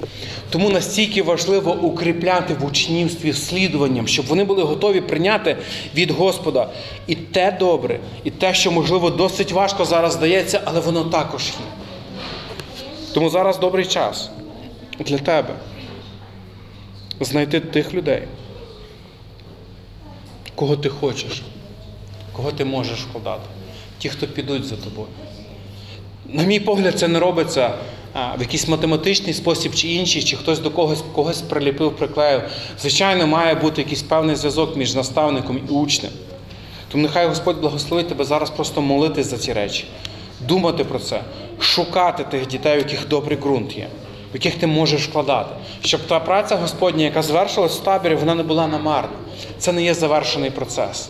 Тому 0.51 0.71
настільки 0.71 1.23
важливо 1.23 1.73
укріпляти 1.73 2.55
в 2.55 2.65
учнівстві 2.65 3.33
слідуванням, 3.33 4.09
щоб 4.09 4.27
вони 4.27 4.45
були 4.45 4.63
готові 4.63 5.01
прийняти 5.01 5.57
від 5.95 6.11
Господа 6.11 6.71
і 7.07 7.15
те 7.15 7.57
добре, 7.61 8.01
і 8.25 8.31
те, 8.31 8.55
що, 8.55 8.71
можливо, 8.71 9.11
досить 9.11 9.53
важко 9.53 9.85
зараз 9.85 10.13
здається, 10.13 10.61
але 10.65 10.81
воно 10.81 11.05
також 11.05 11.43
є. 11.43 11.93
Тому 13.15 13.31
зараз 13.31 13.59
добрий 13.59 13.85
час 13.85 14.31
для 14.99 15.19
тебе 15.19 15.55
знайти 17.25 17.61
тих 17.61 17.95
людей, 17.95 18.23
кого 20.55 20.77
ти 20.77 20.89
хочеш, 20.89 21.43
кого 22.33 22.53
ти 22.53 22.65
можеш 22.65 23.01
вкладати, 23.01 23.49
ті, 23.99 24.09
хто 24.09 24.27
підуть 24.27 24.65
за 24.65 24.77
тобою. 24.77 25.09
На 26.27 26.43
мій 26.43 26.61
погляд, 26.61 26.99
це 26.99 27.09
не 27.09 27.19
робиться 27.19 27.75
в 28.15 28.41
якийсь 28.41 28.69
математичний 28.69 29.35
спосіб 29.35 29.75
чи 29.75 29.89
інший, 29.89 30.23
чи 30.23 30.37
хтось 30.37 30.59
до 30.59 30.71
когось 30.71 31.05
когось 31.13 31.43
приліпив, 31.43 31.97
приклеїв. 31.97 32.43
Звичайно, 32.81 33.27
має 33.27 33.55
бути 33.55 33.83
якийсь 33.83 34.03
певний 34.03 34.37
зв'язок 34.37 34.77
між 34.77 34.95
наставником 34.95 35.61
і 35.69 35.73
учнем. 35.73 36.13
Тому 36.89 37.03
нехай 37.03 37.29
Господь 37.29 37.61
благословить 37.61 38.09
тебе 38.09 38.25
зараз 38.25 38.51
просто 38.51 38.83
молитись 38.83 39.27
за 39.27 39.39
ці 39.39 39.53
речі, 39.53 39.85
думати 40.41 40.85
про 40.85 40.99
це, 40.99 41.21
шукати 41.61 42.25
тих 42.25 42.47
дітей, 42.47 42.75
у 42.75 42.79
яких 42.79 43.09
добрий 43.09 43.39
ґрунт 43.39 43.77
є. 43.77 43.89
В 44.33 44.35
яких 44.35 44.55
ти 44.55 44.67
можеш 44.67 45.09
вкладати. 45.09 45.55
Щоб 45.85 46.01
та 46.07 46.21
праця 46.21 46.57
Господня, 46.57 47.05
яка 47.05 47.23
звершилась 47.23 47.79
в 47.79 47.83
таборі, 47.83 48.15
вона 48.15 48.35
не 48.35 48.43
була 48.43 48.67
намарна. 48.67 49.17
Це 49.59 49.73
не 49.73 49.83
є 49.83 49.95
завершений 49.95 50.51
процес. 50.51 51.09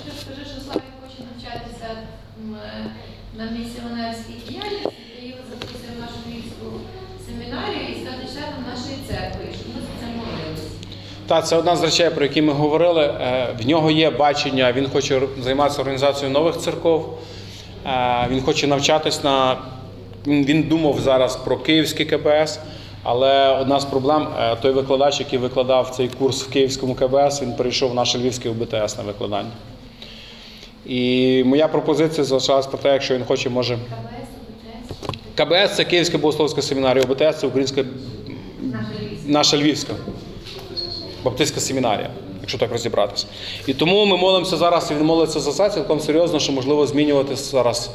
Скажи, 0.00 0.16
скажи, 0.20 0.40
що 0.54 0.60
Славік 0.64 0.82
хоче 1.02 1.22
навчатися 1.34 1.88
на 3.36 3.44
місіонерській 3.44 4.32
діяльності, 4.48 4.88
я 5.22 5.28
його 5.28 5.42
запросив 5.50 5.90
в 5.96 6.00
нашу 6.00 6.14
львівську 6.28 6.66
семінарію 7.26 7.88
і 7.92 7.94
стати 8.00 8.22
членом 8.32 8.62
нашої 8.74 8.96
церкви, 9.08 9.44
щоб 9.54 9.66
ми 9.74 9.80
за 9.80 9.92
це 10.00 10.06
молилися. 10.16 10.68
Та 11.26 11.42
це 11.42 11.56
одна 11.56 11.76
з 11.76 11.82
речей, 11.82 12.10
про 12.10 12.24
які 12.24 12.42
ми 12.42 12.52
говорили. 12.52 13.02
Е, 13.04 13.48
В 13.62 13.66
нього 13.66 13.90
є 13.90 14.10
бачення, 14.10 14.72
він 14.72 14.90
хоче 14.90 15.20
займатися 15.42 15.80
організацією 15.80 16.32
нових 16.32 16.58
церков. 16.58 17.18
Е, 17.86 18.26
Він 18.30 18.42
хоче 18.42 18.66
навчатись 18.66 19.24
на. 19.24 19.56
Він 20.28 20.62
думав 20.62 21.00
зараз 21.00 21.36
про 21.36 21.56
київський 21.56 22.06
КБС, 22.06 22.58
але 23.02 23.48
одна 23.60 23.80
з 23.80 23.84
проблем 23.84 24.28
е, 24.40 24.56
той 24.56 24.72
викладач, 24.72 25.20
який 25.20 25.38
викладав 25.38 25.90
цей 25.90 26.08
курс 26.08 26.42
в 26.42 26.50
київському 26.50 26.94
КБС, 26.94 27.42
він 27.42 27.52
перейшов 27.52 27.90
в 27.90 27.94
наше 27.94 28.18
львівське 28.18 28.48
УБТС 28.48 28.96
на 28.98 29.02
викладання. 29.06 29.50
І 30.86 31.42
моя 31.46 31.68
пропозиція 31.68 32.24
залишалась 32.24 32.66
про 32.66 32.78
те, 32.78 32.92
якщо 32.92 33.14
він 33.14 33.24
хоче, 33.24 33.50
може. 33.50 33.78
КБС, 35.34 35.52
ОБТС, 35.52 35.76
це 35.76 35.84
Київська 35.84 36.18
богословська 36.18 36.62
семінарія, 36.62 37.04
ОБТС 37.04 37.40
це 37.40 37.46
Українська 37.46 37.84
наша 39.26 39.56
львівська. 39.56 39.92
баптистська 41.24 41.60
семінарія, 41.60 42.10
якщо 42.40 42.58
так 42.58 42.72
розібратися. 42.72 43.26
І 43.66 43.74
тому 43.74 44.06
ми 44.06 44.16
молимося 44.16 44.56
зараз, 44.56 44.90
і 44.90 44.94
він 44.94 45.04
молиться 45.04 45.40
за 45.40 45.52
це 45.52 45.70
цілком 45.70 46.00
серйозно, 46.00 46.40
що 46.40 46.52
можливо 46.52 46.86
змінювати 46.86 47.36
зараз 47.36 47.90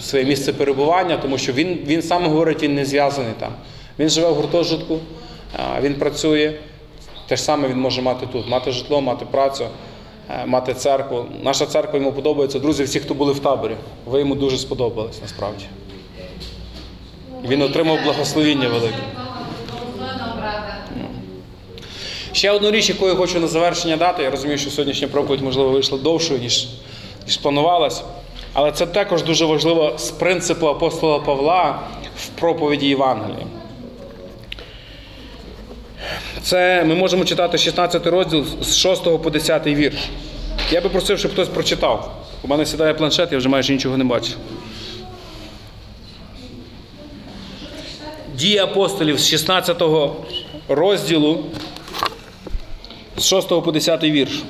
своє 0.00 0.24
місце 0.24 0.52
перебування, 0.52 1.16
тому 1.16 1.38
що 1.38 1.52
він, 1.52 1.78
він 1.86 2.02
сам 2.02 2.26
говорить, 2.26 2.62
він 2.62 2.74
не 2.74 2.84
зв'язаний 2.84 3.32
там. 3.38 3.52
Він 3.98 4.08
живе 4.08 4.28
в 4.28 4.34
гуртожитку, 4.34 4.98
е, 5.54 5.80
він 5.80 5.94
працює. 5.94 6.52
Те 7.26 7.36
ж 7.36 7.42
саме 7.42 7.68
він 7.68 7.80
може 7.80 8.02
мати 8.02 8.26
тут: 8.26 8.48
мати 8.48 8.72
житло, 8.72 9.00
мати 9.00 9.24
працю, 9.24 9.66
е, 10.30 10.46
мати 10.46 10.74
церкву. 10.74 11.26
Наша 11.42 11.66
церква 11.66 11.98
йому 11.98 12.12
подобається. 12.12 12.58
Друзі, 12.58 12.84
всі, 12.84 13.00
хто 13.00 13.14
були 13.14 13.32
в 13.32 13.38
таборі, 13.38 13.76
ви 14.06 14.18
йому 14.18 14.34
дуже 14.34 14.58
сподобались 14.58 15.22
насправді. 15.22 15.64
Він 17.48 17.62
отримав 17.62 17.98
благословіння 18.04 18.68
велике. 18.68 18.96
Ще 22.32 22.50
одну 22.50 22.70
річ, 22.70 22.88
яку 22.88 23.08
я 23.08 23.14
хочу 23.14 23.40
на 23.40 23.46
завершення 23.46 23.96
дати. 23.96 24.22
Я 24.22 24.30
розумію, 24.30 24.58
що 24.58 24.70
сьогоднішня 24.70 25.08
проповідь, 25.08 25.40
можливо, 25.42 25.70
вийшла 25.70 25.98
довшою, 25.98 26.40
ніж, 26.40 26.68
ніж 27.26 27.36
планувалось. 27.36 28.02
Але 28.52 28.72
це 28.72 28.86
також 28.86 29.22
дуже 29.22 29.44
важливо 29.44 29.98
з 29.98 30.10
принципу 30.10 30.66
апостола 30.66 31.18
Павла 31.18 31.80
в 32.16 32.28
проповіді 32.28 32.86
Євангелія. 32.86 33.46
Це 36.42 36.84
ми 36.84 36.94
можемо 36.94 37.24
читати 37.24 37.58
16 37.58 38.06
розділ 38.06 38.44
з 38.62 38.76
6 38.76 39.04
по 39.22 39.30
10 39.30 39.66
вірш. 39.66 40.08
Я 40.70 40.80
би 40.80 40.88
просив, 40.88 41.18
щоб 41.18 41.32
хтось 41.32 41.48
прочитав. 41.48 42.14
У 42.42 42.48
мене 42.48 42.66
сідає 42.66 42.94
планшет, 42.94 43.32
я 43.32 43.38
вже 43.38 43.48
майже 43.48 43.72
нічого 43.72 43.96
не 43.96 44.04
бачу. 44.04 44.32
Дії 48.34 48.58
апостолів 48.58 49.18
з 49.18 49.28
16 49.28 49.82
розділу 50.68 51.44
з 53.16 53.26
6 53.26 53.48
по 53.48 53.72
10 53.72 54.04
вірш. 54.04 54.42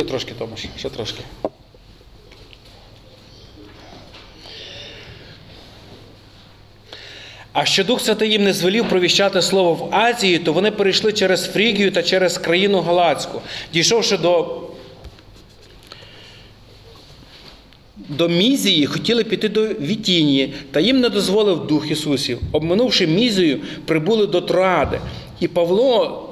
Ще 0.00 0.08
трошки, 0.08 0.32
Томаш, 0.38 0.64
ще 0.78 0.88
трошки. 0.88 1.20
А 7.52 7.64
що 7.64 7.84
Дух 7.84 8.00
Святий 8.00 8.30
їм 8.30 8.44
не 8.44 8.52
звелів 8.52 8.88
провіщати 8.88 9.42
слово 9.42 9.74
в 9.74 9.94
Азії, 9.94 10.38
то 10.38 10.52
вони 10.52 10.70
перейшли 10.70 11.12
через 11.12 11.46
Фрігію 11.46 11.92
та 11.92 12.02
через 12.02 12.38
країну 12.38 12.80
Галацьку, 12.80 13.42
дійшовши 13.72 14.16
до, 14.16 14.60
до 17.96 18.28
Мізії, 18.28 18.86
хотіли 18.86 19.24
піти 19.24 19.48
до 19.48 19.66
Вітінії, 19.66 20.54
та 20.70 20.80
їм 20.80 21.00
не 21.00 21.08
дозволив 21.08 21.66
Дух 21.66 21.90
Ісусів. 21.90 22.40
Обминувши 22.52 23.06
Мізію, 23.06 23.60
прибули 23.86 24.26
до 24.26 24.40
Троади. 24.40 25.00
І 25.40 25.48
Павло 25.48 26.29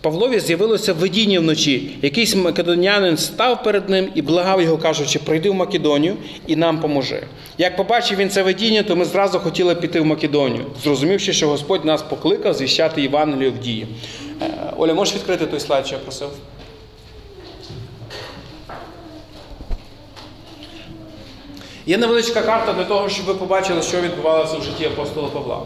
Павлові 0.00 0.40
з'явилося 0.40 0.92
видіння 0.92 1.40
вночі. 1.40 1.98
Якийсь 2.02 2.34
македонянин 2.34 3.16
став 3.16 3.62
перед 3.62 3.88
ним 3.88 4.08
і 4.14 4.22
благав 4.22 4.62
його, 4.62 4.78
кажучи, 4.78 5.18
прийди 5.18 5.50
в 5.50 5.54
Македонію 5.54 6.16
і 6.46 6.56
нам 6.56 6.80
поможи. 6.80 7.22
Як 7.58 7.76
побачив 7.76 8.18
він 8.18 8.30
це 8.30 8.42
видіння, 8.42 8.82
то 8.82 8.96
ми 8.96 9.04
зразу 9.04 9.38
хотіли 9.38 9.74
піти 9.74 10.00
в 10.00 10.06
Македонію, 10.06 10.64
зрозумівши, 10.82 11.32
що 11.32 11.48
Господь 11.48 11.84
нас 11.84 12.02
покликав 12.02 12.54
звіщати 12.54 13.02
Євангелію 13.02 13.52
в 13.52 13.58
дії. 13.58 13.86
Е, 14.42 14.50
Оля, 14.76 14.94
можеш 14.94 15.14
відкрити 15.14 15.46
той 15.46 15.60
слайд, 15.60 15.86
що 15.86 15.94
я 15.94 16.00
просив? 16.00 16.28
Є 21.86 21.98
невеличка 21.98 22.42
карта 22.42 22.72
для 22.72 22.84
того, 22.84 23.08
щоб 23.08 23.26
ви 23.26 23.34
побачили, 23.34 23.82
що 23.82 24.00
відбувалося 24.00 24.56
в 24.58 24.62
житті 24.62 24.84
апостола 24.84 25.28
Павла. 25.28 25.62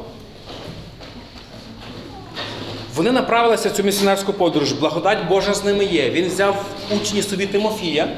Вони 2.95 3.13
направилися 3.13 3.69
в 3.69 3.73
цю 3.73 3.83
місіонерську 3.83 4.33
подорож. 4.33 4.73
Благодать 4.73 5.29
Божа 5.29 5.55
з 5.55 5.65
ними 5.65 5.85
є. 5.85 6.11
Він 6.11 6.29
взяв 6.29 6.65
учні 6.97 7.23
собі 7.23 7.47
Тимофія. 7.47 8.09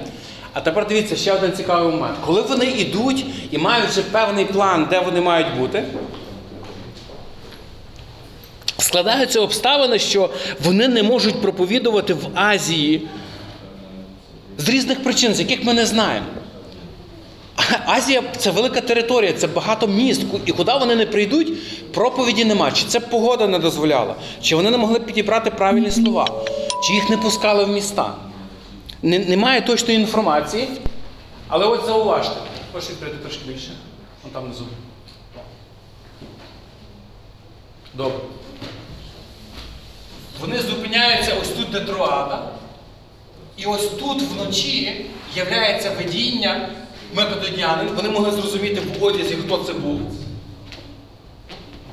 А 0.52 0.60
тепер 0.60 0.86
дивіться 0.86 1.16
ще 1.16 1.32
один 1.32 1.52
цікавий 1.52 1.92
момент. 1.92 2.16
Коли 2.26 2.42
вони 2.42 2.66
йдуть 2.66 3.26
і 3.50 3.58
мають 3.58 3.88
вже 3.88 4.02
певний 4.02 4.44
план, 4.44 4.86
де 4.90 5.00
вони 5.00 5.20
мають 5.20 5.58
бути, 5.58 5.84
складаються 8.78 9.40
обставини, 9.40 9.98
що 9.98 10.30
вони 10.64 10.88
не 10.88 11.02
можуть 11.02 11.40
проповідувати 11.42 12.14
в 12.14 12.28
Азії 12.34 13.08
з 14.58 14.68
різних 14.68 15.02
причин, 15.02 15.34
з 15.34 15.40
яких 15.40 15.64
ми 15.64 15.74
не 15.74 15.86
знаємо. 15.86 16.26
Азія 17.86 18.22
це 18.36 18.50
велика 18.50 18.80
територія, 18.80 19.32
це 19.32 19.46
багато 19.46 19.86
міст. 19.86 20.22
І 20.46 20.52
куди 20.52 20.72
вони 20.72 20.94
не 20.94 21.06
прийдуть, 21.06 21.52
проповіді 21.92 22.44
нема. 22.44 22.72
Чи 22.72 22.84
це 22.84 23.00
погода 23.00 23.46
не 23.46 23.58
дозволяла, 23.58 24.14
чи 24.42 24.56
вони 24.56 24.70
не 24.70 24.78
могли 24.78 25.00
підібрати 25.00 25.50
правильні 25.50 25.90
слова, 25.90 26.44
чи 26.86 26.92
їх 26.92 27.10
не 27.10 27.16
пускали 27.16 27.64
в 27.64 27.68
міста. 27.68 28.14
Немає 29.02 29.60
точної 29.60 30.00
інформації, 30.00 30.68
але 31.48 31.66
от 31.66 31.86
зауважте. 31.86 32.36
Хочеш 32.72 32.90
відкрити 32.90 33.16
трошки 33.16 33.40
більше? 33.48 33.70
Вон 34.22 34.32
там 34.32 34.44
внизу. 34.44 34.64
Добре. 37.94 38.18
Вони 40.40 40.58
зупиняються 40.58 41.34
ось 41.42 41.48
тут, 41.48 41.70
де 41.70 41.80
Троада. 41.80 42.42
І 43.56 43.66
ось 43.66 43.88
тут 43.88 44.22
вночі 44.22 45.06
являється 45.36 45.90
видіння 45.90 46.68
Македонянин. 47.14 47.88
Вони 47.96 48.08
могли 48.08 48.30
зрозуміти 48.30 48.82
в 49.00 49.04
одязі, 49.04 49.34
хто 49.34 49.58
це 49.58 49.72
був. 49.72 50.00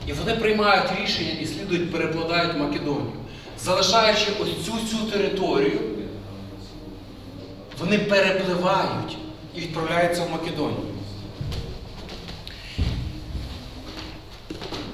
І 0.08 0.14
вони 0.14 0.36
приймають 0.36 0.86
рішення 1.02 1.32
і 1.42 1.46
слідують, 1.46 1.92
перекладають 1.92 2.58
Македонію. 2.58 3.12
Залишаючи 3.60 4.26
ось 4.42 4.66
цю 4.66 4.72
цю 4.72 5.12
територію, 5.12 5.80
вони 7.80 7.98
перепливають 8.00 9.18
і 9.56 9.60
відправляються 9.60 10.24
в 10.24 10.32
Македонію. 10.32 10.78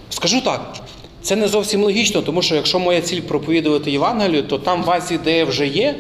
Скажу 0.10 0.42
так, 0.42 0.76
це 1.22 1.36
не 1.36 1.48
зовсім 1.48 1.84
логічно, 1.84 2.22
тому 2.22 2.42
що 2.42 2.56
якщо 2.56 2.80
моя 2.80 3.02
ціль 3.02 3.22
проповідувати 3.22 3.92
Євангелію, 3.92 4.44
то 4.44 4.58
там 4.58 4.84
в 4.84 4.92
Азії, 4.92 5.20
де 5.24 5.44
вже 5.44 5.68
є, 5.68 5.96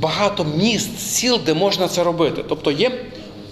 багато 0.00 0.44
міст, 0.44 1.00
сіл, 1.00 1.40
де 1.46 1.54
можна 1.54 1.88
це 1.88 2.04
робити. 2.04 2.44
Тобто 2.48 2.70
є 2.70 3.04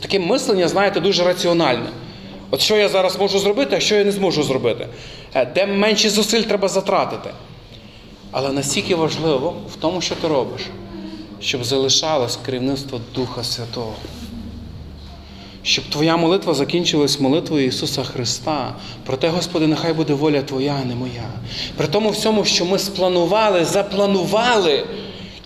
таке 0.07 0.18
мислення, 0.18 0.68
знаєте, 0.68 1.00
дуже 1.00 1.24
раціональне. 1.24 1.88
От 2.50 2.61
що 2.61 2.76
я 2.76 2.88
зараз 2.88 3.18
можу 3.18 3.38
зробити, 3.38 3.76
а 3.76 3.80
що 3.80 3.94
я 3.94 4.04
не 4.04 4.12
зможу 4.12 4.42
зробити. 4.42 4.88
Е, 5.34 5.46
Де 5.54 5.66
менші 5.66 6.09
зусиль 6.09 6.42
треба 6.42 6.68
затратити. 6.68 7.30
Але 8.30 8.52
настільки 8.52 8.94
важливо 8.94 9.57
в 9.72 9.76
тому, 9.76 10.00
що 10.00 10.14
ти 10.14 10.28
робиш, 10.28 10.62
щоб 11.40 11.64
залишалось 11.64 12.38
керівництво 12.46 13.00
Духа 13.14 13.44
Святого. 13.44 13.94
щоб 15.62 15.84
твоя 15.84 16.16
молитва 16.16 16.54
закінчилась 16.54 17.20
молитвою 17.20 17.66
Ісуса 17.66 18.04
Христа. 18.04 18.74
Проте, 19.07 19.28
Господи, 19.28 19.66
нехай 19.66 19.92
буде 19.92 20.14
воля 20.14 20.42
Твоя, 20.42 20.78
а 20.82 20.84
не 20.84 20.94
моя. 20.94 21.28
При 21.76 21.86
тому 21.86 22.11
всьому, 22.11 22.44
що 22.44 22.64
ми 22.64 22.78
спланували, 22.78 23.64
запланували 23.64 24.84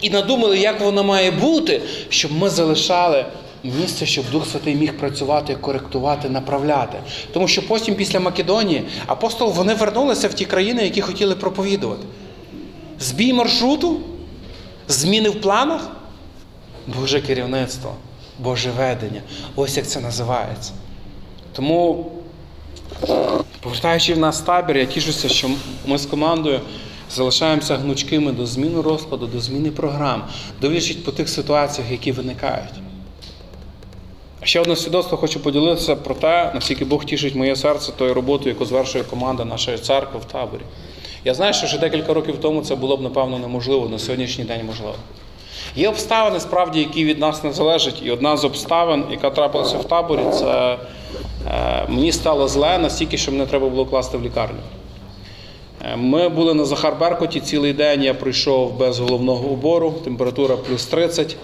і 0.01 0.11
надумали, 0.11 0.59
як 0.59 0.81
воно 0.81 1.05
має 1.05 1.31
бути, 1.31 1.83
щоб 2.09 2.33
ми 2.33 2.51
залишали 2.51 3.25
місце, 3.65 4.07
щоб 4.07 4.31
Дух 4.33 4.47
Святий 4.47 4.75
міг 4.75 4.99
працювати, 4.99 5.55
коректувати, 5.55 6.29
направляти. 6.29 6.99
Тому 7.33 7.49
що 7.49 7.69
потім, 7.69 7.95
після 7.95 8.21
Македонії, 8.21 8.85
апостол 9.07 9.53
вони 9.53 9.75
вернулися 9.75 10.29
в 10.29 10.35
ті 10.35 10.45
країни, 10.45 10.85
які 10.85 11.01
хотіли 11.01 11.35
проповідувати. 11.35 12.07
Збій 13.01 13.33
маршруту, 13.33 14.01
зміни 14.89 15.29
в 15.29 15.41
планах, 15.41 15.91
Боже 16.87 17.21
керівництво, 17.21 17.95
Боже 18.39 18.71
ведення. 18.71 19.23
Ось 19.57 19.77
як 19.77 19.87
це 19.87 20.01
називається. 20.01 20.73
Тому, 21.53 22.13
повертаючи 23.61 24.15
в 24.15 24.19
нас 24.19 24.41
табір, 24.41 24.77
я 24.77 24.87
тішуся, 24.87 25.29
що 25.29 25.51
ми 25.87 25.99
з 25.99 26.07
командою 26.07 26.61
залишаємося 27.11 27.77
гнучкими 27.77 28.33
до 28.33 28.47
зміни 28.47 28.81
розкладу, 28.81 29.27
до 29.27 29.41
зміни 29.41 29.71
програм, 29.71 30.25
дивлячись 30.61 30.97
по 30.97 31.13
тих 31.13 31.29
ситуаціях, 31.29 31.91
які 31.91 32.13
виникають. 32.13 32.90
Ще 34.43 34.61
одне 34.61 34.77
свідоцтво 34.77 35.17
хочу 35.19 35.41
поділитися 35.41 35.97
про 35.97 36.15
те, 36.15 36.51
наскільки 36.55 36.85
Бог 36.85 37.05
тішить 37.05 37.35
моє 37.35 37.57
серце 37.57 37.93
тою 37.93 38.15
роботою, 38.15 38.51
яку 38.51 38.65
звершує 38.65 39.05
команда 39.05 39.45
нашої 39.45 39.79
церкви 39.79 40.21
в 40.21 40.25
таборі. 40.25 40.61
Я 41.25 41.35
знаю, 41.35 41.55
що 41.55 41.67
ще 41.67 41.79
декілька 41.79 42.15
років 42.15 42.39
тому 42.41 42.63
це 42.63 42.75
було 42.75 42.97
б, 42.97 43.03
напевно, 43.03 43.39
неможливо, 43.39 43.89
на 43.89 43.99
сьогоднішній 43.99 44.45
день 44.45 44.67
можливо. 44.67 44.95
Є 45.77 45.89
обставини, 45.89 46.41
справді, 46.41 46.79
які 46.79 47.05
від 47.05 47.19
нас 47.19 47.45
не 47.45 47.53
залежать, 47.53 48.03
і 48.05 48.11
одна 48.11 48.37
з 48.37 48.45
обставин, 48.45 49.05
яка 49.11 49.31
трапилася 49.31 49.79
в 49.79 49.85
таборі, 49.85 50.21
це 50.33 50.79
е, 51.49 51.87
мені 51.89 52.13
стало 52.13 52.49
зле 52.49 52.79
настільки, 52.79 53.19
що 53.19 53.33
мене 53.33 53.47
треба 53.47 53.69
було 53.69 53.87
класти 53.87 54.19
в 54.19 54.23
лікарню. 54.23 54.59
Е, 55.85 55.97
Ми 55.97 56.29
були 56.29 56.55
на 56.55 56.65
Захар 56.65 56.97
Беркуті 57.01 57.41
цілий 57.41 57.73
день. 57.73 58.03
Я 58.03 58.15
прийшов 58.15 58.79
без 58.79 58.99
головного 58.99 59.49
убору, 59.49 59.95
температура 60.05 60.57
плюс 60.57 60.87
30, 60.87 61.37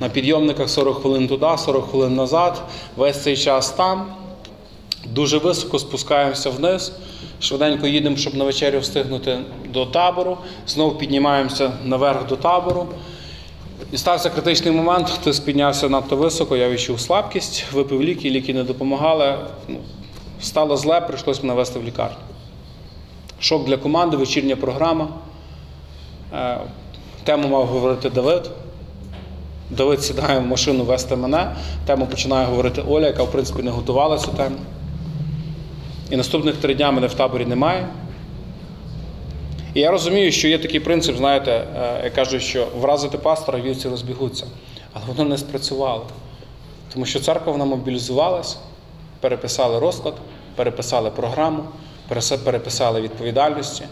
на 0.00 0.08
підйомниках 0.08 0.70
40 0.70 0.96
хвилин 1.02 1.28
туди, 1.28 1.46
40 1.58 1.90
хвилин 1.90 2.14
назад. 2.14 2.62
Весь 2.96 3.22
цей 3.22 3.36
час 3.36 3.70
там. 3.70 4.06
Дуже 5.06 5.38
високо 5.38 5.78
спускаємося 5.78 6.50
вниз. 6.50 6.92
Швиденько 7.40 7.86
їдемо, 7.86 8.16
щоб 8.16 8.34
на 8.34 8.44
вечерю 8.44 8.80
встигнути 8.80 9.38
до 9.68 9.86
табору. 9.86 10.38
Знову 10.66 10.94
піднімаємося 10.94 11.72
наверх 11.84 12.26
до 12.26 12.36
табору. 12.36 12.86
І 13.92 13.96
стався 13.96 14.30
критичний 14.30 14.74
момент, 14.74 15.10
хтось 15.10 15.40
піднявся 15.40 15.88
надто 15.88 16.16
високо, 16.16 16.56
я 16.56 16.68
відчув 16.68 17.00
слабкість, 17.00 17.64
випив 17.72 18.02
ліки, 18.02 18.30
ліки 18.30 18.54
не 18.54 18.64
допомагали. 18.64 19.38
Ну, 19.68 19.78
стало 20.40 20.76
зле, 20.76 21.00
прийшлось 21.00 21.42
мене 21.42 21.54
вести 21.54 21.78
в 21.78 21.84
лікарню. 21.84 22.16
Шок 23.40 23.64
для 23.64 23.76
команди, 23.76 24.16
вечірня 24.16 24.56
програма. 24.56 25.08
Е, 26.34 26.60
Тему 27.24 27.48
мав 27.48 27.66
говорити 27.66 28.10
Давид. 28.10 28.50
Давид 29.70 30.02
сідає 30.02 30.38
в 30.38 30.46
машину 30.46 30.84
вести 30.84 31.16
мене. 31.16 31.56
Тему 31.86 32.06
починає 32.06 32.46
говорити 32.46 32.82
Оля, 32.88 33.06
яка 33.06 33.22
в 33.22 33.30
принципі 33.30 33.62
не 33.62 33.70
готувала 33.70 34.18
цю 34.18 34.30
тему. 34.30 34.56
І 36.10 36.16
наступних 36.16 36.54
три 36.54 36.74
дня 36.74 36.90
мене 36.90 37.06
в 37.06 37.14
таборі 37.14 37.46
немає. 37.46 37.86
І 39.74 39.80
я 39.80 39.90
розумію, 39.90 40.32
що 40.32 40.48
є 40.48 40.58
такий 40.58 40.80
принцип, 40.80 41.16
знаєте, 41.16 41.50
е, 41.50 42.00
я 42.04 42.10
кажу, 42.10 42.40
що 42.40 42.66
вразити 42.80 43.18
пастора, 43.18 43.60
вівці 43.60 43.88
розбігуться. 43.88 44.46
Але 44.92 45.04
воно 45.06 45.30
не 45.30 45.38
спрацювало. 45.38 46.06
Тому 46.92 47.06
що 47.06 47.20
церква 47.20 47.52
вона 47.52 47.64
мобілізувалась, 47.64 48.58
переписали 49.20 49.78
розклад, 49.78 50.14
переписали 50.56 51.10
програму, 51.10 51.64
переписали 52.44 53.00
відповідальності. 53.00 53.84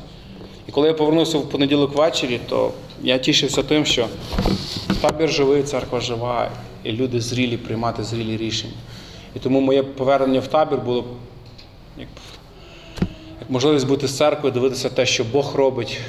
Коли 0.72 0.88
я 0.88 0.94
повернувся 0.94 1.38
в 1.38 1.48
понеділок 1.48 1.94
ввечері, 1.94 2.40
то 2.48 2.70
я 3.02 3.18
тішився 3.18 3.62
тим, 3.62 3.86
що 3.86 4.06
табір 5.00 5.30
живий, 5.30 5.62
церква 5.62 6.00
жива, 6.00 6.50
і 6.84 6.92
люди 6.92 7.20
зрілі 7.20 7.56
приймати 7.56 8.04
зрілі 8.04 8.36
рішення. 8.36 8.72
І 9.36 9.38
тому 9.38 9.60
моє 9.60 9.82
повернення 9.82 10.40
в 10.40 10.46
табір 10.46 10.78
було 10.78 11.04
як, 11.98 12.08
як 13.40 13.50
можливість 13.50 13.86
бути 13.86 14.08
з 14.08 14.16
церквою, 14.16 14.52
дивитися 14.52 14.88
те, 14.88 15.06
що 15.06 15.24
Бог 15.24 15.56
робить. 15.56 16.00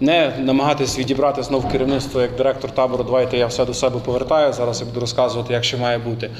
Не 0.00 0.36
намагатись 0.38 0.98
відібрати 0.98 1.42
знов 1.42 1.68
керівництво 1.68 2.20
як 2.20 2.36
директор 2.36 2.70
табору, 2.70 3.04
давайте 3.04 3.38
я 3.38 3.46
все 3.46 3.64
до 3.64 3.74
себе 3.74 4.00
повертаю. 4.04 4.52
Зараз 4.52 4.80
я 4.80 4.86
буду 4.86 5.00
розказувати, 5.00 5.52
як 5.52 5.64
що 5.64 5.78
має 5.78 5.98
бути. 5.98 6.30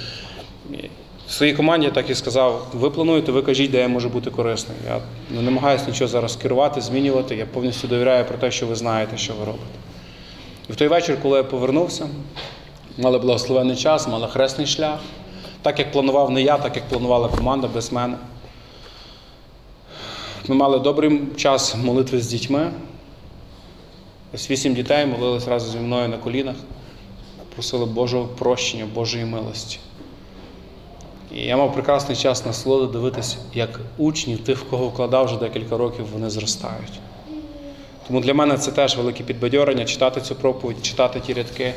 Своїй 1.28 1.52
команді 1.52 1.86
я 1.86 1.92
так 1.92 2.10
і 2.10 2.14
сказав: 2.14 2.66
ви 2.72 2.90
плануєте, 2.90 3.32
ви 3.32 3.42
кажіть, 3.42 3.70
де 3.70 3.80
я 3.80 3.88
можу 3.88 4.08
бути 4.08 4.30
корисним. 4.30 4.76
Я 4.86 5.00
не 5.30 5.42
намагаюся 5.42 5.84
нічого 5.86 6.08
зараз 6.08 6.36
керувати, 6.36 6.80
змінювати. 6.80 7.36
Я 7.36 7.46
повністю 7.46 7.88
довіряю 7.88 8.24
про 8.24 8.38
те, 8.38 8.50
що 8.50 8.66
ви 8.66 8.74
знаєте, 8.74 9.16
що 9.16 9.32
ви 9.34 9.44
робите. 9.44 9.64
І 10.68 10.72
в 10.72 10.76
той 10.76 10.88
вечір, 10.88 11.18
коли 11.22 11.36
я 11.36 11.44
повернувся, 11.44 12.08
мали 12.98 13.18
благословений 13.18 13.76
час, 13.76 14.08
мали 14.08 14.28
хресний 14.28 14.66
шлях. 14.66 15.00
Так 15.62 15.78
як 15.78 15.92
планував 15.92 16.30
не 16.30 16.42
я, 16.42 16.58
так 16.58 16.76
як 16.76 16.88
планувала 16.88 17.28
команда 17.28 17.68
без 17.74 17.92
мене. 17.92 18.16
Ми 20.48 20.54
мали 20.54 20.78
добрий 20.78 21.20
час 21.36 21.76
молитви 21.76 22.20
з 22.20 22.26
дітьми. 22.26 22.70
Ось 24.34 24.50
вісім 24.50 24.74
дітей 24.74 25.06
молились 25.06 25.48
разом 25.48 25.72
зі 25.72 25.78
мною 25.78 26.08
на 26.08 26.16
колінах, 26.16 26.56
просили 27.54 27.86
Божого 27.86 28.24
прощення, 28.24 28.86
Божої 28.94 29.24
милості. 29.24 29.78
І 31.34 31.40
я 31.40 31.56
мав 31.56 31.72
прекрасний 31.72 32.16
час 32.16 32.46
насолоди 32.46 32.92
дивитися, 32.92 33.36
як 33.54 33.80
учнів, 33.98 34.44
тих, 34.44 34.58
в 34.58 34.70
кого 34.70 34.88
вкладав 34.88 35.24
вже 35.24 35.36
декілька 35.36 35.76
років, 35.76 36.06
вони 36.12 36.30
зростають. 36.30 37.00
Тому 38.06 38.20
для 38.20 38.34
мене 38.34 38.58
це 38.58 38.72
теж 38.72 38.96
велике 38.96 39.24
підбадьорення 39.24 39.84
читати 39.84 40.20
цю 40.20 40.34
проповідь, 40.34 40.84
читати 40.86 41.20
ті 41.26 41.34
рядки 41.34 41.74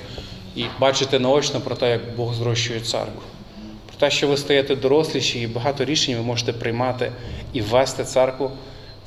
і 0.55 0.65
бачити 0.79 1.19
наочно 1.19 1.59
про 1.59 1.75
те, 1.75 1.89
як 1.89 2.15
Бог 2.15 2.33
зрощує 2.33 2.79
церкву. 2.79 3.21
Про 3.85 3.95
те, 3.97 4.11
що 4.11 4.27
ви 4.27 4.37
стаєте 4.37 4.75
доросліші 4.75 5.41
і 5.41 5.47
багато 5.47 5.85
рішень 5.85 6.15
ви 6.15 6.21
можете 6.21 6.53
приймати 6.53 7.11
і 7.53 7.61
ввести 7.61 8.03
церкву 8.03 8.51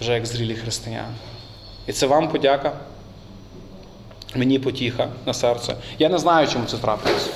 вже 0.01 0.12
як 0.12 0.26
зрілі 0.26 0.55
християни. 0.55 1.14
І 1.86 1.92
це 1.92 2.07
вам 2.07 2.28
подяка, 2.28 2.72
мені 4.34 4.59
потіха 4.59 5.09
на 5.26 5.34
серце. 5.34 5.76
Я 5.99 6.09
не 6.09 6.18
знаю, 6.18 6.49
чому 6.49 6.66
це 6.66 6.76
трапилось. 6.76 7.30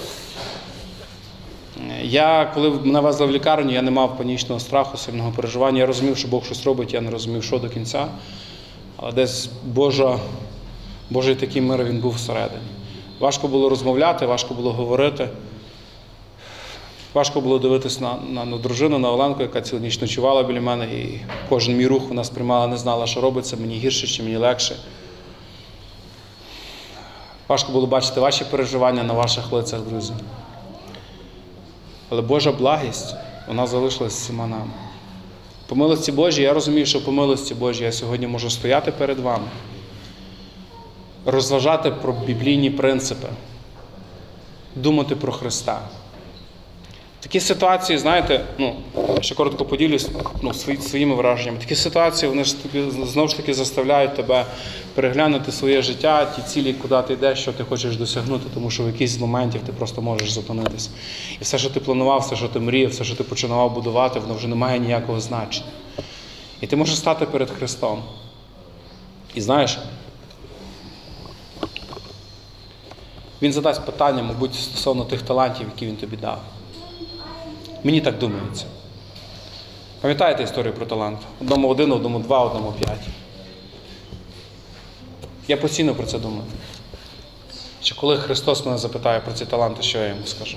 Я, 2.02 2.50
коли 2.54 2.70
мене 2.70 3.00
везли 3.00 3.26
в 3.26 3.30
лікарню, 3.30 3.72
я 3.72 3.82
не 3.82 3.90
мав 3.90 4.18
панічного 4.18 4.60
страху, 4.60 4.96
сильного 4.96 5.32
переживання. 5.32 5.78
Я 5.78 5.86
розумів, 5.86 6.16
що 6.16 6.28
Бог 6.28 6.44
щось 6.44 6.64
робить, 6.64 6.94
я 6.94 7.00
не 7.00 7.10
розумів, 7.10 7.44
що 7.44 7.58
до 7.58 7.68
кінця. 7.68 8.06
Але 8.96 9.12
десь 9.12 9.50
Божа, 9.64 10.18
Божий 11.10 11.34
такий 11.34 11.62
мир 11.62 11.84
він 11.84 11.98
був 11.98 12.14
всередині. 12.14 12.62
Важко 13.20 13.48
було 13.48 13.68
розмовляти, 13.68 14.26
важко 14.26 14.54
було 14.54 14.72
говорити. 14.72 15.28
Важко 17.14 17.40
було 17.40 17.58
дивитися 17.58 18.00
на, 18.00 18.16
на, 18.30 18.44
на 18.44 18.58
дружину, 18.58 18.98
на 18.98 19.10
Оленку, 19.10 19.42
яка 19.42 19.60
цілу 19.60 19.80
ніч 19.80 20.00
ночувала 20.00 20.42
біля 20.42 20.60
мене, 20.60 20.84
і 20.84 21.20
кожен 21.48 21.76
мій 21.76 21.86
рух 21.86 22.08
вона 22.08 22.24
сприймала, 22.24 22.66
не 22.66 22.76
знала, 22.76 23.06
що 23.06 23.20
робиться, 23.20 23.56
мені 23.56 23.74
гірше 23.74 24.06
чи 24.06 24.22
мені 24.22 24.36
легше. 24.36 24.76
Важко 27.48 27.72
було 27.72 27.86
бачити 27.86 28.20
ваші 28.20 28.44
переживання 28.44 29.02
на 29.02 29.14
ваших 29.14 29.52
лицях, 29.52 29.80
друзі. 29.80 30.12
Але 32.08 32.22
Божа 32.22 32.52
благість, 32.52 33.14
вона 33.48 33.66
залишилась 33.66 34.12
всіма 34.12 34.46
нами. 34.46 34.70
По 35.66 35.76
милості 35.76 36.12
Божій, 36.12 36.42
я 36.42 36.52
розумію, 36.52 36.86
що 36.86 37.04
по 37.04 37.12
милості 37.12 37.54
Божій 37.54 37.84
я 37.84 37.92
сьогодні 37.92 38.26
можу 38.26 38.50
стояти 38.50 38.92
перед 38.92 39.18
вами, 39.18 39.48
розважати 41.26 41.90
про 41.90 42.12
біблійні 42.12 42.70
принципи, 42.70 43.28
думати 44.76 45.16
про 45.16 45.32
Христа. 45.32 45.80
Такі 47.20 47.40
ситуації, 47.40 47.98
знаєте, 47.98 48.44
ну, 48.58 48.76
ще 49.20 49.34
коротко 49.34 49.64
поділюсь 49.64 50.08
ну, 50.42 50.54
свої, 50.54 50.78
своїми 50.78 51.14
враженнями. 51.14 51.58
Такі 51.58 51.74
ситуації 51.74 52.28
вони 52.28 52.44
ж 52.44 52.56
знову 53.02 53.28
ж 53.28 53.36
таки 53.36 53.54
заставляють 53.54 54.14
тебе 54.14 54.44
переглянути 54.94 55.52
своє 55.52 55.82
життя, 55.82 56.24
ті 56.36 56.42
цілі, 56.42 56.72
куди 56.72 57.02
ти 57.02 57.12
йдеш, 57.12 57.38
що 57.38 57.52
ти 57.52 57.64
хочеш 57.64 57.96
досягнути, 57.96 58.44
тому 58.54 58.70
що 58.70 58.82
в 58.82 58.86
якийсь 58.86 59.10
з 59.10 59.18
моментів 59.18 59.60
ти 59.66 59.72
просто 59.72 60.02
можеш 60.02 60.32
зупинитися. 60.32 60.90
І 61.40 61.44
все, 61.44 61.58
що 61.58 61.70
ти 61.70 61.80
планував, 61.80 62.20
все, 62.20 62.36
що 62.36 62.48
ти 62.48 62.60
мріяв, 62.60 62.90
все, 62.90 63.04
що 63.04 63.16
ти 63.16 63.24
починав 63.24 63.74
будувати, 63.74 64.20
воно 64.20 64.34
вже 64.34 64.48
не 64.48 64.54
має 64.54 64.78
ніякого 64.78 65.20
значення. 65.20 65.66
І 66.60 66.66
ти 66.66 66.76
можеш 66.76 66.96
стати 66.96 67.26
перед 67.26 67.50
Христом. 67.50 68.02
І 69.34 69.40
знаєш, 69.40 69.78
Він 73.42 73.52
задасть 73.52 73.86
питання, 73.86 74.22
мабуть, 74.22 74.54
стосовно 74.54 75.04
тих 75.04 75.22
талантів, 75.22 75.66
які 75.74 75.86
він 75.86 75.96
тобі 75.96 76.16
дав. 76.16 76.42
Мені 77.84 78.00
так 78.00 78.18
думається. 78.18 78.64
Пам'ятаєте 80.00 80.42
історію 80.42 80.74
про 80.74 80.86
талант? 80.86 81.18
Одному 81.40 81.68
один, 81.68 81.92
одному 81.92 82.18
два, 82.18 82.44
одному 82.44 82.72
п'ять. 82.72 83.06
Я 85.48 85.56
постійно 85.56 85.94
про 85.94 86.06
це 86.06 86.18
думаю. 86.18 86.42
Що 87.82 87.96
коли 87.96 88.16
Христос 88.16 88.66
мене 88.66 88.78
запитає 88.78 89.20
про 89.20 89.32
ці 89.32 89.46
таланти, 89.46 89.82
що 89.82 89.98
я 89.98 90.08
йому 90.08 90.26
скажу? 90.26 90.56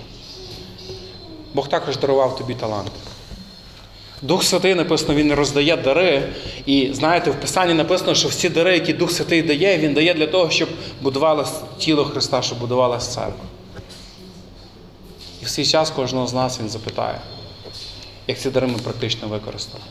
Бог 1.54 1.68
також 1.68 1.98
дарував 1.98 2.38
тобі 2.38 2.54
талант. 2.54 2.92
Дух 4.22 4.44
Святий 4.44 4.76
написано, 4.76 5.16
Він 5.16 5.34
роздає 5.34 5.78
дари. 5.78 6.24
І 6.66 6.90
знаєте, 6.94 7.32
в 7.32 7.36
Писанні 7.36 7.74
написано, 7.74 8.16
що 8.16 8.28
всі 8.28 8.50
дари, 8.50 8.74
які 8.74 8.94
Дух 8.94 9.12
Святий 9.12 9.42
дає, 9.42 9.78
Він 9.78 9.94
дає 9.94 10.14
для 10.14 10.28
того, 10.28 10.50
щоб 10.50 10.70
будувалось 11.02 11.54
тіло 11.78 12.06
Христа, 12.06 12.42
щоб 12.42 12.60
будувалась 12.60 13.14
церква. 13.14 13.46
І 15.42 15.46
в 15.46 15.50
свій 15.50 15.66
час 15.66 15.92
кожного 15.92 16.28
з 16.28 16.34
нас 16.34 16.60
Він 16.60 16.70
запитає, 16.70 17.22
як 18.28 18.40
ці 18.40 18.50
дари 18.50 18.68
ми 18.68 18.78
практично 18.78 19.28
використали, 19.28 19.84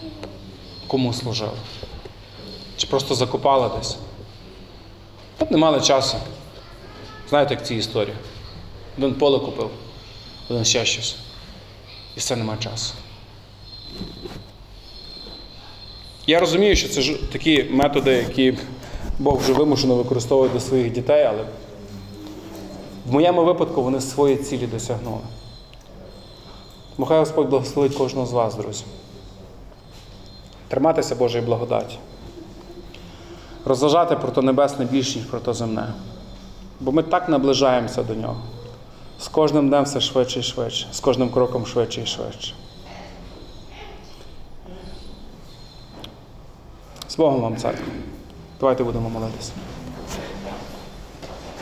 кому 0.86 1.12
служили. 1.12 1.58
Чи 2.76 2.86
просто 2.86 3.14
закопали 3.14 3.70
десь. 3.78 3.96
От 5.38 5.50
не 5.50 5.58
мали 5.58 5.80
часу. 5.80 6.16
Знаєте, 7.28 7.54
як 7.54 7.66
ці 7.66 7.74
історії. 7.74 8.16
Один 8.98 9.14
поле 9.14 9.38
купив, 9.38 9.70
один 10.48 10.64
ще 10.64 10.84
щось. 10.84 11.16
І 12.16 12.20
все 12.20 12.36
нема 12.36 12.56
часу. 12.56 12.94
Я 16.26 16.40
розумію, 16.40 16.76
що 16.76 16.88
це 16.88 17.02
ж 17.02 17.14
такі 17.32 17.64
методи, 17.70 18.10
які 18.10 18.58
Бог 19.18 19.38
вже 19.38 19.52
вимушено 19.52 19.94
використовує 19.94 20.50
до 20.50 20.60
своїх 20.60 20.92
дітей, 20.92 21.24
але 21.24 21.44
в 23.06 23.12
моєму 23.12 23.44
випадку 23.44 23.82
вони 23.82 24.00
свої 24.00 24.36
цілі 24.36 24.66
досягнули. 24.66 25.20
Нехай 26.98 27.18
Господь 27.18 27.48
благословить 27.48 27.96
кожного 27.96 28.26
з 28.26 28.32
вас, 28.32 28.54
друзі. 28.54 28.84
Триматися 30.68 31.14
Божої 31.14 31.44
благодаті. 31.44 31.98
Розважати 33.64 34.16
про 34.16 34.30
то 34.30 34.42
небесне 34.42 34.84
більше, 34.84 35.18
ніж 35.18 35.28
про 35.28 35.40
то 35.40 35.54
земне. 35.54 35.94
Бо 36.80 36.92
ми 36.92 37.02
так 37.02 37.28
наближаємося 37.28 38.02
до 38.02 38.14
нього. 38.14 38.40
З 39.20 39.28
кожним 39.28 39.68
днем 39.68 39.84
все 39.84 40.00
швидше 40.00 40.40
і 40.40 40.42
швидше, 40.42 40.86
з 40.92 41.00
кожним 41.00 41.30
кроком 41.30 41.66
швидше 41.66 42.02
і 42.02 42.06
швидше. 42.06 42.54
З 47.08 47.16
Богом 47.16 47.40
вам, 47.40 47.56
церква. 47.56 47.92
Давайте 48.60 48.84
будемо 48.84 49.10
молитися. 49.10 49.52